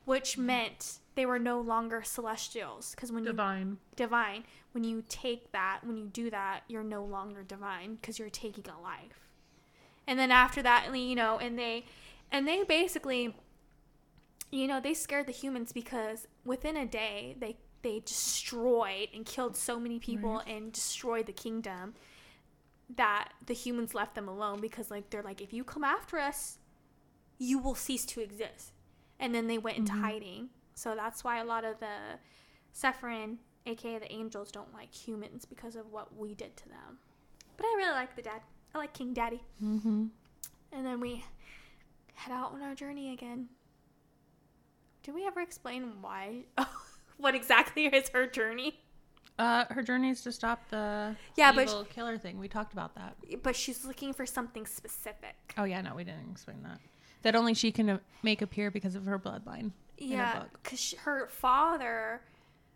which 0.06 0.38
meant 0.38 1.00
they 1.16 1.26
were 1.26 1.40
no 1.40 1.60
longer 1.60 2.04
celestials. 2.04 2.92
Because 2.92 3.12
when 3.12 3.24
you 3.26 3.32
Divine. 3.32 3.78
divine 3.96 4.44
when 4.72 4.84
you 4.84 5.04
take 5.08 5.52
that 5.52 5.80
when 5.84 5.96
you 5.98 6.08
do 6.08 6.30
that 6.32 6.62
you're 6.68 6.84
no 6.84 7.04
longer 7.04 7.44
divine 7.44 7.94
because 7.96 8.18
you're 8.18 8.30
taking 8.30 8.66
a 8.68 8.82
life 8.82 9.23
and 10.08 10.18
then 10.20 10.32
after 10.32 10.62
that 10.62 10.96
you 10.96 11.16
know 11.16 11.38
and 11.38 11.58
they 11.58 11.86
and 12.32 12.48
they 12.48 12.64
basically 12.64 13.36
you 14.52 14.68
know 14.68 14.80
they 14.80 14.94
scared 14.94 15.28
the 15.28 15.32
humans 15.32 15.72
because 15.72 16.28
within 16.46 16.78
a 16.78 16.86
day 16.86 17.36
they 17.40 17.58
they 17.82 18.00
destroyed 18.00 19.10
and 19.14 19.26
killed 19.26 19.58
so 19.58 19.80
many 19.80 20.00
people 20.00 20.42
and 20.48 20.72
destroyed 20.72 21.26
the 21.26 21.34
kingdom 21.34 21.94
that 22.96 23.30
the 23.46 23.54
humans 23.54 23.94
left 23.94 24.16
them 24.16 24.28
alone 24.28 24.62
because 24.62 24.92
like 24.92 25.10
they're 25.10 25.24
like 25.24 25.42
if 25.42 25.52
you 25.52 25.64
come 25.64 25.84
after 25.84 26.18
us 26.18 26.58
you 27.38 27.58
will 27.60 27.76
cease 27.76 28.06
to 28.06 28.22
exist 28.22 28.72
and 29.20 29.34
then 29.34 29.48
they 29.48 29.58
went 29.58 29.78
into 29.78 29.92
mm-hmm. 29.92 30.04
hiding 30.04 30.50
so 30.76 30.96
that's 30.96 31.24
why 31.24 31.40
a 31.40 31.46
lot 31.46 31.66
of 31.66 31.80
the 31.80 32.20
Sephirin, 32.74 33.38
aka 33.66 34.00
the 34.00 34.12
angels, 34.12 34.52
don't 34.52 34.74
like 34.74 34.94
humans 34.94 35.46
because 35.46 35.76
of 35.76 35.92
what 35.92 36.16
we 36.18 36.34
did 36.34 36.58
to 36.58 36.70
them. 36.70 37.00
But 37.56 37.66
I 37.66 37.76
really 37.78 37.92
like 37.92 38.16
the 38.16 38.24
dad. 38.24 38.42
I 38.74 38.78
like 38.78 38.94
King 38.94 39.14
Daddy. 39.14 39.42
Mm-hmm. 39.64 40.06
And 40.72 40.86
then 40.86 41.00
we 41.00 41.24
head 42.16 42.34
out 42.34 42.54
on 42.54 42.62
our 42.62 42.76
journey 42.76 43.14
again. 43.14 43.48
Did 45.04 45.14
we 45.14 45.28
ever 45.28 45.42
explain 45.42 45.94
why? 46.02 46.46
what 47.18 47.36
exactly 47.36 47.86
is 47.86 48.10
her 48.10 48.26
journey? 48.26 48.80
Uh, 49.38 49.66
her 49.70 49.82
journey 49.82 50.10
is 50.10 50.22
to 50.22 50.32
stop 50.32 50.70
the 50.70 51.16
Yeah, 51.36 51.52
but 51.52 51.64
evil 51.64 51.86
killer 51.86 52.18
thing. 52.18 52.40
We 52.40 52.48
talked 52.48 52.74
about 52.74 52.96
that. 52.96 53.16
But 53.42 53.56
she's 53.56 53.84
looking 53.84 54.14
for 54.14 54.26
something 54.26 54.66
specific. 54.66 55.36
Oh 55.58 55.64
yeah, 55.64 55.82
no, 55.82 55.96
we 55.96 56.04
didn't 56.04 56.32
explain 56.32 56.62
that. 56.64 56.80
That 57.24 57.36
only 57.36 57.54
she 57.54 57.72
can 57.72 57.90
uh, 57.90 57.98
make 58.22 58.42
appear 58.42 58.70
because 58.70 58.96
of 58.96 59.06
her 59.06 59.18
bloodline. 59.18 59.72
Yeah, 59.98 60.40
book. 60.40 60.60
because 60.62 60.94
her 61.00 61.28
father. 61.30 62.22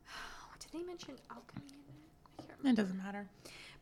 Did 0.59 0.71
they 0.71 0.83
mention 0.85 1.15
alchemy 1.29 1.61
in 1.67 1.75
it? 1.75 2.39
I 2.39 2.41
can't 2.41 2.59
remember. 2.59 2.81
It 2.81 2.83
doesn't 2.83 2.97
matter. 2.97 3.27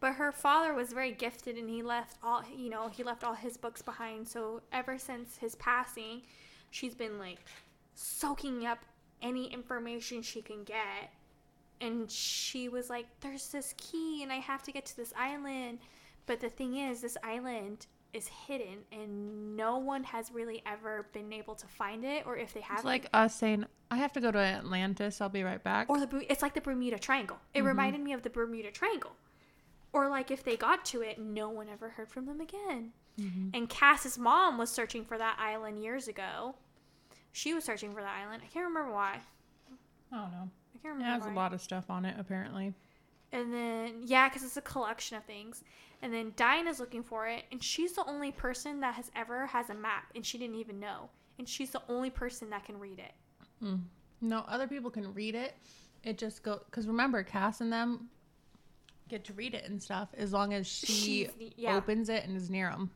But 0.06 0.14
her 0.14 0.32
father 0.32 0.76
was 0.76 0.94
very 0.94 1.14
gifted 1.14 1.58
and 1.58 1.68
he 1.68 1.82
left 1.82 2.18
all, 2.22 2.44
you 2.56 2.70
know, 2.70 2.90
he 2.90 3.02
left 3.02 3.24
all 3.24 3.34
his 3.34 3.58
books 3.58 3.82
behind. 3.82 4.28
So 4.28 4.62
ever 4.72 5.00
since 5.00 5.36
his 5.36 5.56
passing, 5.56 6.22
she's 6.70 6.94
been 6.94 7.18
like 7.18 7.40
soaking 7.96 8.68
up 8.68 8.86
any 9.24 9.52
information 9.52 10.22
she 10.22 10.44
can 10.44 10.64
get. 10.64 11.10
And 11.82 12.12
she 12.12 12.70
was 12.70 12.88
like, 12.88 13.08
there's 13.22 13.48
this 13.48 13.74
key 13.78 14.22
and 14.22 14.32
I 14.32 14.36
have 14.36 14.62
to 14.66 14.72
get 14.72 14.86
to 14.86 14.96
this 14.96 15.12
island. 15.18 15.80
But 16.28 16.40
the 16.40 16.50
thing 16.50 16.78
is, 16.78 17.02
this 17.02 17.18
island 17.24 17.88
is 18.14 18.28
hidden 18.28 18.84
and 18.92 19.58
no 19.58 19.80
one 19.80 20.04
has 20.04 20.32
really 20.32 20.62
ever 20.68 21.08
been 21.14 21.34
able 21.34 21.56
to 21.56 21.66
find 21.66 22.06
it 22.06 22.28
or 22.28 22.38
if 22.38 22.54
they 22.54 22.62
have 22.62 22.78
It's 22.78 22.86
like 22.86 23.08
us 23.12 23.34
saying, 23.34 23.66
I 23.90 23.98
have 23.98 24.14
to 24.14 24.22
go 24.22 24.32
to 24.32 24.38
Atlantis. 24.38 25.20
I'll 25.20 25.30
be 25.30 25.42
right 25.42 25.64
back. 25.64 25.90
or 25.90 26.00
the 26.00 26.32
it's 26.32 26.44
like 26.44 26.54
the 26.54 26.62
Bermuda 26.62 27.00
Triangle. 27.00 27.38
It 27.56 27.58
mm-hmm. 27.58 27.68
reminded 27.70 28.02
me 28.02 28.14
of 28.14 28.22
the 28.22 28.30
Bermuda 28.30 28.70
Triangle. 28.70 29.16
Or 29.96 30.10
like 30.10 30.30
if 30.30 30.44
they 30.44 30.58
got 30.58 30.84
to 30.88 31.02
it, 31.02 31.20
no 31.20 31.50
one 31.50 31.70
ever 31.70 31.88
heard 31.88 32.10
from 32.10 32.26
them 32.26 32.42
again. 32.42 32.92
Mm-hmm. 33.18 33.52
And 33.54 33.70
Cass's 33.70 34.18
mom 34.18 34.58
was 34.58 34.70
searching 34.70 35.06
for 35.06 35.18
that 35.18 35.38
island 35.40 35.82
years 35.82 36.10
ago. 36.10 36.56
She 37.32 37.54
was 37.54 37.64
searching 37.64 37.94
for 37.94 38.02
that 38.02 38.14
island. 38.22 38.44
I 38.44 38.52
can't 38.52 38.68
remember 38.68 38.92
why. 38.92 39.20
I 40.12 40.18
don't 40.18 40.32
know. 40.32 40.50
I 40.50 40.78
can't 40.82 40.96
remember. 40.96 41.06
It 41.06 41.24
has 41.24 41.26
a 41.26 41.34
lot 41.34 41.54
of 41.54 41.62
stuff 41.62 41.86
on 41.90 42.04
it, 42.04 42.14
apparently. 42.20 42.74
And 43.32 43.54
then 43.54 44.02
yeah, 44.04 44.28
because 44.28 44.44
it's 44.44 44.58
a 44.58 44.62
collection 44.62 45.16
of 45.16 45.24
things. 45.24 45.64
And 46.02 46.14
then 46.14 46.34
Dinah's 46.36 46.82
looking 46.82 47.02
for 47.02 47.26
it, 47.28 47.44
and 47.54 47.64
she's 47.64 47.94
the 47.94 48.06
only 48.06 48.34
person 48.34 48.82
that 48.82 48.96
has 48.96 49.10
ever 49.16 49.46
has 49.46 49.70
a 49.70 49.74
map, 49.74 50.12
and 50.14 50.26
she 50.26 50.38
didn't 50.38 50.58
even 50.58 50.78
know. 50.78 51.10
And 51.40 51.48
she's 51.48 51.72
the 51.72 51.82
only 51.88 52.10
person 52.10 52.50
that 52.50 52.66
can 52.66 52.78
read 52.78 53.00
it. 53.00 53.14
Mm. 53.64 53.84
No, 54.20 54.44
other 54.50 54.68
people 54.68 54.92
can 54.92 55.14
read 55.14 55.36
it. 55.36 55.56
It 56.04 56.18
just 56.18 56.44
go 56.44 56.60
because 56.66 56.86
remember, 56.86 57.24
Cass 57.24 57.62
and 57.62 57.72
them 57.72 58.10
get 59.10 59.24
to 59.26 59.34
read 59.34 59.54
it 59.54 59.66
and 59.70 59.82
stuff 59.82 60.10
as 60.18 60.34
long 60.34 60.54
as 60.54 60.66
she 60.68 61.30
yeah. 61.56 61.76
opens 61.76 62.10
it 62.10 62.24
and 62.26 62.36
is 62.36 62.50
near 62.50 62.70
them. 62.72 62.90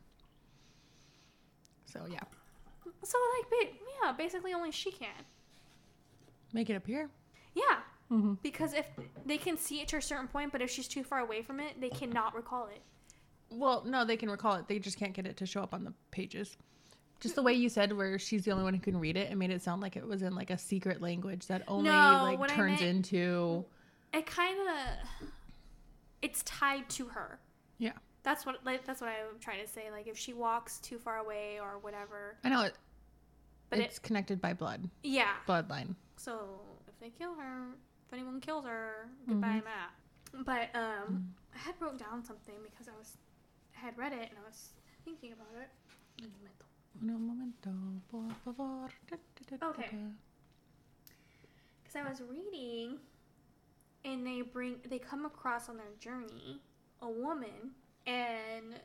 So 1.86 2.06
yeah, 2.10 2.20
So 3.04 3.18
like, 3.38 3.72
yeah, 4.04 4.12
basically 4.14 4.54
only 4.54 4.72
she 4.72 4.92
can. 4.92 5.10
make 6.54 6.70
it 6.70 6.76
appear. 6.76 7.10
Yeah. 7.56 7.64
Mm-hmm. 8.12 8.34
Because 8.42 8.74
if 8.74 8.88
they 9.26 9.38
can 9.38 9.58
see 9.58 9.82
it 9.82 9.88
to 9.90 9.98
a 9.98 10.02
certain 10.02 10.28
point, 10.28 10.52
but 10.52 10.62
if 10.62 10.70
she's 10.72 10.88
too 10.88 11.04
far 11.04 11.20
away 11.20 11.42
from 11.42 11.60
it, 11.60 11.80
they 11.80 11.90
cannot 11.90 12.36
recall 12.36 12.68
it. 12.68 12.82
Well, 13.52 13.84
no, 13.86 14.06
they 14.06 14.18
can 14.18 14.30
recall 14.30 14.56
it. 14.56 14.68
They 14.68 14.80
just 14.80 14.98
can't 14.98 15.14
get 15.14 15.26
it 15.28 15.38
to 15.38 15.46
show 15.46 15.62
up 15.62 15.74
on 15.74 15.84
the 15.84 15.94
pages. 16.12 16.58
Just 17.20 17.36
the 17.36 17.44
way 17.44 17.54
you 17.54 17.70
said, 17.70 17.92
where 17.96 18.18
she's 18.18 18.46
the 18.46 18.52
only 18.52 18.64
one 18.64 18.74
who 18.74 18.80
can 18.80 18.98
read 18.98 19.18
it, 19.18 19.32
it 19.32 19.36
made 19.36 19.50
it 19.52 19.62
sound 19.62 19.82
like 19.82 19.96
it 19.98 20.08
was 20.08 20.22
in 20.22 20.34
like 20.36 20.50
a 20.52 20.58
secret 20.58 21.02
language 21.02 21.48
that 21.48 21.64
only 21.68 21.90
No, 21.90 22.36
like 22.40 22.50
turns 22.50 22.80
meant- 22.80 22.82
into. 22.82 23.66
It 24.14 24.26
kind 24.26 24.58
of, 24.70 25.28
it's 26.22 26.44
tied 26.44 26.90
to 26.92 27.06
her. 27.08 27.40
Yeah, 27.78 27.94
That's 28.24 28.46
what 28.46 28.66
like 28.66 28.86
that's 28.86 29.00
what 29.02 29.10
I'm 29.10 29.40
trying 29.40 29.66
to 29.66 29.72
say. 29.72 29.90
Like 29.92 30.08
if 30.08 30.18
she 30.18 30.34
walks 30.34 30.80
too 30.80 30.98
far 30.98 31.18
away 31.18 31.60
or 31.62 31.80
whatever, 31.80 32.38
I 32.44 32.50
know 32.50 32.64
it. 32.64 32.76
but 33.70 33.80
it's 33.80 33.98
it 33.98 34.04
connected 34.04 34.42
by 34.42 34.54
blood, 34.54 34.90
yeah. 35.04 35.34
bloodline. 35.48 35.96
So 36.18 36.60
if 36.88 37.00
they 37.00 37.10
kill 37.10 37.36
her, 37.36 37.68
if 38.08 38.14
anyone 38.14 38.42
kills 38.42 38.66
her, 38.66 39.08
goodbye 39.28 39.62
Matt. 39.64 40.44
But 40.46 40.70
um, 40.78 41.34
I 41.56 41.60
had 41.60 41.76
wrote 41.80 41.98
down 41.98 42.24
something 42.24 42.56
because 42.64 42.88
I 42.88 42.98
was 42.98 43.18
I 43.78 43.80
had 43.86 43.98
read 43.98 44.12
it 44.14 44.28
and 44.30 44.38
I 44.44 44.46
was 44.48 44.70
thinking 45.06 45.32
about 45.34 45.56
it. 45.62 45.70
Un 47.02 47.08
momento, 47.28 47.72
por 48.12 48.28
favor. 48.44 48.90
Da, 49.10 49.16
da, 49.50 49.56
da, 49.58 49.68
Okay. 49.70 49.90
because 51.82 51.96
I 51.96 52.10
was 52.10 52.22
reading, 52.30 52.98
and 54.06 54.26
they 54.26 54.42
bring 54.42 54.78
they 54.90 55.00
come 55.00 55.26
across 55.26 55.70
on 55.70 55.78
their 55.78 55.94
journey 56.00 56.62
a 57.02 57.10
woman, 57.10 57.72
and 58.06 58.80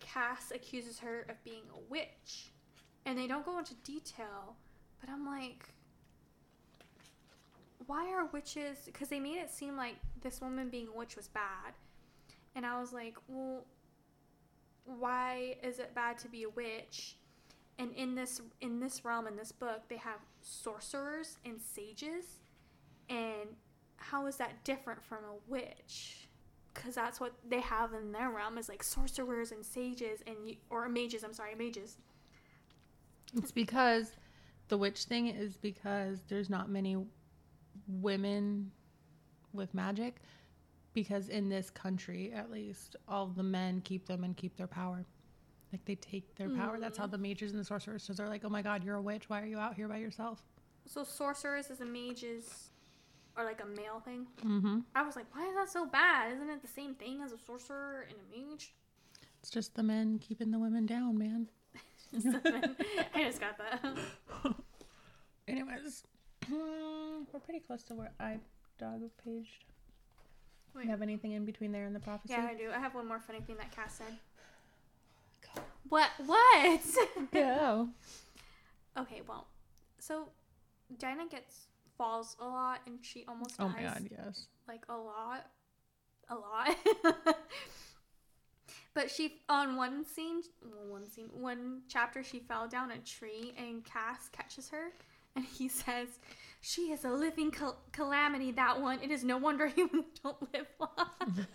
Cass 0.00 0.52
accuses 0.54 0.98
her 1.00 1.26
of 1.28 1.42
being 1.44 1.62
a 1.74 1.90
witch, 1.90 2.52
and 3.04 3.18
they 3.18 3.26
don't 3.26 3.44
go 3.44 3.58
into 3.58 3.74
detail, 3.84 4.56
but 5.00 5.10
I'm 5.10 5.26
like, 5.26 5.68
why 7.86 8.10
are 8.12 8.26
witches? 8.26 8.78
Because 8.86 9.08
they 9.08 9.20
made 9.20 9.36
it 9.36 9.50
seem 9.50 9.76
like 9.76 9.96
this 10.22 10.40
woman 10.40 10.68
being 10.70 10.88
a 10.88 10.96
witch 10.96 11.16
was 11.16 11.28
bad, 11.28 11.74
and 12.54 12.64
I 12.64 12.80
was 12.80 12.92
like, 12.92 13.16
well, 13.28 13.64
why 14.84 15.56
is 15.62 15.78
it 15.78 15.94
bad 15.94 16.18
to 16.18 16.28
be 16.28 16.44
a 16.44 16.50
witch? 16.50 17.16
And 17.78 17.92
in 17.94 18.14
this 18.14 18.40
in 18.60 18.80
this 18.80 19.04
realm 19.04 19.26
in 19.26 19.36
this 19.36 19.52
book, 19.52 19.82
they 19.88 19.96
have 19.96 20.20
sorcerers 20.40 21.38
and 21.44 21.60
sages, 21.60 22.40
and 23.08 23.56
how 24.02 24.26
is 24.26 24.36
that 24.36 24.64
different 24.64 25.02
from 25.02 25.18
a 25.18 25.50
witch? 25.50 26.28
Because 26.74 26.94
that's 26.94 27.20
what 27.20 27.32
they 27.48 27.60
have 27.60 27.92
in 27.92 28.12
their 28.12 28.30
realm 28.30 28.58
is 28.58 28.68
like 28.68 28.82
sorcerers 28.82 29.52
and 29.52 29.64
sages 29.64 30.20
and 30.26 30.36
you, 30.44 30.56
or 30.70 30.88
mages. 30.88 31.22
I'm 31.22 31.34
sorry, 31.34 31.54
mages. 31.54 31.98
It's 33.36 33.52
because 33.52 34.12
the 34.68 34.78
witch 34.78 35.04
thing 35.04 35.28
is 35.28 35.56
because 35.56 36.20
there's 36.28 36.50
not 36.50 36.70
many 36.70 36.96
women 37.86 38.70
with 39.52 39.72
magic. 39.74 40.16
Because 40.94 41.30
in 41.30 41.48
this 41.48 41.70
country, 41.70 42.32
at 42.34 42.50
least, 42.50 42.96
all 43.08 43.26
the 43.26 43.42
men 43.42 43.80
keep 43.80 44.06
them 44.06 44.24
and 44.24 44.36
keep 44.36 44.56
their 44.58 44.66
power. 44.66 45.06
Like 45.72 45.82
they 45.86 45.94
take 45.94 46.34
their 46.36 46.50
power. 46.50 46.78
That's 46.78 46.98
how 46.98 47.06
mm. 47.06 47.12
the 47.12 47.18
mages 47.18 47.52
and 47.52 47.60
the 47.60 47.64
sorcerers 47.64 48.10
are 48.20 48.28
like, 48.28 48.44
oh 48.44 48.50
my 48.50 48.60
god, 48.60 48.84
you're 48.84 48.96
a 48.96 49.02
witch. 49.02 49.30
Why 49.30 49.40
are 49.40 49.46
you 49.46 49.58
out 49.58 49.74
here 49.74 49.88
by 49.88 49.96
yourself? 49.96 50.42
So 50.86 51.02
sorcerers 51.02 51.70
is 51.70 51.80
a 51.80 51.86
mages 51.86 52.71
are 53.36 53.44
like 53.44 53.60
a 53.62 53.66
male 53.66 54.00
thing. 54.04 54.26
Mm-hmm. 54.44 54.80
I 54.94 55.02
was 55.02 55.16
like, 55.16 55.26
why 55.34 55.48
is 55.48 55.54
that 55.54 55.70
so 55.70 55.86
bad? 55.86 56.32
Isn't 56.32 56.50
it 56.50 56.62
the 56.62 56.68
same 56.68 56.94
thing 56.94 57.22
as 57.22 57.32
a 57.32 57.38
sorcerer 57.38 58.06
and 58.08 58.16
a 58.18 58.50
mage? 58.50 58.74
It's 59.40 59.50
just 59.50 59.74
the 59.74 59.82
men 59.82 60.18
keeping 60.18 60.50
the 60.50 60.58
women 60.58 60.86
down, 60.86 61.18
man. 61.18 61.48
I 62.14 63.24
just 63.24 63.40
got 63.40 63.58
that. 63.58 63.96
Anyways, 65.48 66.04
we're 66.50 67.40
pretty 67.44 67.60
close 67.60 67.82
to 67.84 67.94
where 67.94 68.12
I 68.20 68.38
dog 68.78 69.00
paged. 69.24 69.64
Wait. 70.74 70.84
You 70.84 70.90
have 70.90 71.02
anything 71.02 71.32
in 71.32 71.44
between 71.44 71.72
there 71.72 71.84
and 71.84 71.94
the 71.94 72.00
prophecy? 72.00 72.34
Yeah, 72.34 72.48
I 72.50 72.54
do. 72.54 72.70
I 72.74 72.78
have 72.78 72.94
one 72.94 73.06
more 73.06 73.20
funny 73.20 73.40
thing 73.40 73.56
that 73.56 73.74
Cass 73.74 73.94
said. 73.98 74.18
What? 75.88 76.08
What? 76.24 76.80
Go. 77.32 77.88
okay, 78.98 79.20
well, 79.28 79.46
so 79.98 80.28
Dinah 80.98 81.26
gets 81.30 81.66
falls 81.98 82.36
a 82.40 82.44
lot 82.44 82.80
and 82.86 82.98
she 83.02 83.24
almost 83.28 83.58
dies. 83.58 83.70
Oh 83.70 83.80
my 83.80 83.82
god, 83.82 84.08
yes. 84.10 84.46
like 84.68 84.82
a 84.88 84.96
lot 84.96 85.46
a 86.28 86.34
lot 86.34 86.76
but 88.94 89.10
she 89.10 89.40
on 89.48 89.76
one 89.76 90.04
scene 90.04 90.42
well, 90.62 90.86
one 90.92 91.06
scene 91.06 91.28
one 91.34 91.82
chapter 91.88 92.22
she 92.22 92.38
fell 92.38 92.68
down 92.68 92.90
a 92.90 92.98
tree 92.98 93.52
and 93.58 93.84
cass 93.84 94.28
catches 94.30 94.68
her 94.70 94.92
and 95.36 95.44
he 95.44 95.68
says 95.82 96.08
she 96.60 96.92
is 96.92 97.04
a 97.04 97.10
living 97.10 97.50
cal- 97.50 97.78
calamity 97.92 98.52
that 98.52 98.80
one 98.80 98.98
it 99.02 99.10
is 99.10 99.24
no 99.24 99.36
wonder 99.36 99.66
humans 99.76 100.06
don't 100.22 100.54
live 100.54 100.66
long 100.80 101.46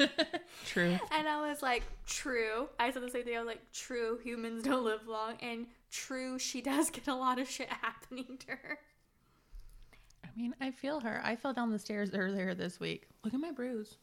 True. 0.65 0.97
and 1.11 1.27
i 1.27 1.47
was 1.49 1.61
like 1.61 1.83
true 2.05 2.67
i 2.79 2.91
said 2.91 3.01
the 3.01 3.09
same 3.09 3.23
thing 3.23 3.35
i 3.35 3.39
was 3.39 3.47
like 3.47 3.71
true 3.71 4.19
humans 4.23 4.63
don't 4.63 4.83
live 4.83 5.07
long 5.07 5.35
and 5.41 5.65
true 5.89 6.38
she 6.38 6.61
does 6.61 6.89
get 6.89 7.07
a 7.07 7.15
lot 7.15 7.39
of 7.39 7.49
shit 7.49 7.69
happening 7.69 8.38
to 8.39 8.51
her 8.51 8.79
mean, 10.38 10.55
I 10.61 10.71
feel 10.71 10.99
her. 10.99 11.21
I 11.23 11.35
fell 11.35 11.53
down 11.53 11.71
the 11.71 11.79
stairs 11.79 12.13
earlier 12.13 12.53
this 12.53 12.79
week. 12.79 13.07
Look 13.23 13.33
at 13.33 13.39
my 13.39 13.51
bruise. 13.51 13.97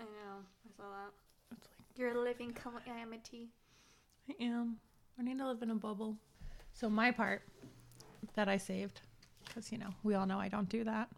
i 0.00 0.04
know 0.04 0.44
i 0.66 0.76
saw 0.76 0.82
that 0.84 1.12
It's 1.52 1.66
like 1.66 1.98
you're 1.98 2.10
a 2.16 2.20
living 2.20 2.52
calamity 2.52 3.48
I 4.28 4.44
am. 4.44 4.76
I 5.18 5.22
need 5.22 5.38
to 5.38 5.48
live 5.48 5.62
in 5.62 5.70
a 5.70 5.74
bubble. 5.74 6.16
So 6.74 6.90
my 6.90 7.10
part 7.10 7.42
that 8.34 8.46
I 8.48 8.58
saved, 8.58 9.00
because 9.46 9.72
you 9.72 9.78
know 9.78 9.88
we 10.02 10.14
all 10.14 10.26
know 10.26 10.38
I 10.38 10.48
don't 10.48 10.68
do 10.68 10.84
that. 10.84 11.08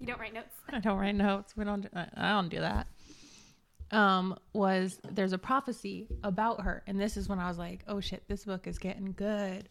you 0.00 0.06
don't 0.06 0.18
write 0.18 0.34
notes 0.34 0.56
I 0.68 0.80
don't 0.80 0.98
write 0.98 1.14
notes. 1.14 1.56
We 1.56 1.64
don't. 1.64 1.82
Do, 1.82 1.88
I 1.94 2.06
I 2.16 2.30
don't 2.30 2.48
do 2.48 2.60
that. 2.60 2.88
Um, 3.90 4.36
was 4.52 4.98
there's 5.08 5.32
a 5.32 5.38
prophecy 5.38 6.08
about 6.24 6.62
her, 6.62 6.82
and 6.88 7.00
this 7.00 7.16
is 7.16 7.28
when 7.28 7.38
I 7.38 7.48
was 7.48 7.56
like, 7.56 7.84
oh 7.86 8.00
shit, 8.00 8.24
this 8.28 8.44
book 8.44 8.66
is 8.66 8.78
getting 8.78 9.12
good. 9.12 9.68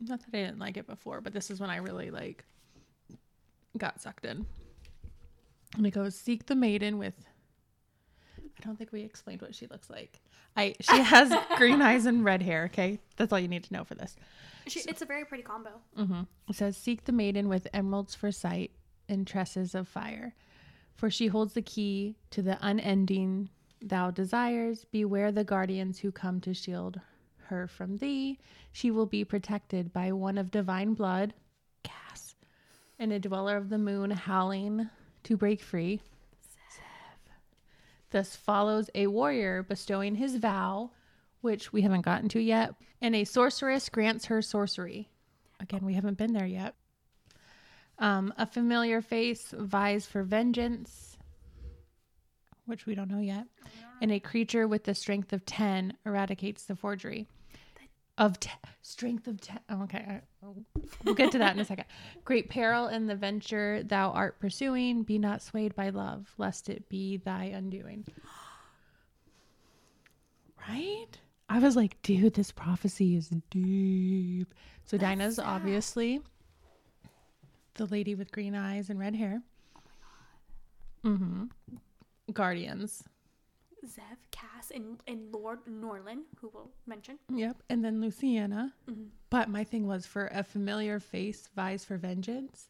Not 0.00 0.20
that 0.20 0.36
I 0.36 0.42
didn't 0.44 0.58
like 0.58 0.76
it 0.76 0.86
before, 0.86 1.20
but 1.22 1.32
this 1.32 1.50
is 1.50 1.60
when 1.60 1.70
I 1.70 1.76
really 1.76 2.10
like 2.10 2.44
got 3.78 4.00
sucked 4.00 4.24
in. 4.24 4.46
And 5.76 5.86
it 5.86 5.90
goes, 5.90 6.14
seek 6.14 6.46
the 6.46 6.54
maiden 6.54 6.98
with. 6.98 7.14
I 8.38 8.64
don't 8.64 8.76
think 8.76 8.92
we 8.92 9.02
explained 9.02 9.42
what 9.42 9.54
she 9.54 9.66
looks 9.66 9.90
like. 9.90 10.20
I 10.56 10.74
she 10.80 10.98
has 11.02 11.32
green 11.56 11.82
eyes 11.82 12.06
and 12.06 12.24
red 12.24 12.42
hair. 12.42 12.64
Okay, 12.66 13.00
that's 13.16 13.32
all 13.32 13.40
you 13.40 13.48
need 13.48 13.64
to 13.64 13.72
know 13.72 13.84
for 13.84 13.94
this. 13.94 14.16
She, 14.66 14.80
it's 14.80 15.02
a 15.02 15.06
very 15.06 15.24
pretty 15.24 15.42
combo. 15.42 15.70
Mm-hmm. 15.98 16.22
It 16.48 16.56
says, 16.56 16.76
Seek 16.76 17.04
the 17.04 17.12
maiden 17.12 17.48
with 17.48 17.66
emeralds 17.74 18.14
for 18.14 18.30
sight 18.32 18.70
and 19.08 19.26
tresses 19.26 19.74
of 19.74 19.88
fire, 19.88 20.34
for 20.94 21.10
she 21.10 21.26
holds 21.26 21.54
the 21.54 21.62
key 21.62 22.16
to 22.30 22.40
the 22.40 22.58
unending 22.62 23.50
thou 23.82 24.10
desires. 24.10 24.86
Beware 24.90 25.32
the 25.32 25.44
guardians 25.44 25.98
who 25.98 26.12
come 26.12 26.40
to 26.42 26.54
shield 26.54 27.00
her 27.46 27.66
from 27.66 27.98
thee. 27.98 28.38
She 28.72 28.90
will 28.90 29.06
be 29.06 29.24
protected 29.24 29.92
by 29.92 30.12
one 30.12 30.38
of 30.38 30.50
divine 30.50 30.94
blood, 30.94 31.34
Cass, 31.82 32.23
and 32.98 33.12
a 33.12 33.18
dweller 33.18 33.56
of 33.56 33.68
the 33.68 33.78
moon 33.78 34.10
howling 34.10 34.88
to 35.24 35.36
break 35.36 35.60
free. 35.60 36.00
Thus 38.10 38.36
follows 38.36 38.90
a 38.94 39.08
warrior 39.08 39.62
bestowing 39.64 40.14
his 40.14 40.36
vow, 40.36 40.90
which 41.40 41.72
we 41.72 41.82
haven't 41.82 42.02
gotten 42.02 42.28
to 42.30 42.40
yet, 42.40 42.74
and 43.00 43.14
a 43.14 43.24
sorceress 43.24 43.88
grants 43.88 44.26
her 44.26 44.40
sorcery. 44.40 45.08
Again, 45.58 45.84
we 45.84 45.94
haven't 45.94 46.18
been 46.18 46.32
there 46.32 46.46
yet. 46.46 46.74
Um, 47.98 48.32
a 48.38 48.46
familiar 48.46 49.02
face 49.02 49.52
vies 49.56 50.06
for 50.06 50.22
vengeance, 50.22 51.16
which 52.66 52.86
we 52.86 52.94
don't 52.94 53.10
know 53.10 53.20
yet, 53.20 53.46
and 54.00 54.12
a 54.12 54.20
creature 54.20 54.66
with 54.66 54.84
the 54.84 54.94
strength 54.94 55.32
of 55.32 55.44
10 55.44 55.94
eradicates 56.06 56.64
the 56.64 56.76
forgery. 56.76 57.26
Of 58.16 58.38
te- 58.38 58.50
strength 58.82 59.26
of 59.26 59.40
10. 59.40 59.58
Okay, 59.72 60.20
we'll 61.04 61.14
get 61.14 61.32
to 61.32 61.38
that 61.38 61.54
in 61.54 61.60
a 61.60 61.64
second. 61.64 61.86
Great 62.24 62.48
peril 62.48 62.86
in 62.86 63.06
the 63.06 63.16
venture 63.16 63.82
thou 63.82 64.10
art 64.10 64.38
pursuing. 64.38 65.02
Be 65.02 65.18
not 65.18 65.42
swayed 65.42 65.74
by 65.74 65.90
love, 65.90 66.32
lest 66.38 66.68
it 66.68 66.88
be 66.88 67.16
thy 67.18 67.44
undoing. 67.44 68.04
Right? 70.66 71.08
I 71.50 71.58
was 71.58 71.76
like, 71.76 72.00
dude, 72.00 72.32
this 72.32 72.50
prophecy 72.50 73.16
is 73.16 73.28
deep. 73.50 74.54
So 74.86 74.96
Dinah's 74.96 75.36
sad. 75.36 75.44
obviously 75.44 76.22
the 77.74 77.84
lady 77.86 78.14
with 78.14 78.32
green 78.32 78.54
eyes 78.54 78.88
and 78.88 78.98
red 78.98 79.14
hair. 79.14 79.42
Mm-hmm. 81.04 81.44
Guardians. 82.32 83.04
Zev, 83.84 84.18
Cass, 84.30 84.70
and, 84.74 84.98
and 85.06 85.32
Lord 85.32 85.60
Norlin, 85.66 86.22
who 86.40 86.50
we'll 86.52 86.70
mention. 86.86 87.18
Yep. 87.32 87.62
And 87.70 87.84
then 87.84 88.00
Lucenna. 88.00 88.72
Mhm. 88.88 89.08
But 89.30 89.48
my 89.48 89.64
thing 89.64 89.86
was 89.86 90.06
for 90.06 90.26
a 90.32 90.42
familiar 90.42 91.00
face 91.00 91.48
vies 91.54 91.84
for 91.84 91.96
vengeance. 91.96 92.68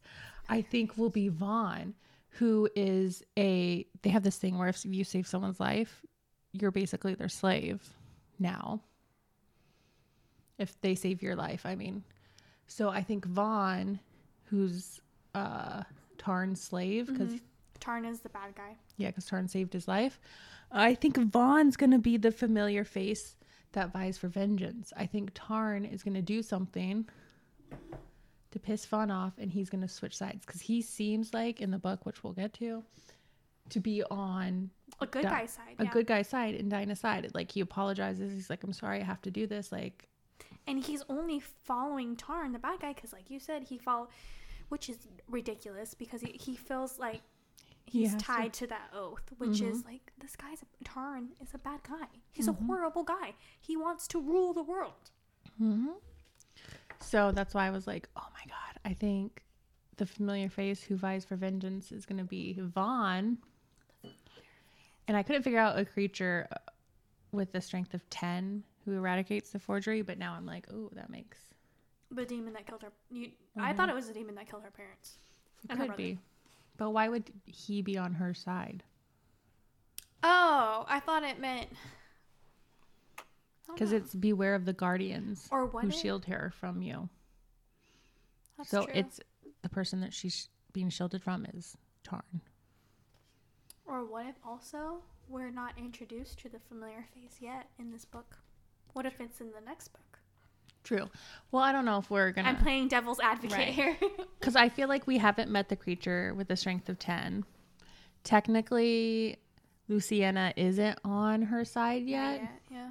I 0.49 0.63
think 0.63 0.97
will 0.99 1.11
be 1.11 1.29
Vaughn, 1.29 1.95
who 2.31 2.69
is 2.75 3.23
a 3.39 3.87
they 4.03 4.11
have 4.11 4.23
this 4.23 4.39
thing 4.39 4.59
where 4.59 4.69
if 4.69 4.85
you 4.85 5.05
save 5.05 5.27
someone's 5.27 5.61
life, 5.61 6.05
you're 6.53 6.71
basically 6.71 7.15
their 7.15 7.29
slave 7.29 7.83
now. 8.39 8.81
If 10.59 10.81
they 10.81 10.95
save 10.95 11.23
your 11.23 11.37
life, 11.37 11.67
I 11.67 11.75
mean. 11.75 12.05
So 12.67 12.89
I 12.89 13.03
think 13.03 13.25
Vaughn, 13.25 14.01
who's 14.45 15.01
uh 15.35 15.83
Tarn's 16.19 16.61
slave, 16.61 17.07
because 17.09 17.41
Tarn 17.85 18.05
is 18.05 18.21
the 18.21 18.29
bad 18.31 18.55
guy. 18.55 18.77
yeah, 18.97 19.09
because 19.09 19.27
Tarn 19.27 19.47
saved 19.49 19.73
his 19.73 19.87
life. 19.87 20.19
I 20.73 20.95
think 20.95 21.17
Vaughn's 21.19 21.77
gonna 21.77 21.99
be 21.99 22.17
the 22.17 22.31
familiar 22.33 22.85
face 22.85 23.37
that 23.73 23.93
vies 23.93 24.17
for 24.19 24.29
vengeance. 24.29 24.93
I 24.97 25.07
think 25.07 25.31
Tarn 25.35 25.85
is 25.85 26.03
gonna 26.03 26.23
do 26.23 26.43
something 26.43 27.07
to 28.51 28.59
piss 28.59 28.87
Vaughn 28.87 29.11
off, 29.11 29.35
and 29.39 29.51
he's 29.51 29.69
gonna 29.71 29.89
switch 29.89 30.17
sides 30.17 30.45
because 30.47 30.61
he 30.61 30.81
seems 30.81 31.35
like 31.35 31.61
in 31.61 31.71
the 31.71 31.79
book, 31.79 32.07
which 32.07 32.23
we'll 32.23 32.33
get 32.33 32.53
to, 32.55 32.83
to 33.71 33.81
be 33.81 34.03
on 34.05 34.71
A 35.01 35.07
good 35.07 35.23
Di- 35.23 35.31
guy 35.31 35.47
side. 35.47 35.75
a 35.79 35.85
yeah. 35.85 35.91
good 35.91 36.07
guy's 36.07 36.29
side 36.29 36.55
and 36.55 36.71
Dinah's 36.71 37.01
side. 37.01 37.31
Like 37.35 37.51
he 37.51 37.61
apologizes. 37.61 38.33
He's 38.33 38.49
like, 38.51 38.63
"I'm 38.65 38.73
sorry, 38.73 39.01
I 39.01 39.05
have 39.05 39.23
to 39.23 39.31
do 39.31 39.47
this." 39.47 39.73
Like, 39.73 40.09
and 40.67 40.83
he's 40.83 41.03
only 41.09 41.41
following 41.41 42.17
Tarn, 42.17 42.53
the 42.53 42.59
bad 42.59 42.81
guy, 42.81 42.93
because 42.93 43.13
like 43.13 43.29
you 43.31 43.39
said, 43.41 43.65
he 43.65 43.77
follow, 43.79 44.09
which 44.69 44.89
is 44.89 44.99
ridiculous 45.29 45.95
because 45.95 46.21
he, 46.23 46.33
he 46.41 46.55
feels 46.57 46.99
like 46.99 47.23
he's 47.87 48.13
to. 48.15 48.19
tied 48.19 48.53
to. 48.55 48.67
that 48.67 48.91
oath, 48.95 49.23
which 49.39 49.61
is 49.61 49.79
mm-hmm. 49.79 49.89
like 49.89 50.13
this 50.19 50.37
guy's 50.37 50.63
a, 50.63 50.85
Tarn 50.85 51.29
is 51.41 51.55
a 51.55 51.59
bad 51.59 51.81
guy. 51.89 52.07
He's 52.33 52.49
a 52.49 52.53
mm-hmm. 52.53 52.67
horrible 52.67 53.03
guy. 53.03 53.35
He 53.61 53.77
wants 53.77 54.07
to 54.09 54.21
rule 54.21 54.53
the 54.53 54.63
world. 54.63 55.11
Mm-hmm. 55.61 55.93
so 57.01 57.31
that's 57.31 57.55
why 57.55 57.67
I 57.67 57.71
was 57.71 57.87
like, 57.87 58.09
"Oh 58.17 58.27
my 58.33 58.45
god!" 58.49 58.81
I 58.85 58.95
think 58.95 59.43
the 59.97 60.07
familiar 60.07 60.49
face 60.49 60.83
who 60.83 60.97
vies 60.97 61.25
for 61.25 61.37
vengeance 61.37 61.93
is 61.93 62.07
gonna 62.07 62.25
be 62.25 62.59
Vaughn. 62.59 63.39
And 65.07 65.17
I 65.17 65.23
couldn't 65.23 65.43
figure 65.43 65.59
out 65.59 65.79
a 65.79 65.85
creature 65.85 66.49
uh, 66.51 66.57
with 67.31 67.53
the 67.53 67.61
strength 67.61 67.93
of 67.93 68.09
ten 68.11 68.65
who 68.85 68.93
eradicates 68.93 69.51
the 69.51 69.59
forgery, 69.59 70.03
but 70.03 70.19
now 70.19 70.35
I'm 70.35 70.47
like, 70.47 70.67
"Oh, 70.73 70.91
that 70.95 71.11
makes 71.11 71.39
The 72.11 72.25
demon 72.25 72.53
that 72.55 72.67
killed 72.67 72.83
her. 72.83 72.93
You, 73.11 73.31
I 73.57 73.73
thought 73.73 73.89
it 73.89 73.95
was 73.95 74.09
the 74.09 74.15
demon 74.15 74.35
that 74.37 74.49
killed 74.49 74.63
her 74.63 74.71
parents. 74.71 75.19
Her 75.69 75.77
could 75.77 75.97
be." 75.97 76.19
But 76.77 76.91
why 76.91 77.09
would 77.09 77.31
he 77.47 77.83
be 77.83 77.97
on 77.99 78.15
her 78.15 78.35
side? 78.35 78.83
Oh, 80.23 80.85
I 80.89 81.01
thought 81.01 81.23
it 81.23 81.39
meant. 81.39 81.69
Because 83.73 83.93
it's 83.93 84.15
beware 84.15 84.55
of 84.55 84.65
the 84.65 84.73
guardians 84.73 85.49
Or 85.51 85.67
who 85.69 85.79
if- 85.89 85.95
shield 85.95 86.27
her 86.27 86.53
from 86.59 86.83
you. 86.83 87.09
That's 88.57 88.71
so 88.71 88.85
true. 88.85 88.93
it's 88.95 89.21
the 89.63 89.69
person 89.69 90.01
that 90.01 90.13
she's 90.13 90.49
being 90.73 90.89
shielded 90.91 91.23
from 91.23 91.45
is 91.55 91.77
Tarn. 92.05 92.41
Or 93.87 94.05
what 94.05 94.27
if 94.27 94.37
also 94.45 95.03
we're 95.29 95.51
not 95.51 95.77
introduced 95.77 96.39
to 96.41 96.49
the 96.49 96.59
familiar 96.61 97.05
face 97.15 97.39
yet 97.41 97.69
in 97.79 97.91
this 97.91 98.05
book? 98.05 98.39
What 98.93 99.07
if 99.07 99.21
it's 99.21 99.41
in 99.41 99.51
the 99.53 99.61
next 99.65 99.89
book? 99.89 100.14
True. 100.85 101.09
Well, 101.51 101.63
I 101.63 101.73
don't 101.73 101.85
know 101.87 101.99
if 101.99 102.11
we're 102.11 102.31
gonna. 102.31 102.49
I'm 102.49 102.57
playing 102.57 102.89
devil's 102.89 103.19
advocate 103.21 103.57
Right. 103.57 103.69
here. 103.69 103.97
because 104.39 104.55
I 104.55 104.69
feel 104.69 104.87
like 104.89 105.07
we 105.07 105.19
haven't 105.19 105.51
met 105.51 105.69
the 105.69 105.77
creature 105.77 106.33
with 106.35 106.47
the 106.49 106.57
strength 106.57 106.89
of 106.89 106.99
ten. 106.99 107.45
Technically, 108.23 109.39
Lucenna 109.91 110.53
isn't 110.57 110.99
on 111.05 111.43
her 111.43 111.65
side 111.65 112.05
yet. 112.05 112.41
yeah, 112.41 112.49
yeah. 112.71 112.91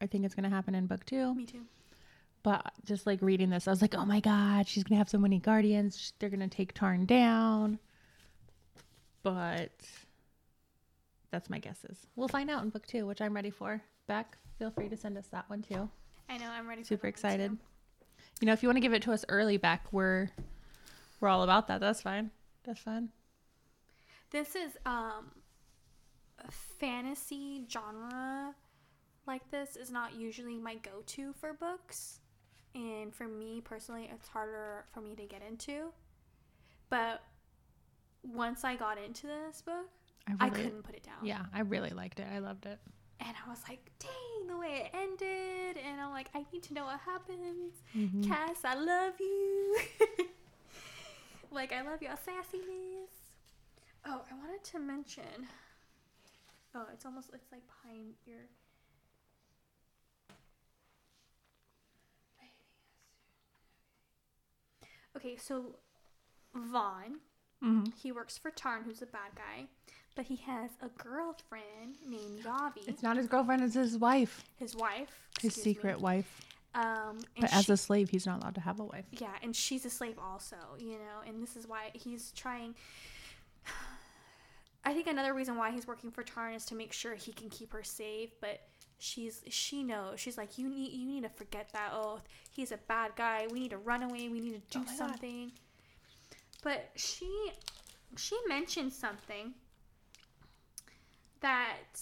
I 0.00 0.06
think 0.06 0.24
it's 0.24 0.34
gonna 0.34 0.50
happen 0.50 0.74
in 0.74 0.86
book 0.86 1.06
two. 1.06 1.34
Me 1.34 1.46
too. 1.46 1.62
But 2.42 2.72
just 2.84 3.06
like 3.06 3.22
reading 3.22 3.48
this, 3.48 3.66
I 3.66 3.70
was 3.70 3.80
like, 3.80 3.94
oh 3.94 4.04
my 4.04 4.20
god, 4.20 4.68
she's 4.68 4.84
gonna 4.84 4.98
have 4.98 5.08
so 5.08 5.18
many 5.18 5.38
guardians. 5.38 6.12
They're 6.18 6.28
gonna 6.30 6.48
take 6.48 6.74
Tarn 6.74 7.06
down. 7.06 7.78
But 9.22 9.70
that's 11.30 11.48
my 11.48 11.58
guesses. 11.58 12.06
We'll 12.16 12.28
find 12.28 12.50
out 12.50 12.62
in 12.62 12.70
book 12.70 12.86
two, 12.86 13.06
which 13.06 13.20
I'm 13.20 13.34
ready 13.34 13.50
for. 13.50 13.80
Beck, 14.06 14.36
feel 14.58 14.70
free 14.70 14.88
to 14.88 14.96
send 14.96 15.16
us 15.16 15.26
that 15.28 15.48
one 15.48 15.62
too. 15.62 15.88
I 16.28 16.38
know. 16.38 16.50
I'm 16.50 16.68
ready. 16.68 16.84
Super 16.84 17.06
excited. 17.06 17.50
too. 17.50 17.58
You 18.40 18.46
know, 18.46 18.52
if 18.52 18.62
you 18.62 18.68
want 18.68 18.76
to 18.76 18.80
give 18.80 18.92
it 18.92 19.02
to 19.02 19.12
us 19.12 19.24
early, 19.28 19.56
Beck, 19.56 19.86
we're 19.92 20.28
we're 21.20 21.28
all 21.28 21.42
about 21.42 21.68
that. 21.68 21.80
That's 21.80 22.02
fine. 22.02 22.30
That's 22.64 22.80
fine. 22.80 23.10
This 24.30 24.56
is 24.56 24.72
um, 24.84 25.30
fantasy 26.50 27.64
genre 27.70 28.54
like 29.26 29.50
this 29.50 29.76
is 29.76 29.90
not 29.90 30.14
usually 30.14 30.58
my 30.58 30.74
go-to 30.76 31.32
for 31.32 31.54
books, 31.54 32.20
and 32.74 33.14
for 33.14 33.26
me 33.26 33.60
personally, 33.62 34.10
it's 34.12 34.28
harder 34.28 34.84
for 34.92 35.00
me 35.00 35.14
to 35.14 35.24
get 35.24 35.42
into. 35.48 35.92
But 36.90 37.22
once 38.22 38.64
I 38.64 38.76
got 38.76 38.98
into 38.98 39.26
this 39.26 39.62
book, 39.62 39.88
I 40.28 40.46
really, 40.46 40.64
couldn't 40.64 40.82
put 40.82 40.94
it 40.94 41.02
down. 41.02 41.24
Yeah, 41.24 41.46
I 41.54 41.60
really 41.60 41.90
liked 41.90 42.20
it. 42.20 42.26
I 42.30 42.38
loved 42.38 42.66
it. 42.66 42.78
And 43.20 43.34
I 43.44 43.48
was 43.48 43.60
like, 43.68 43.90
dang, 43.98 44.46
the 44.48 44.56
way 44.58 44.84
it 44.86 44.96
ended. 44.96 45.82
And 45.84 46.00
I'm 46.00 46.10
like, 46.10 46.28
I 46.34 46.44
need 46.52 46.62
to 46.64 46.74
know 46.74 46.84
what 46.84 47.00
happens. 47.00 47.74
Mhm. 47.94 48.26
Cass, 48.26 48.64
I 48.64 48.74
love 48.74 49.14
you. 49.20 49.78
like, 51.50 51.72
I 51.72 51.82
love 51.82 52.02
your 52.02 52.12
sassiness. 52.12 53.10
Oh, 54.06 54.22
I 54.30 54.34
wanted 54.34 54.62
to 54.64 54.78
mention. 54.78 55.48
Oh, 56.74 56.86
it's 56.92 57.04
almost, 57.06 57.30
it's 57.32 57.50
like 57.52 57.62
behind 57.66 58.14
your. 58.26 58.40
Okay, 65.16 65.36
so 65.36 65.76
Vaughn, 66.54 67.20
Mhm. 67.62 67.92
he 67.94 68.12
works 68.12 68.36
for 68.38 68.50
Tarn, 68.50 68.84
who's 68.84 69.02
a 69.02 69.06
bad 69.06 69.34
guy, 69.34 69.68
but 70.14 70.24
he 70.26 70.36
has 70.36 70.70
a 70.82 70.88
girlfriend 71.02 71.96
named 72.06 72.42
Yavi, 72.44 72.86
It's 72.88 73.02
not 73.02 73.16
his 73.16 73.26
girlfriend; 73.26 73.62
it's 73.62 73.74
his 73.74 73.98
wife, 73.98 74.44
his 74.56 74.74
wife, 74.76 75.10
his 75.40 75.50
excuse 75.52 75.56
me. 75.66 75.72
secret 75.74 76.00
wife. 76.00 76.40
Um, 76.74 77.18
But 77.38 77.52
as 77.52 77.68
a 77.70 77.76
slave, 77.76 78.10
he's 78.10 78.26
not 78.26 78.42
allowed 78.42 78.54
to 78.56 78.60
have 78.60 78.80
a 78.80 78.84
wife. 78.84 79.04
yeah, 79.12 79.34
and 79.42 79.54
she's 79.54 79.84
a 79.84 79.90
slave 79.90 80.18
also, 80.18 80.56
you 80.78 80.92
know, 80.98 81.20
and 81.26 81.42
this 81.42 81.54
is 81.56 81.66
why 81.68 81.90
he's 81.94 82.32
trying. 82.32 82.74
I 84.84 84.92
think 84.92 85.06
another 85.06 85.32
reason 85.32 85.56
why 85.56 85.70
he's 85.70 85.86
working 85.86 86.10
for 86.10 86.22
Tarn 86.22 86.52
is 86.54 86.64
to 86.66 86.74
make 86.74 86.92
sure 86.92 87.14
he 87.14 87.32
can 87.32 87.48
keep 87.48 87.72
her 87.72 87.82
safe, 87.82 88.30
but 88.40 88.60
she's 88.98 89.42
she 89.48 89.82
knows 89.82 90.20
she's 90.20 90.36
like 90.38 90.56
you 90.56 90.68
need 90.68 90.92
you 90.92 91.06
need 91.06 91.22
to 91.22 91.28
forget 91.28 91.70
that 91.72 91.92
oath. 91.94 92.22
He's 92.50 92.70
a 92.70 92.76
bad 92.76 93.12
guy. 93.16 93.46
We 93.50 93.60
need 93.60 93.70
to 93.70 93.78
run 93.78 94.02
away. 94.02 94.28
We 94.28 94.40
need 94.40 94.70
to 94.70 94.78
Oh 94.78 94.80
do 94.82 94.86
God. 94.86 94.96
something. 94.96 95.52
But 96.62 96.90
she 96.96 97.50
she 98.16 98.36
mentioned 98.46 98.92
something 98.92 99.54
that 101.44 102.00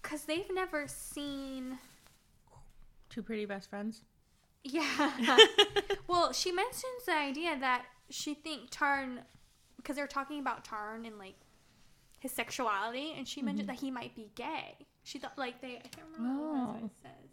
because 0.00 0.22
they've 0.22 0.50
never 0.54 0.86
seen 0.86 1.78
Two 3.10 3.22
pretty 3.22 3.46
best 3.46 3.70
friends. 3.70 4.02
yeah. 4.62 5.10
well, 6.08 6.32
she 6.32 6.52
mentions 6.52 7.04
the 7.06 7.14
idea 7.14 7.58
that 7.58 7.86
she 8.10 8.34
think 8.34 8.68
Tarn, 8.70 9.20
because 9.76 9.96
they're 9.96 10.06
talking 10.06 10.40
about 10.40 10.64
Tarn 10.64 11.06
and 11.06 11.18
like 11.18 11.36
his 12.18 12.32
sexuality, 12.32 13.14
and 13.16 13.26
she 13.26 13.42
mentioned 13.42 13.68
mm-hmm. 13.68 13.76
that 13.76 13.80
he 13.80 13.90
might 13.90 14.14
be 14.14 14.30
gay. 14.34 14.76
She 15.04 15.18
thought 15.18 15.38
like 15.38 15.60
they. 15.60 15.76
I 15.76 15.88
can't 15.88 16.06
remember 16.16 16.42
what 16.42 16.48
it 16.48 16.58
was, 16.58 16.68
what 16.68 16.76
it 16.76 16.82
oh. 16.84 16.90
says. 17.02 17.30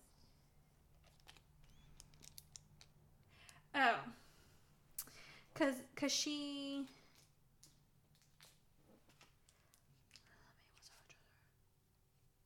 Oh, 3.76 3.96
cause 5.54 5.74
cause 5.96 6.12
she. 6.12 6.86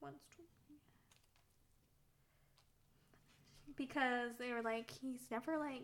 wants 0.02 0.26
to. 0.36 0.44
Because 4.00 4.38
they 4.40 4.52
were 4.54 4.62
like, 4.62 4.92
he's 5.02 5.20
never 5.30 5.58
like 5.58 5.84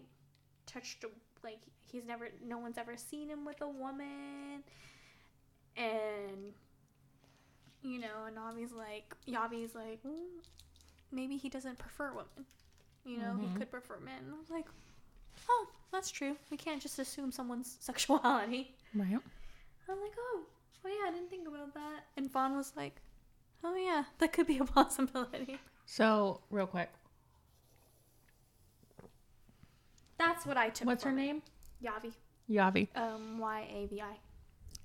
touched 0.65 1.03
a 1.03 1.07
like 1.43 1.59
he's 1.91 2.05
never 2.05 2.29
no 2.45 2.57
one's 2.57 2.77
ever 2.77 2.95
seen 2.95 3.29
him 3.29 3.43
with 3.45 3.59
a 3.61 3.67
woman, 3.67 4.63
and 5.77 6.53
you 7.81 7.99
know, 7.99 8.25
and 8.27 8.37
Navi's 8.37 8.71
like 8.71 9.13
Yavi's 9.27 9.75
like 9.75 10.01
"Mm, 10.03 10.41
maybe 11.11 11.37
he 11.37 11.49
doesn't 11.49 11.77
prefer 11.77 12.09
women. 12.11 12.45
You 13.05 13.17
know, 13.19 13.33
Mhm. 13.37 13.41
he 13.53 13.59
could 13.59 13.69
prefer 13.69 13.99
men. 13.99 14.23
And 14.25 14.33
I 14.33 14.37
was 14.39 14.49
like, 14.49 14.65
oh, 15.47 15.67
that's 15.91 16.09
true. 16.09 16.37
We 16.49 16.57
can't 16.57 16.81
just 16.81 16.97
assume 16.97 17.31
someone's 17.31 17.77
sexuality. 17.81 18.75
Right. 18.95 19.19
I'm 19.87 20.01
like, 20.01 20.15
oh, 20.17 20.43
oh 20.85 20.87
yeah, 20.89 21.09
I 21.09 21.11
didn't 21.11 21.29
think 21.29 21.47
about 21.47 21.73
that. 21.75 22.05
And 22.17 22.31
Vaughn 22.31 22.55
was 22.57 22.73
like, 22.75 23.01
oh 23.63 23.75
yeah, 23.75 24.05
that 24.17 24.33
could 24.33 24.47
be 24.47 24.57
a 24.57 24.63
possibility. 24.79 25.59
So, 25.85 26.41
real 26.49 26.65
quick, 26.65 26.89
That's 30.27 30.45
what 30.45 30.57
I 30.57 30.69
took. 30.69 30.87
what's 30.87 31.03
her 31.03 31.11
it. 31.11 31.15
name? 31.15 31.41
Yavi. 31.83 32.13
Yavi. 32.49 32.87
Um, 32.95 33.39
Y 33.39 33.67
A 33.73 33.85
V 33.87 34.01
I. 34.01 34.17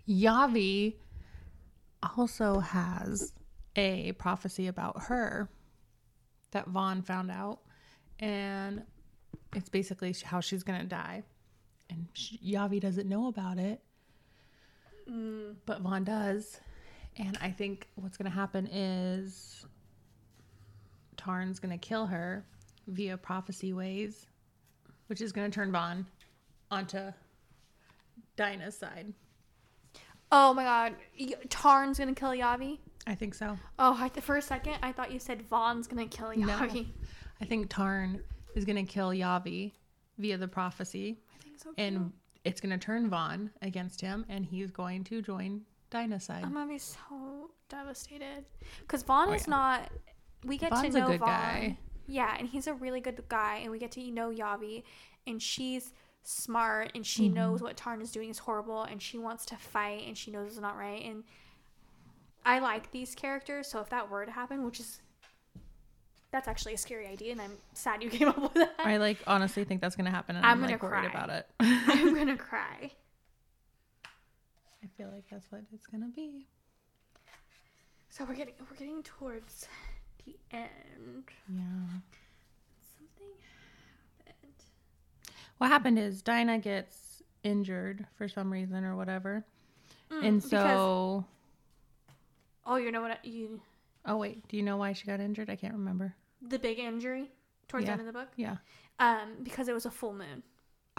Yavi 0.08 0.94
also 2.16 2.58
has 2.60 3.32
a 3.76 4.12
prophecy 4.12 4.66
about 4.66 5.02
her 5.04 5.48
that 6.50 6.66
Vaughn 6.68 7.02
found 7.02 7.30
out, 7.30 7.60
and 8.18 8.82
it's 9.54 9.68
basically 9.68 10.14
how 10.24 10.40
she's 10.40 10.62
gonna 10.62 10.84
die. 10.84 11.22
And 11.88 12.06
sh 12.14 12.34
Yavi 12.44 12.80
doesn't 12.80 13.08
know 13.08 13.26
about 13.28 13.58
it, 13.58 13.80
Mm, 15.08 15.56
but 15.66 15.80
Vaughn 15.80 16.04
does. 16.04 16.60
And 17.16 17.36
I 17.40 17.50
think 17.50 17.88
what's 17.96 18.16
gonna 18.16 18.30
happen 18.30 18.66
is 18.68 19.64
Tarn's 21.16 21.58
gonna 21.58 21.78
kill 21.78 22.06
her 22.06 22.44
via 22.86 23.16
prophecy 23.16 23.72
ways, 23.72 24.26
which 25.10 25.20
is 25.20 25.32
gonna 25.32 25.50
turn 25.50 25.70
Vaughn 25.72 26.06
onto 26.70 27.12
Dinah's 28.36 28.76
side. 28.78 29.12
Oh 30.32 30.54
my 30.54 30.62
God, 30.64 30.94
Tarn's 31.50 31.98
gonna 31.98 32.14
kill 32.14 32.30
Yavi. 32.30 32.78
I 33.06 33.14
think 33.16 33.34
so. 33.34 33.58
Oh, 33.78 33.96
I 34.00 34.08
th- 34.08 34.24
for 34.24 34.36
a 34.36 34.42
second 34.42 34.76
I 34.82 34.92
thought 34.92 35.10
you 35.12 35.18
said 35.18 35.42
Vaughn's 35.42 35.86
gonna 35.88 36.06
kill 36.06 36.28
Yavi. 36.28 36.84
No. 36.86 36.92
I 37.40 37.44
think 37.44 37.68
Tarn 37.68 38.20
is 38.54 38.64
going 38.66 38.84
to 38.84 38.92
kill 38.92 39.08
Yavi 39.10 39.72
via 40.18 40.36
the 40.36 40.46
prophecy, 40.46 41.16
I 41.40 41.42
think 41.44 41.58
so. 41.58 41.70
and 41.78 42.12
it's 42.44 42.60
going 42.60 42.78
to 42.78 42.84
turn 42.84 43.08
Vaughn 43.08 43.48
against 43.62 43.98
him, 44.00 44.26
and 44.28 44.44
he's 44.44 44.70
going 44.70 45.04
to 45.04 45.22
join 45.22 45.62
Dinah's 45.90 46.24
side. 46.24 46.44
I'm 46.44 46.52
gonna 46.52 46.70
be 46.70 46.76
so 46.78 47.50
devastated 47.70 48.44
because 48.80 49.02
Vaughn 49.04 49.30
Oh, 49.30 49.32
is 49.32 49.46
yeah. 49.46 49.50
not. 49.50 49.90
We 50.44 50.58
get 50.58 50.68
Vaughn's 50.70 50.92
to 50.94 50.98
a 50.98 51.00
know 51.00 51.06
good 51.06 51.20
Vaughn. 51.20 51.28
guy. 51.28 51.78
Yeah, 52.10 52.36
and 52.38 52.48
he's 52.48 52.66
a 52.66 52.74
really 52.74 53.00
good 53.00 53.22
guy, 53.28 53.56
and 53.62 53.70
we 53.70 53.78
get 53.78 53.92
to 53.92 54.10
know 54.10 54.30
Yavi, 54.30 54.82
and 55.26 55.40
she's 55.42 55.92
smart, 56.22 56.92
and 56.94 57.06
she 57.06 57.28
Mm-hmm. 57.28 57.34
knows 57.34 57.62
what 57.62 57.76
Tarn 57.76 58.00
is 58.02 58.10
doing 58.10 58.30
is 58.30 58.38
horrible, 58.38 58.82
and 58.82 59.00
she 59.02 59.18
wants 59.18 59.44
to 59.46 59.56
fight, 59.56 60.06
and 60.06 60.16
she 60.16 60.30
knows 60.30 60.52
it's 60.52 60.60
not 60.60 60.76
right, 60.76 61.02
and 61.04 61.24
I 62.44 62.58
like 62.58 62.90
these 62.90 63.14
characters. 63.14 63.68
So 63.68 63.80
if 63.80 63.90
that 63.90 64.10
were 64.10 64.24
to 64.24 64.32
happen, 64.32 64.64
which 64.64 64.80
is 64.80 65.00
that's 66.32 66.48
actually 66.48 66.74
a 66.74 66.78
scary 66.78 67.06
idea, 67.06 67.32
and 67.32 67.40
I'm 67.40 67.58
sad 67.74 68.02
you 68.02 68.10
came 68.10 68.28
up 68.28 68.38
with 68.38 68.54
that. 68.54 68.74
I 68.82 68.96
like 68.98 69.18
honestly 69.26 69.64
think 69.64 69.80
that's 69.80 69.96
to 70.06 70.10
happen, 70.10 70.36
and 70.36 70.44
I'm 70.46 70.50
I'm, 70.50 70.60
gonna 70.60 70.72
like 70.72 70.82
worried 70.82 71.04
cry. 71.04 71.06
about 71.06 71.30
it. 71.30 71.46
I'm 71.60 72.14
gonna 72.14 72.36
cry. 72.36 72.92
I 74.82 74.86
feel 74.96 75.08
like 75.12 75.24
that's 75.30 75.50
what 75.50 75.62
it's 75.72 75.86
to 76.02 76.08
be. 76.14 76.46
So 78.10 78.24
we're 78.24 78.34
getting 78.34 78.54
we're 78.68 78.76
getting 78.76 79.02
towards 79.02 79.66
the 80.50 80.56
end. 80.56 81.24
Yeah. 81.48 81.60
Something 82.98 83.34
happened. 84.26 84.52
What 85.58 85.68
happened 85.68 85.98
is 85.98 86.22
Dinah 86.22 86.58
gets 86.58 87.22
injured 87.42 88.06
for 88.16 88.28
some 88.28 88.52
reason 88.52 88.84
or 88.84 88.96
whatever, 88.96 89.44
Mm, 90.10 90.24
and 90.24 90.42
because- 90.42 90.50
so. 90.50 91.24
oh, 92.66 92.76
you 92.76 92.90
know 92.92 93.00
what 93.00 93.12
I- 93.12 93.26
you 93.26 93.60
Oh 94.06 94.16
wait, 94.16 94.46
do 94.48 94.56
you 94.56 94.62
know 94.62 94.78
why 94.78 94.94
she 94.94 95.06
got 95.06 95.20
injured? 95.20 95.50
I 95.50 95.56
can't 95.56 95.74
remember. 95.74 96.14
the 96.42 96.58
big 96.58 96.78
injury 96.78 97.30
towards 97.68 97.84
Yeah. 97.84 97.88
the 97.96 98.00
end 98.00 98.00
of 98.00 98.06
the 98.06 98.18
book. 98.18 98.28
Yeah. 98.34 98.56
Um, 98.98 99.42
because 99.42 99.68
it 99.68 99.74
was 99.74 99.84
a 99.84 99.90
full 99.90 100.14
moon. 100.14 100.42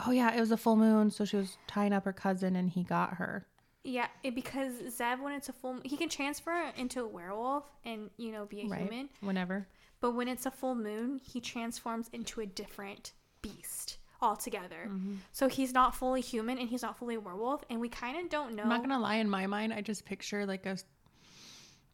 Oh 0.06 0.12
yeah, 0.12 0.32
it 0.36 0.40
was 0.40 0.52
a 0.52 0.58
full 0.58 0.76
moon, 0.76 1.10
so 1.10 1.26
she 1.26 1.36
was 1.38 1.58
tying 1.66 1.94
up 1.94 2.06
her 2.06 2.14
cousin, 2.14 2.56
and 2.56 2.70
he 2.70 2.84
got 2.84 3.16
her. 3.16 3.48
Yeah, 3.84 4.08
it, 4.24 4.36
because 4.36 4.74
Zev, 4.90 5.22
when 5.22 5.34
it's 5.34 5.50
a 5.50 5.54
full, 5.54 5.80
he 5.84 5.98
can 5.98 6.10
transfer 6.10 6.72
into 6.78 7.02
a 7.02 7.08
werewolf 7.08 7.66
and 7.84 8.10
you 8.18 8.32
know 8.32 8.46
be 8.46 8.62
a 8.62 8.66
right. 8.66 8.82
human. 8.82 9.10
Whenever. 9.22 9.68
But 10.00 10.12
when 10.12 10.28
it's 10.28 10.46
a 10.46 10.52
full 10.52 10.76
moon, 10.76 11.20
he 11.24 11.40
transforms 11.40 12.10
into 12.14 12.42
a 12.42 12.46
different 12.46 13.14
beast 13.42 13.98
altogether. 14.22 14.88
Mm-hmm. 14.88 15.16
So 15.32 15.48
he's 15.48 15.74
not 15.74 15.96
fully 15.96 16.22
human 16.22 16.58
and 16.58 16.70
he's 16.70 16.82
not 16.82 16.98
fully 16.98 17.16
a 17.16 17.20
werewolf, 17.20 17.64
and 17.70 17.80
we 17.80 17.90
kind 17.90 18.18
of 18.24 18.30
don't 18.30 18.56
know. 18.56 18.64
I'm 18.64 18.70
not 18.70 18.82
gonna 18.82 19.00
lie. 19.00 19.16
In 19.16 19.30
my 19.30 19.48
mind, 19.48 19.74
I 19.74 19.82
just 19.82 20.06
picture 20.06 20.46
like 20.46 20.66
a. 20.66 20.78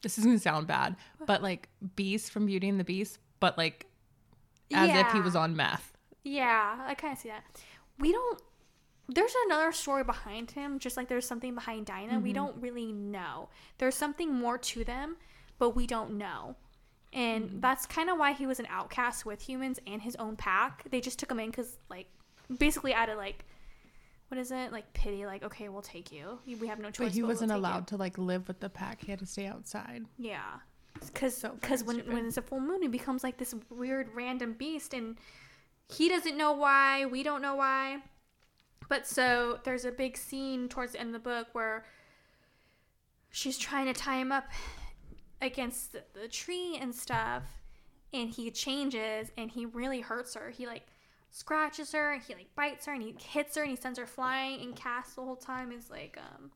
This 0.03 0.17
is 0.17 0.25
gonna 0.25 0.39
sound 0.39 0.67
bad, 0.67 0.95
but 1.25 1.41
like 1.41 1.69
Beast 1.95 2.31
from 2.31 2.45
Beauty 2.45 2.67
and 2.67 2.79
the 2.79 2.83
Beast, 2.83 3.19
but 3.39 3.57
like 3.57 3.85
as 4.73 4.89
if 4.89 5.11
he 5.13 5.21
was 5.21 5.35
on 5.35 5.55
meth. 5.55 5.93
Yeah, 6.23 6.79
I 6.85 6.93
kind 6.95 7.13
of 7.13 7.19
see 7.19 7.29
that. 7.29 7.43
We 7.99 8.11
don't. 8.11 8.41
There's 9.09 9.33
another 9.45 9.71
story 9.71 10.03
behind 10.03 10.51
him, 10.51 10.79
just 10.79 10.97
like 10.97 11.07
there's 11.07 11.25
something 11.27 11.55
behind 11.55 11.85
Dinah. 11.85 12.13
Mm-hmm. 12.13 12.23
We 12.23 12.33
don't 12.33 12.55
really 12.61 12.91
know. 12.91 13.49
There's 13.77 13.95
something 13.95 14.33
more 14.33 14.57
to 14.57 14.83
them, 14.83 15.15
but 15.59 15.75
we 15.75 15.87
don't 15.87 16.17
know. 16.17 16.55
And 17.13 17.45
Mm-hmm. 17.45 17.59
that's 17.61 17.85
kind 17.85 18.09
of 18.09 18.17
why 18.17 18.33
he 18.33 18.45
was 18.45 18.59
an 18.59 18.67
outcast 18.69 19.25
with 19.25 19.41
humans 19.41 19.79
and 19.87 20.01
his 20.01 20.15
own 20.17 20.35
pack. 20.35 20.83
They 20.89 20.99
just 20.99 21.19
took 21.19 21.31
him 21.31 21.39
in 21.39 21.49
because, 21.51 21.77
like, 21.89 22.07
basically 22.57 22.93
out 22.93 23.07
of 23.09 23.17
like, 23.17 23.45
what 24.27 24.37
is 24.37 24.51
it? 24.51 24.73
Like 24.73 24.91
pity. 24.91 25.25
Like, 25.25 25.41
okay, 25.43 25.69
we'll 25.69 25.81
take 25.81 26.11
you. 26.11 26.37
We 26.59 26.67
have 26.67 26.79
no 26.79 26.89
choice. 26.91 27.07
But 27.07 27.11
he 27.13 27.21
we'll 27.21 27.29
wasn't 27.29 27.51
you." 27.51 27.57
allowed 27.57 27.87
to 27.87 27.97
like 27.97 28.17
live 28.17 28.47
with 28.49 28.59
the 28.59 28.69
pack. 28.69 29.05
He 29.05 29.11
had 29.11 29.19
to 29.19 29.25
stay 29.25 29.47
outside. 29.47 30.03
Yeah. 30.17 30.41
Because 30.99 31.37
So 31.37 31.51
because 31.61 31.81
fucking 31.81 31.85
when, 31.87 31.95
stupid. 31.97 32.13
when 32.13 32.25
it's 32.25 32.37
a 32.37 32.41
full 32.41 32.59
moon, 32.59 32.81
he 32.81 32.89
becomes 32.89 33.23
like 33.23 33.37
this 33.37 33.55
weird 33.69 34.09
random 34.13 34.51
beast, 34.51 34.93
and 34.93 35.15
he 35.87 36.09
doesn't 36.09 36.35
know 36.37 36.51
why. 36.51 37.05
We 37.05 37.23
don't 37.23 37.41
know 37.41 37.55
why. 37.55 37.99
But 38.89 39.05
so 39.05 39.59
there's 39.63 39.85
a 39.85 39.91
big 39.91 40.17
scene 40.17 40.69
towards 40.69 40.93
the 40.93 40.99
end 40.99 41.09
of 41.09 41.13
the 41.23 41.29
book 41.29 41.47
where 41.53 41.83
she's 43.29 43.57
trying 43.57 43.85
to 43.85 43.93
tie 43.93 44.17
him 44.17 44.31
up 44.31 44.45
against 45.41 45.91
the, 45.91 46.03
the 46.13 46.27
tree 46.27 46.77
and 46.79 46.93
stuff, 46.95 47.43
and 48.13 48.29
he 48.29 48.49
changes 48.51 49.31
and 49.37 49.51
he 49.51 49.65
really 49.65 49.99
hurts 50.01 50.33
her. 50.35 50.49
He 50.49 50.65
like 50.65 50.87
scratches 51.31 51.91
her, 51.91 52.13
and 52.13 52.21
he 52.23 52.33
like 52.33 52.55
bites 52.55 52.85
her, 52.85 52.93
and 52.93 53.03
he 53.03 53.13
hits 53.19 53.55
her, 53.57 53.61
and 53.63 53.71
he 53.71 53.75
sends 53.75 53.99
her 53.99 54.07
flying. 54.07 54.61
And 54.61 54.75
Cass 54.75 55.13
the 55.13 55.21
whole 55.21 55.35
time 55.35 55.71
is 55.71 55.89
like, 55.91 56.17
um, 56.17 56.51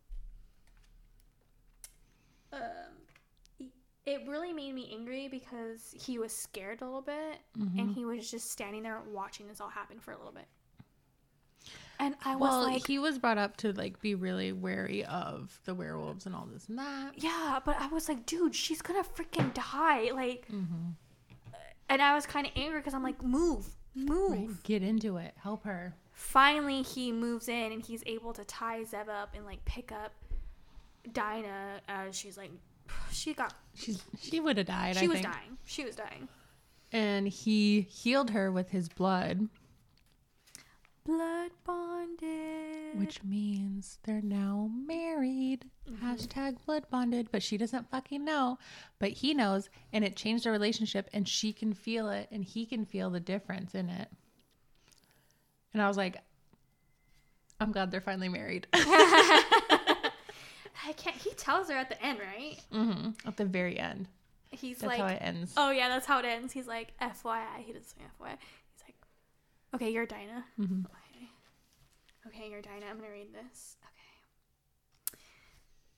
um, 2.53 3.69
it 4.05 4.21
really 4.27 4.51
made 4.53 4.73
me 4.73 4.89
angry 4.93 5.27
because 5.27 5.93
he 5.97 6.17
was 6.17 6.31
scared 6.33 6.81
a 6.81 6.85
little 6.85 7.01
bit 7.01 7.39
Mm-hmm. 7.59 7.79
and 7.79 7.91
he 7.93 8.05
was 8.05 8.31
just 8.31 8.49
standing 8.51 8.81
there 8.83 9.01
watching 9.11 9.47
this 9.47 9.59
all 9.61 9.69
happen 9.69 9.99
for 9.99 10.11
a 10.13 10.17
little 10.17 10.31
bit. 10.31 10.47
And 12.01 12.15
I 12.25 12.35
was 12.35 12.49
Well, 12.49 12.63
like, 12.63 12.87
he 12.87 12.97
was 12.99 13.17
brought 13.19 13.37
up 13.37 13.55
to 13.57 13.71
like 13.73 14.01
be 14.01 14.15
really 14.15 14.51
wary 14.51 15.05
of 15.05 15.57
the 15.65 15.75
werewolves 15.75 16.25
and 16.25 16.33
all 16.35 16.47
this 16.51 16.67
and 16.67 16.77
that. 16.79 17.11
yeah, 17.17 17.59
but 17.63 17.79
I 17.79 17.87
was 17.87 18.09
like, 18.09 18.25
dude, 18.25 18.55
she's 18.55 18.81
gonna 18.81 19.03
freaking 19.03 19.53
die. 19.53 20.09
Like, 20.13 20.47
Mm-hmm. 20.51 20.89
and 21.89 22.01
I 22.01 22.15
was 22.15 22.25
kind 22.25 22.47
of 22.47 22.53
angry 22.55 22.79
because 22.79 22.95
I'm 22.95 23.03
like, 23.03 23.21
move, 23.23 23.67
move. 23.93 24.31
Right. 24.49 24.63
Get 24.63 24.81
into 24.81 25.17
it. 25.17 25.33
Help 25.37 25.63
her. 25.65 25.93
Finally, 26.13 26.81
he 26.81 27.11
moves 27.11 27.47
in 27.47 27.71
and 27.71 27.83
he's 27.85 28.01
able 28.07 28.33
to 28.33 28.43
tie 28.45 28.81
Zev 28.83 29.07
up 29.07 29.35
and 29.35 29.45
like 29.45 29.63
pick 29.65 29.91
up 29.91 30.11
Dinah 31.11 31.81
as 31.87 32.15
she's 32.15 32.37
like, 32.37 32.51
she 33.11 33.33
got, 33.33 33.53
She's 33.75 34.03
she 34.19 34.39
would 34.39 34.57
have 34.57 34.67
died. 34.67 34.95
she 34.97 35.05
I 35.05 35.07
was 35.07 35.19
think. 35.19 35.33
dying. 35.33 35.57
She 35.65 35.85
was 35.85 35.95
dying. 35.95 36.27
And 36.91 37.27
he 37.27 37.81
healed 37.81 38.31
her 38.31 38.51
with 38.51 38.71
his 38.71 38.89
blood, 38.89 39.47
Blood 41.03 41.49
bonded. 41.65 42.99
which 42.99 43.23
means 43.23 43.97
they're 44.03 44.21
now 44.21 44.69
married. 44.85 45.65
Hashtag 46.03 46.57
blood 46.65 46.85
bonded. 46.91 47.29
But 47.31 47.41
she 47.41 47.57
doesn't 47.57 47.89
fucking 47.89 48.23
know. 48.23 48.59
But 48.99 49.09
he 49.11 49.33
knows, 49.33 49.69
and 49.91 50.05
it 50.05 50.15
changed 50.15 50.43
their 50.45 50.51
relationship, 50.51 51.09
and 51.11 51.27
she 51.27 51.53
can 51.53 51.73
feel 51.73 52.09
it, 52.09 52.27
and 52.31 52.43
he 52.43 52.65
can 52.67 52.85
feel 52.85 53.09
the 53.09 53.19
difference 53.19 53.73
in 53.73 53.89
it. 53.89 54.09
And 55.73 55.81
I 55.81 55.87
was 55.87 55.97
like, 55.97 56.17
I'm 57.59 57.71
glad 57.71 57.89
they're 57.91 58.01
finally 58.01 58.29
married. 58.29 58.67
I 58.73 59.43
can't. 60.97 61.15
He 61.15 61.31
tells 61.31 61.69
her 61.69 61.77
at 61.77 61.89
the 61.89 62.03
end, 62.03 62.19
right? 62.19 62.57
hmm 62.71 63.09
At 63.25 63.37
the 63.37 63.45
very 63.45 63.79
end. 63.79 64.07
He's 64.51 64.79
That's 64.79 64.89
like, 64.89 64.99
how 64.99 65.07
it 65.07 65.19
ends. 65.21 65.53
oh 65.55 65.71
yeah, 65.71 65.87
that's 65.87 66.05
how 66.05 66.19
it 66.19 66.25
ends. 66.25 66.51
He's 66.51 66.67
like, 66.67 66.91
FYI. 67.01 67.45
He 67.59 67.71
doesn't 67.71 67.87
say 67.87 68.01
FYI. 68.19 68.33
Okay, 69.73 69.89
you're 69.91 70.05
Dinah. 70.05 70.45
Mhm. 70.59 70.85
Okay. 70.85 71.29
Okay, 72.27 72.49
you're 72.49 72.61
Dinah. 72.61 72.85
I'm 72.87 72.97
gonna 72.97 73.11
read 73.11 73.33
this. 73.33 73.77
Okay. 73.83 75.17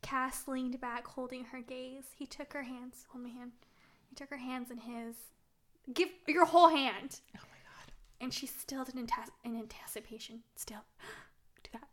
Cass 0.01 0.47
leaned 0.47 0.80
back, 0.80 1.07
holding 1.07 1.45
her 1.45 1.61
gaze. 1.61 2.05
He 2.15 2.26
took 2.26 2.53
her 2.53 2.63
hands. 2.63 3.05
Hold 3.09 3.24
my 3.24 3.30
hand. 3.30 3.53
He 4.09 4.15
took 4.15 4.30
her 4.30 4.38
hands 4.38 4.69
in 4.69 4.78
his. 4.78 5.15
Give 5.93 6.09
your 6.28 6.45
whole 6.45 6.69
hand. 6.69 7.19
Oh 7.36 7.41
my 7.49 7.57
god. 7.63 7.93
And 8.21 8.34
she 8.34 8.45
still 8.45 8.84
did 8.84 8.95
antas- 8.95 9.32
in 9.43 9.57
anticipation. 9.57 10.43
Still. 10.55 10.84
Do 11.63 11.69
that. 11.74 11.89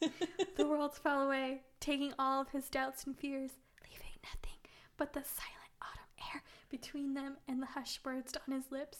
the 0.56 0.66
worlds 0.66 0.98
fell 0.98 1.22
away, 1.22 1.62
taking 1.80 2.12
all 2.18 2.40
of 2.40 2.50
his 2.50 2.68
doubts 2.70 3.04
and 3.04 3.16
fears, 3.18 3.50
leaving 3.84 4.14
nothing 4.24 4.58
but 4.96 5.12
the 5.12 5.24
silent 5.24 5.72
autumn 5.80 6.32
air 6.34 6.42
between 6.70 7.14
them 7.14 7.36
and 7.48 7.60
the 7.60 7.66
hushed 7.66 8.04
words 8.04 8.34
on 8.46 8.54
his 8.54 8.70
lips. 8.70 8.98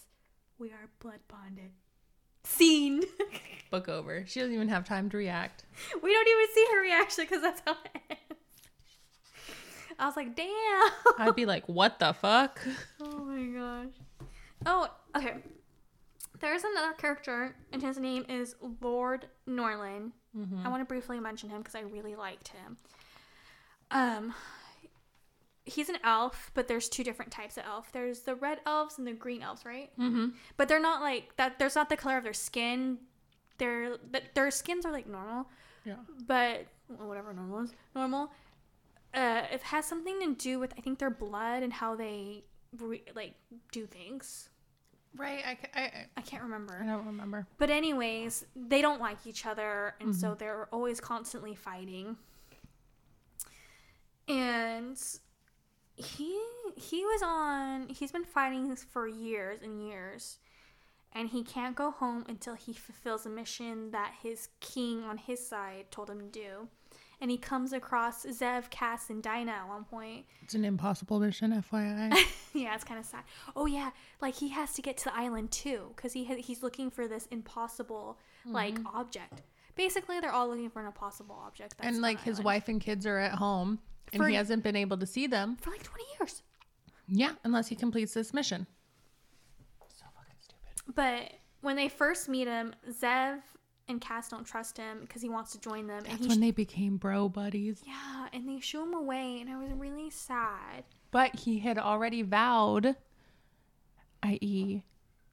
We 0.58 0.68
are 0.70 0.88
blood 1.00 1.20
bonded. 1.28 1.70
Scene. 2.44 3.02
Book 3.70 3.88
over. 3.88 4.24
She 4.26 4.40
doesn't 4.40 4.54
even 4.54 4.68
have 4.68 4.84
time 4.84 5.08
to 5.10 5.16
react. 5.16 5.64
we 6.02 6.12
don't 6.12 6.28
even 6.28 6.54
see 6.54 6.66
her 6.72 6.80
reaction 6.80 7.24
because 7.24 7.42
that's 7.42 7.62
how 7.64 7.72
it 7.84 8.00
ends. 8.10 8.20
I 9.98 10.06
was 10.06 10.16
like, 10.16 10.34
damn. 10.34 10.90
I'd 11.18 11.36
be 11.36 11.46
like, 11.46 11.68
what 11.68 11.98
the 11.98 12.12
fuck? 12.12 12.60
Oh 13.02 13.18
my 13.24 13.42
gosh. 13.58 13.94
Oh, 14.66 14.88
okay. 15.16 15.34
There's 16.40 16.62
another 16.64 16.92
character, 16.94 17.54
and 17.72 17.80
his 17.82 17.98
name 17.98 18.24
is 18.28 18.56
Lord 18.80 19.26
Norlin. 19.48 20.10
I 20.64 20.68
want 20.68 20.80
to 20.80 20.84
briefly 20.86 21.20
mention 21.20 21.50
him 21.50 21.58
because 21.58 21.74
I 21.74 21.80
really 21.80 22.14
liked 22.16 22.48
him. 22.48 22.76
Um, 23.90 24.34
he's 25.64 25.88
an 25.88 25.98
elf, 26.04 26.50
but 26.54 26.66
there's 26.68 26.88
two 26.88 27.04
different 27.04 27.30
types 27.30 27.56
of 27.56 27.64
elf. 27.66 27.92
There's 27.92 28.20
the 28.20 28.34
red 28.34 28.58
elves 28.66 28.98
and 28.98 29.06
the 29.06 29.12
green 29.12 29.42
elves, 29.42 29.64
right? 29.64 29.90
Mm-hmm. 29.98 30.28
But 30.56 30.68
they're 30.68 30.80
not 30.80 31.00
like 31.00 31.36
that. 31.36 31.58
There's 31.58 31.74
not 31.76 31.88
the 31.88 31.96
color 31.96 32.16
of 32.18 32.24
their 32.24 32.32
skin. 32.32 32.98
Their 33.58 33.96
th- 34.12 34.24
their 34.34 34.50
skins 34.50 34.84
are 34.84 34.90
like 34.92 35.06
normal, 35.06 35.46
Yeah. 35.84 35.96
but 36.26 36.66
well, 36.88 37.06
whatever 37.08 37.32
normal 37.32 37.60
is 37.60 37.72
normal. 37.94 38.32
Uh, 39.14 39.42
it 39.52 39.62
has 39.62 39.84
something 39.84 40.18
to 40.20 40.34
do 40.34 40.58
with 40.58 40.72
I 40.76 40.80
think 40.80 40.98
their 40.98 41.10
blood 41.10 41.62
and 41.62 41.72
how 41.72 41.94
they 41.94 42.44
re- 42.78 43.04
like 43.14 43.34
do 43.70 43.86
things. 43.86 44.48
Right. 45.14 45.44
I, 45.46 45.54
ca- 45.56 45.68
I, 45.74 45.80
I- 45.82 46.06
I 46.16 46.20
can't 46.22 46.42
remember. 46.42 46.80
I 46.82 46.86
don't 46.86 47.04
remember. 47.06 47.46
But 47.58 47.68
anyways, 47.70 48.46
they 48.56 48.80
don't 48.82 49.00
like 49.00 49.26
each 49.26 49.44
other, 49.46 49.94
and 50.00 50.16
so 50.16 50.34
they're 50.34 50.68
always 50.72 50.98
constantly 51.00 51.54
fighting. 51.54 52.16
And 54.28 54.98
he 56.04 56.40
he 56.76 57.04
was 57.04 57.22
on. 57.22 57.88
He's 57.88 58.12
been 58.12 58.24
fighting 58.24 58.74
for 58.76 59.06
years 59.06 59.60
and 59.62 59.86
years, 59.86 60.38
and 61.12 61.28
he 61.28 61.42
can't 61.42 61.76
go 61.76 61.90
home 61.90 62.24
until 62.28 62.54
he 62.54 62.72
fulfills 62.72 63.26
a 63.26 63.30
mission 63.30 63.90
that 63.90 64.14
his 64.22 64.48
king 64.60 65.04
on 65.04 65.18
his 65.18 65.46
side 65.46 65.90
told 65.90 66.10
him 66.10 66.20
to 66.20 66.26
do. 66.26 66.68
And 67.20 67.30
he 67.30 67.38
comes 67.38 67.72
across 67.72 68.26
Zev, 68.26 68.68
Cass, 68.70 69.08
and 69.08 69.22
Dinah 69.22 69.52
at 69.52 69.68
one 69.68 69.84
point. 69.84 70.24
It's 70.42 70.54
an 70.54 70.64
impossible 70.64 71.20
mission, 71.20 71.52
FYI. 71.52 72.12
yeah, 72.52 72.74
it's 72.74 72.82
kind 72.82 72.98
of 72.98 73.06
sad. 73.06 73.22
Oh 73.54 73.66
yeah, 73.66 73.90
like 74.20 74.34
he 74.34 74.48
has 74.48 74.72
to 74.72 74.82
get 74.82 74.96
to 74.98 75.04
the 75.04 75.16
island 75.16 75.52
too 75.52 75.92
because 75.94 76.12
he 76.12 76.24
ha- 76.24 76.42
he's 76.42 76.64
looking 76.64 76.90
for 76.90 77.06
this 77.06 77.26
impossible 77.26 78.18
mm-hmm. 78.40 78.54
like 78.54 78.78
object. 78.92 79.42
Basically, 79.76 80.18
they're 80.20 80.32
all 80.32 80.48
looking 80.48 80.68
for 80.68 80.80
an 80.80 80.86
impossible 80.86 81.40
object. 81.46 81.76
That's 81.78 81.88
and 81.88 82.02
like 82.02 82.20
his 82.22 82.36
island. 82.36 82.44
wife 82.44 82.68
and 82.68 82.80
kids 82.80 83.06
are 83.06 83.18
at 83.18 83.32
home, 83.36 83.78
and 84.12 84.22
For- 84.22 84.28
he 84.28 84.34
hasn't 84.34 84.62
been 84.62 84.76
able 84.76 84.96
to 84.98 85.06
see 85.06 85.26
them. 85.26 85.56
for 85.60 85.70
like 85.70 85.82
twenty 85.82 86.04
years. 86.18 86.42
Yeah, 87.08 87.32
unless 87.44 87.68
he 87.68 87.74
completes 87.76 88.14
this 88.14 88.32
mission. 88.32 88.66
So 89.88 90.04
fucking 90.16 90.34
stupid. 90.40 90.94
But 90.94 91.32
when 91.60 91.76
they 91.76 91.88
first 91.88 92.28
meet 92.28 92.46
him, 92.48 92.74
Zev 92.90 93.40
and 93.88 94.00
Cass 94.00 94.28
don't 94.28 94.44
trust 94.44 94.76
him 94.78 95.00
because 95.00 95.20
he 95.22 95.28
wants 95.28 95.52
to 95.52 95.60
join 95.60 95.86
them, 95.88 95.98
and 95.98 96.06
That's 96.06 96.22
he 96.22 96.28
when 96.28 96.40
they 96.40 96.52
became 96.52 96.96
bro 96.96 97.28
buddies. 97.28 97.82
yeah, 97.86 98.28
and 98.32 98.48
they 98.48 98.60
shoo 98.60 98.82
him 98.82 98.94
away, 98.94 99.38
and 99.40 99.50
I 99.50 99.56
was 99.58 99.72
really 99.72 100.08
sad. 100.10 100.84
But 101.10 101.40
he 101.40 101.58
had 101.58 101.78
already 101.78 102.22
vowed, 102.22 102.96
i.e., 104.22 104.82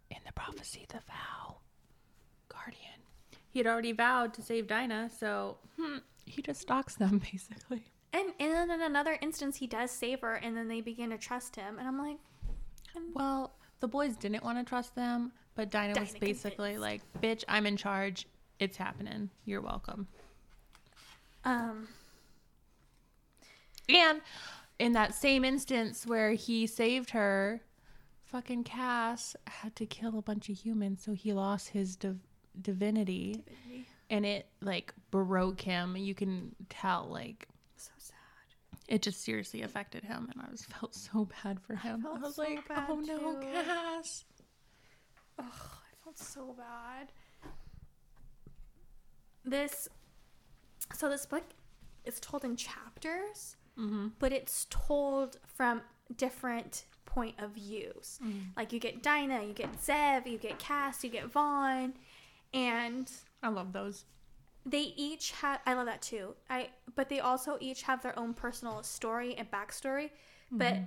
in 0.09 0.17
the 0.25 0.33
prophecy, 0.33 0.85
the 0.89 0.99
vow, 1.07 1.57
guardian. 2.49 2.83
He 3.51 3.59
had 3.59 3.67
already 3.67 3.91
vowed 3.91 4.33
to 4.33 4.41
save 4.41 4.67
Dinah, 4.67 5.09
so 5.17 5.57
hmm, 5.79 5.97
he 6.25 6.41
just 6.41 6.61
stalks 6.61 6.95
them 6.95 7.21
basically. 7.31 7.83
And 8.11 8.33
and 8.39 8.51
then 8.51 8.71
in 8.71 8.81
another 8.81 9.17
instance, 9.21 9.57
he 9.57 9.67
does 9.67 9.91
save 9.91 10.21
her, 10.21 10.35
and 10.35 10.57
then 10.57 10.67
they 10.67 10.81
begin 10.81 11.11
to 11.11 11.17
trust 11.17 11.55
him, 11.55 11.77
and 11.77 11.87
I'm 11.87 11.99
like, 11.99 12.17
Well, 13.13 13.53
the 13.79 13.87
boys 13.87 14.15
didn't 14.15 14.43
want 14.43 14.57
to 14.57 14.63
trust 14.63 14.95
them, 14.95 15.31
but 15.55 15.69
Dinah, 15.69 15.99
was 15.99 16.09
Dinah 16.09 16.19
basically 16.19 16.77
like, 16.77 17.01
"Bitch, 17.21 17.43
I'm 17.47 17.65
in 17.65 17.77
charge. 17.77 18.27
It's 18.59 18.77
happening. 18.77 19.29
You're 19.45 19.61
welcome." 19.61 20.07
um, 21.45 21.87
And 23.87 24.21
in 24.79 24.93
that 24.93 25.13
same 25.15 25.45
instance 25.45 26.05
where 26.05 26.31
he 26.31 26.67
saved 26.67 27.11
her, 27.11 27.61
fucking 28.23 28.63
Cass 28.63 29.35
had 29.47 29.75
to 29.77 29.85
kill 29.85 30.17
a 30.17 30.21
bunch 30.21 30.49
of 30.49 30.57
humans, 30.57 31.01
so 31.03 31.13
he 31.13 31.31
lost 31.33 31.69
his 31.69 31.95
div- 31.95 32.19
divinity, 32.61 33.43
and 34.09 34.25
it 34.25 34.47
like 34.61 34.93
broke 35.11 35.61
him. 35.61 35.95
You 35.95 36.15
can 36.15 36.55
tell, 36.69 37.07
like. 37.09 37.47
It 38.89 39.01
just 39.01 39.23
seriously 39.23 39.61
affected 39.61 40.03
him, 40.03 40.27
and 40.33 40.41
I 40.45 40.51
was 40.51 40.65
felt 40.79 40.93
so 40.93 41.29
bad 41.43 41.61
for 41.61 41.75
him. 41.75 42.05
I, 42.05 42.09
felt 42.09 42.21
was 42.21 42.35
so 42.35 42.41
like, 42.43 42.63
oh 42.89 42.95
no, 43.05 43.17
too." 43.39 43.47
Cass. 43.53 44.25
Ugh, 45.39 45.45
I 45.47 46.03
felt 46.03 46.17
so 46.17 46.53
bad. 46.57 47.11
This, 49.45 49.87
so 50.93 51.09
this 51.09 51.25
book 51.25 51.43
is 52.05 52.19
told 52.19 52.43
in 52.43 52.55
chapters, 52.55 53.55
Mm-hmm. 53.77 54.07
but 54.19 54.33
it's 54.33 54.67
told 54.69 55.37
from 55.47 55.81
different 56.17 56.83
point 57.05 57.35
of 57.39 57.51
views. 57.51 58.19
Like 58.57 58.73
you 58.73 58.79
get 58.79 59.01
Dinah, 59.01 59.43
you 59.43 59.53
get 59.53 59.81
Zev, 59.81 60.27
you 60.29 60.37
get 60.37 60.59
Cass, 60.59 61.01
you 61.01 61.09
get 61.09 61.27
Vaughn, 61.27 61.93
and 62.53 63.09
I 63.41 63.47
love 63.47 63.71
those. 63.71 64.03
They 64.65 64.93
each 64.95 65.31
have. 65.31 65.59
I 65.65 65.73
love 65.73 65.85
that 65.87 66.01
too. 66.01 66.35
I 66.49 66.69
but 66.95 67.09
they 67.09 67.19
also 67.19 67.57
each 67.59 67.83
have 67.83 68.01
their 68.03 68.17
own 68.17 68.33
personal 68.33 68.83
story 68.83 69.35
and 69.35 69.49
backstory, 69.51 70.11
but 70.51 70.77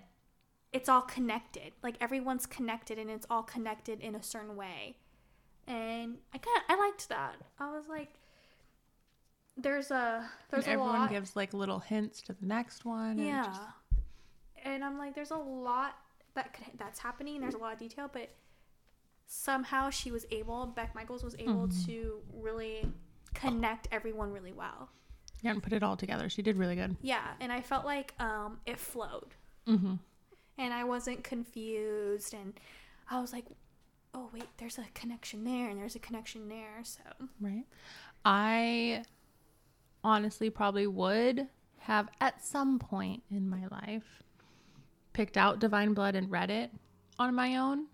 it's 0.73 0.89
all 0.89 1.03
connected. 1.03 1.73
Like 1.83 1.97
everyone's 2.01 2.47
connected, 2.47 2.99
and 2.99 3.11
it's 3.11 3.27
all 3.31 3.43
connected 3.43 4.01
in 4.01 4.15
a 4.15 4.23
certain 4.23 4.57
way. 4.57 4.97
And 5.67 6.19
I 6.35 6.39
kind 6.39 6.57
of 6.59 6.63
I 6.69 6.79
liked 6.79 7.09
that. 7.09 7.37
I 7.59 7.71
was 7.73 7.85
like, 7.89 8.09
there's 9.57 9.91
a 9.91 10.29
there's 10.51 10.65
and 10.65 10.73
a 10.73 10.75
everyone 10.75 11.01
lot. 11.01 11.11
gives 11.11 11.37
like 11.37 11.53
little 11.53 11.79
hints 11.79 12.21
to 12.23 12.33
the 12.33 12.47
next 12.47 12.85
one. 12.85 13.11
and 13.19 13.21
yeah. 13.27 13.45
just- 13.45 13.61
And 14.65 14.85
I'm 14.85 14.99
like, 14.99 15.15
there's 15.15 15.31
a 15.31 15.37
lot 15.37 15.95
that 16.35 16.53
could, 16.55 16.79
that's 16.79 16.99
happening. 16.99 17.41
There's 17.41 17.55
a 17.55 17.59
lot 17.59 17.73
of 17.75 17.79
detail, 17.79 18.09
but 18.13 18.31
somehow 19.27 19.91
she 19.91 20.11
was 20.11 20.25
able. 20.31 20.67
Beck 20.67 20.95
Michaels 20.95 21.23
was 21.25 21.35
able 21.39 21.69
Mm-hmm. 21.69 21.87
to 21.87 22.21
really 22.35 22.87
connect 23.35 23.89
everyone 23.93 24.33
really 24.33 24.53
well. 24.53 24.89
yeah, 25.43 25.51
and 25.53 25.63
put 25.63 25.73
it 25.73 25.83
all 25.83 25.97
together. 25.97 26.29
She 26.29 26.43
did 26.43 26.57
really 26.57 26.77
good. 26.77 26.97
Yeah, 27.03 27.27
and 27.41 27.51
I 27.53 27.61
felt 27.61 27.85
like 27.85 28.15
um, 28.21 28.61
it 28.67 28.79
flowed, 28.79 29.35
Mm-hmm. 29.67 29.95
and 30.59 30.75
I 30.75 30.85
wasn't 30.85 31.25
confused, 31.25 32.35
and 32.35 32.55
I 33.11 33.21
was 33.21 33.33
like, 33.33 33.45
"Oh 34.15 34.29
wait, 34.33 34.47
there's 34.59 34.79
a 34.79 34.85
connection 34.95 35.45
there, 35.45 35.69
and 35.71 35.79
there's 35.81 35.97
a 35.97 36.01
connection 36.01 36.49
there." 36.49 36.81
So 36.85 37.01
Right. 37.41 37.65
I 38.25 39.05
honestly 40.05 40.51
probably 40.51 40.87
would 40.87 41.47
have 41.79 42.09
at 42.21 42.45
some 42.45 42.79
point 42.79 43.23
in 43.31 43.49
my 43.49 43.67
life 43.71 44.23
picked 45.13 45.37
out 45.37 45.59
Divine 45.59 45.95
Blood 45.95 46.15
and 46.15 46.31
read 46.31 46.51
it 46.51 46.71
on 47.19 47.35
my 47.35 47.57
own. 47.57 47.87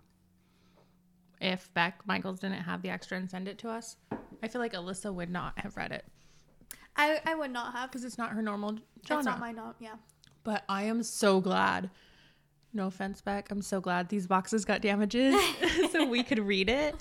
If 1.40 1.72
Beck 1.74 2.00
Michaels 2.06 2.40
didn't 2.40 2.62
have 2.62 2.82
the 2.82 2.90
extra 2.90 3.16
and 3.16 3.30
send 3.30 3.46
it 3.48 3.58
to 3.58 3.70
us, 3.70 3.96
I 4.42 4.48
feel 4.48 4.60
like 4.60 4.72
Alyssa 4.72 5.12
would 5.12 5.30
not 5.30 5.58
have 5.58 5.76
read 5.76 5.92
it 5.92 6.04
I 6.98 7.20
I 7.24 7.34
would 7.34 7.52
not 7.52 7.72
have. 7.72 7.90
because 7.90 8.04
it's 8.04 8.18
not 8.18 8.30
her 8.30 8.42
normal 8.42 8.70
genre. 8.70 8.82
That's 9.08 9.24
not 9.24 9.40
my 9.40 9.52
note. 9.52 9.76
Yeah. 9.78 9.94
But 10.44 10.64
I 10.68 10.84
am 10.84 11.02
so 11.02 11.40
glad. 11.40 11.90
No 12.72 12.88
offense, 12.88 13.20
Beck. 13.20 13.50
I'm 13.50 13.62
so 13.62 13.80
glad 13.80 14.08
these 14.08 14.26
boxes 14.26 14.64
got 14.64 14.82
damages 14.82 15.34
so 15.92 16.04
we 16.04 16.22
could 16.22 16.38
read 16.38 16.68
it. 16.68 16.94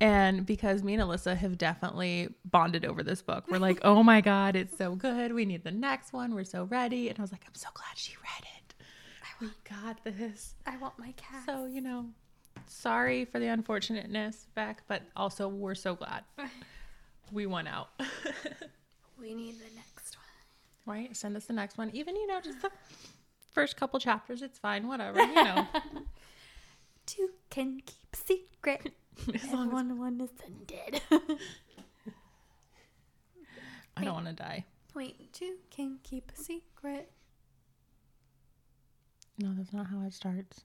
And 0.00 0.44
because 0.44 0.82
me 0.82 0.94
and 0.94 1.02
Alyssa 1.02 1.36
have 1.36 1.56
definitely 1.56 2.28
bonded 2.44 2.84
over 2.84 3.02
this 3.02 3.22
book, 3.22 3.44
we're 3.48 3.58
like, 3.58 3.78
oh 3.82 4.02
my 4.02 4.20
God, 4.20 4.56
it's 4.56 4.76
so 4.76 4.94
good. 4.94 5.32
We 5.32 5.44
need 5.44 5.64
the 5.64 5.70
next 5.70 6.12
one. 6.12 6.34
We're 6.34 6.44
so 6.44 6.64
ready. 6.64 7.08
And 7.08 7.18
I 7.18 7.22
was 7.22 7.32
like, 7.32 7.44
I'm 7.46 7.54
so 7.54 7.68
glad 7.72 7.96
she 7.96 8.14
read 8.16 8.48
it. 8.58 8.74
We 9.40 9.48
got 9.68 10.02
this. 10.04 10.54
I 10.66 10.76
want 10.78 10.98
my 10.98 11.12
cat. 11.12 11.42
So, 11.46 11.66
you 11.66 11.80
know, 11.80 12.06
sorry 12.66 13.24
for 13.24 13.38
the 13.38 13.46
unfortunateness, 13.46 14.46
Beck, 14.54 14.82
but 14.88 15.02
also 15.16 15.48
we're 15.48 15.74
so 15.74 15.94
glad 15.94 16.24
we 17.32 17.46
won 17.46 17.66
out. 17.66 17.88
we 19.20 19.34
need 19.34 19.54
the 19.58 19.74
next 19.74 20.16
one. 20.16 20.96
right? 20.96 21.16
Send 21.16 21.36
us 21.36 21.44
the 21.46 21.52
next 21.52 21.78
one. 21.78 21.90
Even, 21.92 22.16
you 22.16 22.26
know, 22.26 22.40
just 22.40 22.62
the 22.62 22.70
first 23.52 23.76
couple 23.76 23.98
chapters, 24.00 24.42
it's 24.42 24.58
fine, 24.58 24.86
whatever, 24.88 25.20
you 25.20 25.34
know. 25.34 25.66
Two 27.06 27.30
can 27.50 27.80
keep 27.86 28.14
secret. 28.16 28.92
as 29.34 29.52
long 29.52 29.68
as 29.68 29.80
Everyone 29.80 29.98
one 29.98 30.20
is 30.20 30.30
dead. 30.66 31.00
I 33.96 34.04
don't 34.04 34.14
want 34.14 34.26
to 34.26 34.32
die. 34.34 34.64
Wait, 34.94 35.32
two 35.32 35.54
can 35.70 35.98
keep 36.02 36.30
a 36.36 36.38
secret. 36.40 37.10
No, 39.38 39.52
that's 39.56 39.72
not 39.72 39.86
how 39.86 40.02
it 40.06 40.12
starts. 40.14 40.64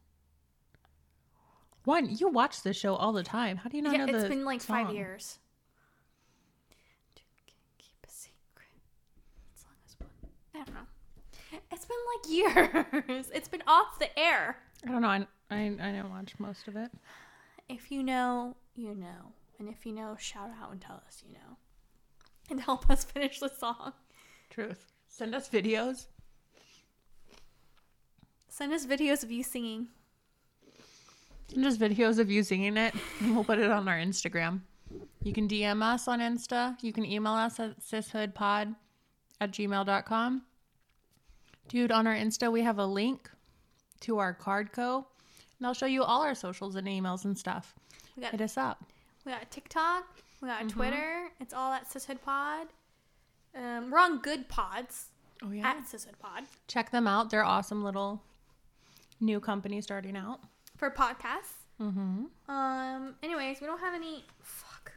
One, 1.83 2.15
you 2.15 2.27
watch 2.29 2.61
this 2.61 2.77
show 2.77 2.95
all 2.95 3.11
the 3.11 3.23
time. 3.23 3.57
How 3.57 3.69
do 3.69 3.77
you 3.77 3.83
not 3.83 3.93
yeah, 3.93 4.05
know 4.05 4.15
it's 4.15 4.29
been 4.29 4.45
like 4.45 4.61
five 4.61 4.87
song? 4.87 4.95
years. 4.95 5.39
Dude, 7.15 7.23
can't 7.47 7.77
keep 7.79 7.97
a 8.05 8.09
secret. 8.09 8.69
As 9.55 9.63
long 9.65 9.75
as 9.85 9.95
one. 9.99 10.09
I 10.53 10.63
don't 10.63 10.75
know. 10.75 11.59
It's 11.71 11.85
been 11.85 11.97
like 12.13 13.03
years. 13.09 13.31
It's 13.33 13.47
been 13.47 13.63
off 13.65 13.97
the 13.99 14.17
air. 14.17 14.57
I 14.85 14.91
don't 14.91 15.01
know. 15.01 15.07
I, 15.07 15.25
I, 15.49 15.57
I 15.57 15.91
didn't 15.91 16.11
watch 16.11 16.33
most 16.37 16.67
of 16.67 16.75
it. 16.75 16.91
If 17.67 17.91
you 17.91 18.03
know, 18.03 18.55
you 18.75 18.93
know. 18.93 19.33
And 19.59 19.69
if 19.69 19.85
you 19.85 19.93
know, 19.93 20.15
shout 20.19 20.49
out 20.61 20.71
and 20.71 20.81
tell 20.81 21.01
us 21.07 21.23
you 21.25 21.33
know. 21.33 21.57
And 22.49 22.59
help 22.59 22.89
us 22.89 23.03
finish 23.03 23.39
the 23.39 23.49
song. 23.49 23.93
Truth. 24.49 24.91
Send 25.07 25.33
us 25.33 25.49
videos. 25.49 26.07
Send 28.49 28.73
us 28.73 28.85
videos 28.85 29.23
of 29.23 29.31
you 29.31 29.43
singing. 29.43 29.87
Us 31.57 31.77
videos 31.77 32.17
of 32.19 32.31
you 32.31 32.43
singing 32.43 32.77
it, 32.77 32.93
and 33.19 33.35
we'll 33.35 33.43
put 33.43 33.59
it 33.59 33.69
on 33.69 33.87
our 33.87 33.97
Instagram. 33.97 34.61
You 35.23 35.33
can 35.33 35.47
DM 35.47 35.81
us 35.83 36.07
on 36.07 36.19
Insta. 36.19 36.81
You 36.83 36.93
can 36.93 37.05
email 37.05 37.33
us 37.33 37.59
at 37.59 37.79
sishoodpod 37.81 38.75
at 39.41 39.51
gmail.com. 39.51 40.41
Dude, 41.67 41.91
on 41.91 42.07
our 42.07 42.15
Insta, 42.15 42.51
we 42.51 42.61
have 42.61 42.79
a 42.79 42.85
link 42.85 43.29
to 44.01 44.17
our 44.17 44.33
card 44.33 44.71
co. 44.71 45.05
And 45.59 45.67
I'll 45.67 45.73
show 45.73 45.85
you 45.85 46.03
all 46.03 46.21
our 46.23 46.33
socials 46.35 46.75
and 46.75 46.87
emails 46.87 47.25
and 47.25 47.37
stuff. 47.37 47.75
We 48.15 48.23
got 48.23 48.31
Hit 48.31 48.41
us 48.41 48.57
up. 48.57 48.83
we 49.25 49.31
got 49.31 49.49
TikTok. 49.51 50.05
We 50.41 50.47
got 50.47 50.59
Mm-hmm. 50.61 50.67
Twitter. 50.69 51.27
It's 51.39 51.53
all 51.53 51.71
at 51.71 51.87
sishoodpod. 51.87 52.65
Um, 53.55 53.91
we're 53.91 53.99
on 53.99 54.21
Goodpods 54.21 55.05
Oh, 55.43 55.51
yeah. 55.51 55.67
at 55.69 55.77
Sishood 55.85 56.17
Pod 56.19 56.43
Check 56.67 56.91
them 56.91 57.05
out. 57.07 57.29
They're 57.29 57.43
awesome 57.43 57.83
little 57.83 58.21
new 59.19 59.39
company 59.39 59.81
starting 59.81 60.15
out. 60.15 60.39
For 60.81 60.89
podcasts. 60.89 61.67
Mm-hmm. 61.79 62.51
Um. 62.51 63.15
Anyways, 63.21 63.61
we 63.61 63.67
don't 63.67 63.79
have 63.79 63.93
any. 63.93 64.25
Fuck. 64.41 64.93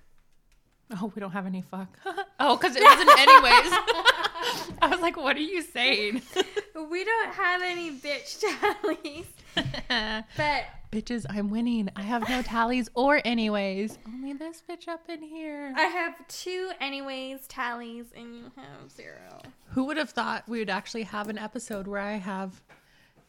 Oh, 0.98 1.12
we 1.14 1.20
don't 1.20 1.32
have 1.32 1.44
any 1.44 1.60
fuck. 1.60 1.98
oh, 2.40 2.56
because 2.56 2.74
it 2.74 2.82
wasn't 2.82 3.10
anyways. 3.18 3.72
I 4.82 4.88
was 4.90 5.00
like, 5.00 5.18
what 5.18 5.36
are 5.36 5.40
you 5.40 5.60
saying? 5.60 6.22
We 6.90 7.04
don't 7.04 7.34
have 7.34 7.60
any 7.62 7.90
bitch 7.90 8.40
tallies. 8.40 9.26
But 10.36 10.64
Bitches, 10.90 11.26
I'm 11.28 11.50
winning. 11.50 11.90
I 11.96 12.02
have 12.02 12.26
no 12.30 12.40
tallies 12.40 12.88
or 12.94 13.20
anyways. 13.26 13.98
Only 14.06 14.32
this 14.32 14.62
bitch 14.66 14.88
up 14.88 15.10
in 15.10 15.22
here. 15.22 15.74
I 15.76 15.82
have 15.82 16.14
two 16.28 16.70
anyways 16.80 17.46
tallies, 17.46 18.06
and 18.16 18.34
you 18.34 18.52
have 18.56 18.90
zero. 18.90 19.42
Who 19.72 19.84
would 19.84 19.98
have 19.98 20.10
thought 20.10 20.48
we 20.48 20.60
would 20.60 20.70
actually 20.70 21.02
have 21.02 21.28
an 21.28 21.36
episode 21.36 21.86
where 21.86 22.00
I 22.00 22.14
have 22.14 22.62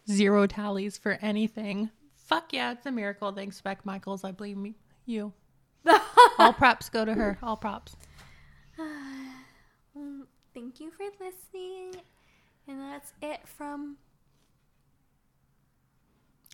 zero 0.09 0.47
tallies 0.47 0.97
for 0.97 1.17
anything? 1.21 1.89
Fuck 2.25 2.53
yeah, 2.53 2.71
it's 2.71 2.85
a 2.85 2.91
miracle. 2.91 3.31
Thanks, 3.31 3.61
Beck 3.61 3.85
Michaels. 3.85 4.23
I 4.23 4.31
blame 4.31 4.75
you. 5.05 5.31
All 6.39 6.53
props 6.53 6.89
go 6.89 7.05
to 7.05 7.13
her. 7.13 7.37
All 7.41 7.57
props. 7.57 7.95
Mm, 9.97 10.23
Thank 10.53 10.81
you 10.81 10.91
for 10.91 11.05
listening. 11.23 12.01
And 12.67 12.81
that's 12.81 13.13
it 13.21 13.39
from 13.47 13.95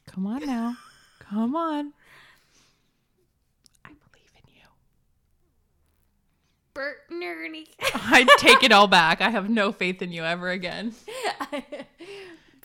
Come 0.06 0.28
on 0.28 0.46
now. 0.46 0.76
Come 1.20 1.56
on. 1.56 1.92
I 3.84 3.90
believe 3.90 4.32
in 4.36 4.54
you. 4.54 4.68
Bert 6.76 6.98
and 7.10 7.24
Ernie. 7.24 7.66
I 7.96 8.28
take 8.38 8.62
it 8.62 8.72
all 8.72 8.86
back. 9.00 9.22
I 9.22 9.32
have 9.32 9.50
no 9.50 9.72
faith 9.72 10.04
in 10.04 10.12
you 10.12 10.24
ever 10.24 10.50
again. 10.50 10.94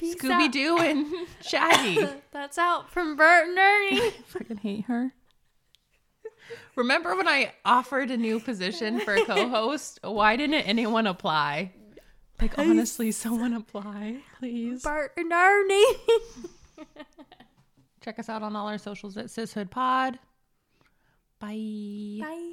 Scooby. 0.01 0.53
Doo 0.53 0.76
and 0.78 1.07
Shaggy. 1.40 2.07
That's 2.32 2.59
out 2.59 2.90
from 2.90 3.16
Bert 3.16 3.49
and 3.49 3.59
Ernie. 3.59 4.11
Freaking 4.32 4.61
hate 4.61 4.84
her. 4.84 5.12
Remember 6.76 7.16
when 7.16 7.26
I 7.26 7.53
offered 7.64 8.11
a 8.11 8.16
new 8.16 8.38
position 8.38 9.01
for 9.01 9.14
a 9.14 9.24
co-host? 9.24 9.99
Why 10.03 10.36
didn't 10.36 10.62
anyone 10.62 11.07
apply? 11.07 11.72
Like 12.40 12.59
honestly, 12.59 13.11
someone 13.12 13.55
apply, 13.55 14.18
please. 14.38 14.82
Bert 14.82 15.12
and 15.16 15.32
Ernie. 15.32 15.84
Check 18.05 18.18
us 18.18 18.28
out 18.28 18.42
on 18.42 18.55
all 18.55 18.68
our 18.68 18.78
socials 18.78 19.16
at 19.16 19.26
Sishood 19.26 19.70
Pod. 19.70 20.18
Bye. 21.40 22.18
Bye. 22.20 22.53